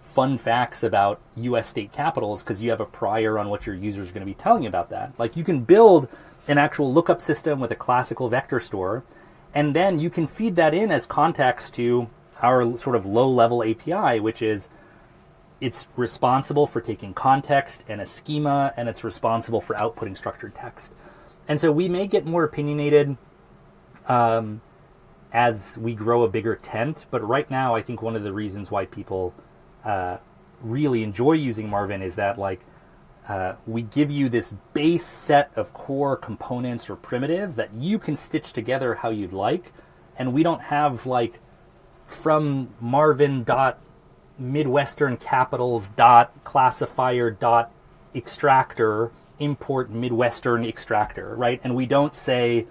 fun 0.00 0.38
facts 0.38 0.82
about 0.82 1.20
U.S. 1.36 1.68
state 1.68 1.92
capitals 1.92 2.42
because 2.42 2.62
you 2.62 2.70
have 2.70 2.80
a 2.80 2.86
prior 2.86 3.38
on 3.38 3.48
what 3.48 3.66
your 3.66 3.74
users 3.74 4.08
are 4.08 4.12
going 4.12 4.20
to 4.20 4.26
be 4.26 4.34
telling 4.34 4.62
you 4.62 4.68
about 4.68 4.90
that, 4.90 5.12
like 5.18 5.36
you 5.36 5.44
can 5.44 5.60
build 5.60 6.08
an 6.48 6.58
actual 6.58 6.92
lookup 6.92 7.20
system 7.20 7.60
with 7.60 7.70
a 7.70 7.74
classical 7.74 8.28
vector 8.28 8.60
store, 8.60 9.04
and 9.54 9.74
then 9.74 9.98
you 9.98 10.10
can 10.10 10.26
feed 10.26 10.56
that 10.56 10.74
in 10.74 10.90
as 10.90 11.06
context 11.06 11.74
to 11.74 12.08
our 12.42 12.76
sort 12.76 12.96
of 12.96 13.06
low 13.06 13.28
level 13.28 13.62
API, 13.62 14.20
which 14.20 14.42
is 14.42 14.68
it's 15.60 15.86
responsible 15.96 16.66
for 16.66 16.80
taking 16.80 17.14
context 17.14 17.82
and 17.88 18.00
a 18.00 18.06
schema, 18.06 18.74
and 18.76 18.88
it's 18.88 19.02
responsible 19.02 19.60
for 19.60 19.74
outputting 19.76 20.16
structured 20.16 20.54
text. 20.54 20.92
And 21.48 21.58
so 21.58 21.72
we 21.72 21.88
may 21.88 22.06
get 22.06 22.26
more 22.26 22.44
opinionated 22.44 23.16
um, 24.06 24.60
as 25.32 25.78
we 25.78 25.94
grow 25.94 26.22
a 26.22 26.28
bigger 26.28 26.56
tent, 26.56 27.06
but 27.10 27.26
right 27.26 27.50
now, 27.50 27.74
I 27.74 27.82
think 27.82 28.02
one 28.02 28.16
of 28.16 28.22
the 28.22 28.32
reasons 28.32 28.70
why 28.70 28.86
people 28.86 29.34
uh, 29.84 30.18
really 30.60 31.02
enjoy 31.02 31.32
using 31.32 31.68
Marvin 31.68 32.02
is 32.02 32.16
that 32.16 32.38
like 32.38 32.60
uh, 33.28 33.56
we 33.66 33.82
give 33.82 34.10
you 34.10 34.28
this 34.28 34.54
base 34.72 35.06
set 35.06 35.50
of 35.56 35.72
core 35.74 36.16
components 36.16 36.88
or 36.88 36.96
primitives 36.96 37.56
that 37.56 37.74
you 37.74 37.98
can 37.98 38.14
stitch 38.14 38.52
together 38.52 38.96
how 38.96 39.10
you'd 39.10 39.32
like, 39.32 39.72
and 40.18 40.32
we 40.32 40.42
don't 40.42 40.62
have 40.62 41.06
like 41.06 41.40
from 42.06 42.70
Marvin 42.80 43.42
dot 43.42 43.80
Midwestern 44.38 45.16
capitals 45.16 45.88
dot 45.88 46.32
classifier 46.44 47.30
dot 47.30 47.72
extractor 48.14 49.10
import 49.38 49.90
Midwestern 49.90 50.64
extractor, 50.64 51.34
right? 51.36 51.60
And 51.64 51.74
we 51.74 51.86
don't 51.86 52.14
say, 52.14 52.66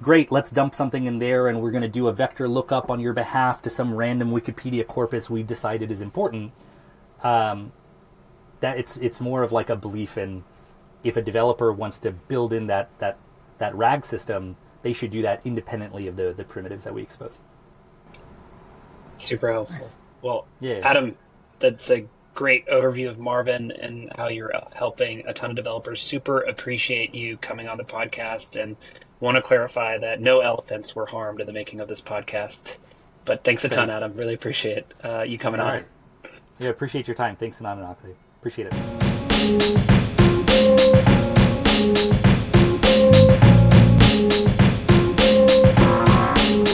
great, 0.00 0.30
let's 0.30 0.50
dump 0.50 0.74
something 0.74 1.06
in 1.06 1.18
there 1.18 1.48
and 1.48 1.60
we're 1.60 1.70
going 1.70 1.82
to 1.82 1.88
do 1.88 2.08
a 2.08 2.12
vector 2.12 2.48
lookup 2.48 2.90
on 2.90 3.00
your 3.00 3.12
behalf 3.12 3.62
to 3.62 3.70
some 3.70 3.94
random 3.94 4.30
Wikipedia 4.30 4.86
corpus 4.86 5.28
we 5.28 5.42
decided 5.42 5.90
is 5.90 6.00
important. 6.00 6.52
Um, 7.22 7.72
that 8.60 8.78
it's 8.78 8.96
it's 8.98 9.20
more 9.20 9.42
of 9.42 9.52
like 9.52 9.70
a 9.70 9.76
belief 9.76 10.16
in 10.16 10.44
if 11.02 11.16
a 11.16 11.22
developer 11.22 11.72
wants 11.72 11.98
to 12.00 12.10
build 12.12 12.52
in 12.52 12.66
that 12.68 12.88
that 12.98 13.16
that 13.58 13.74
RAG 13.74 14.04
system, 14.04 14.56
they 14.82 14.92
should 14.92 15.10
do 15.10 15.22
that 15.22 15.40
independently 15.44 16.06
of 16.06 16.16
the 16.16 16.32
the 16.32 16.44
primitives 16.44 16.84
that 16.84 16.94
we 16.94 17.02
expose. 17.02 17.40
Super 19.18 19.52
helpful. 19.52 19.76
Nice. 19.76 19.94
Well, 20.22 20.46
yeah. 20.60 20.80
Adam, 20.82 21.16
that's 21.58 21.90
a 21.90 22.06
great 22.34 22.66
overview 22.68 23.08
of 23.08 23.18
Marvin 23.18 23.70
and 23.70 24.10
how 24.16 24.28
you're 24.28 24.54
uh, 24.54 24.68
helping 24.72 25.26
a 25.26 25.32
ton 25.32 25.50
of 25.50 25.56
developers. 25.56 26.00
Super 26.00 26.40
appreciate 26.40 27.14
you 27.14 27.36
coming 27.36 27.68
on 27.68 27.76
the 27.76 27.84
podcast 27.84 28.60
and 28.60 28.76
want 29.20 29.36
to 29.36 29.42
clarify 29.42 29.98
that 29.98 30.20
no 30.20 30.40
elephants 30.40 30.94
were 30.94 31.06
harmed 31.06 31.40
in 31.40 31.46
the 31.46 31.52
making 31.52 31.80
of 31.80 31.88
this 31.88 32.00
podcast. 32.00 32.78
But 33.24 33.44
thanks 33.44 33.64
a 33.64 33.68
thanks. 33.68 33.76
ton, 33.76 33.90
Adam. 33.90 34.16
Really 34.16 34.34
appreciate 34.34 34.84
uh, 35.04 35.22
you 35.22 35.38
coming 35.38 35.60
All 35.60 35.66
on. 35.66 35.72
Right. 35.74 35.86
Yeah, 36.58 36.68
appreciate 36.68 37.06
your 37.06 37.14
time. 37.14 37.36
Thanks, 37.36 37.58
Anand 37.58 37.74
and 37.74 37.84
Oxy. 37.84 38.14
Appreciate 38.40 38.68
it. 38.72 39.89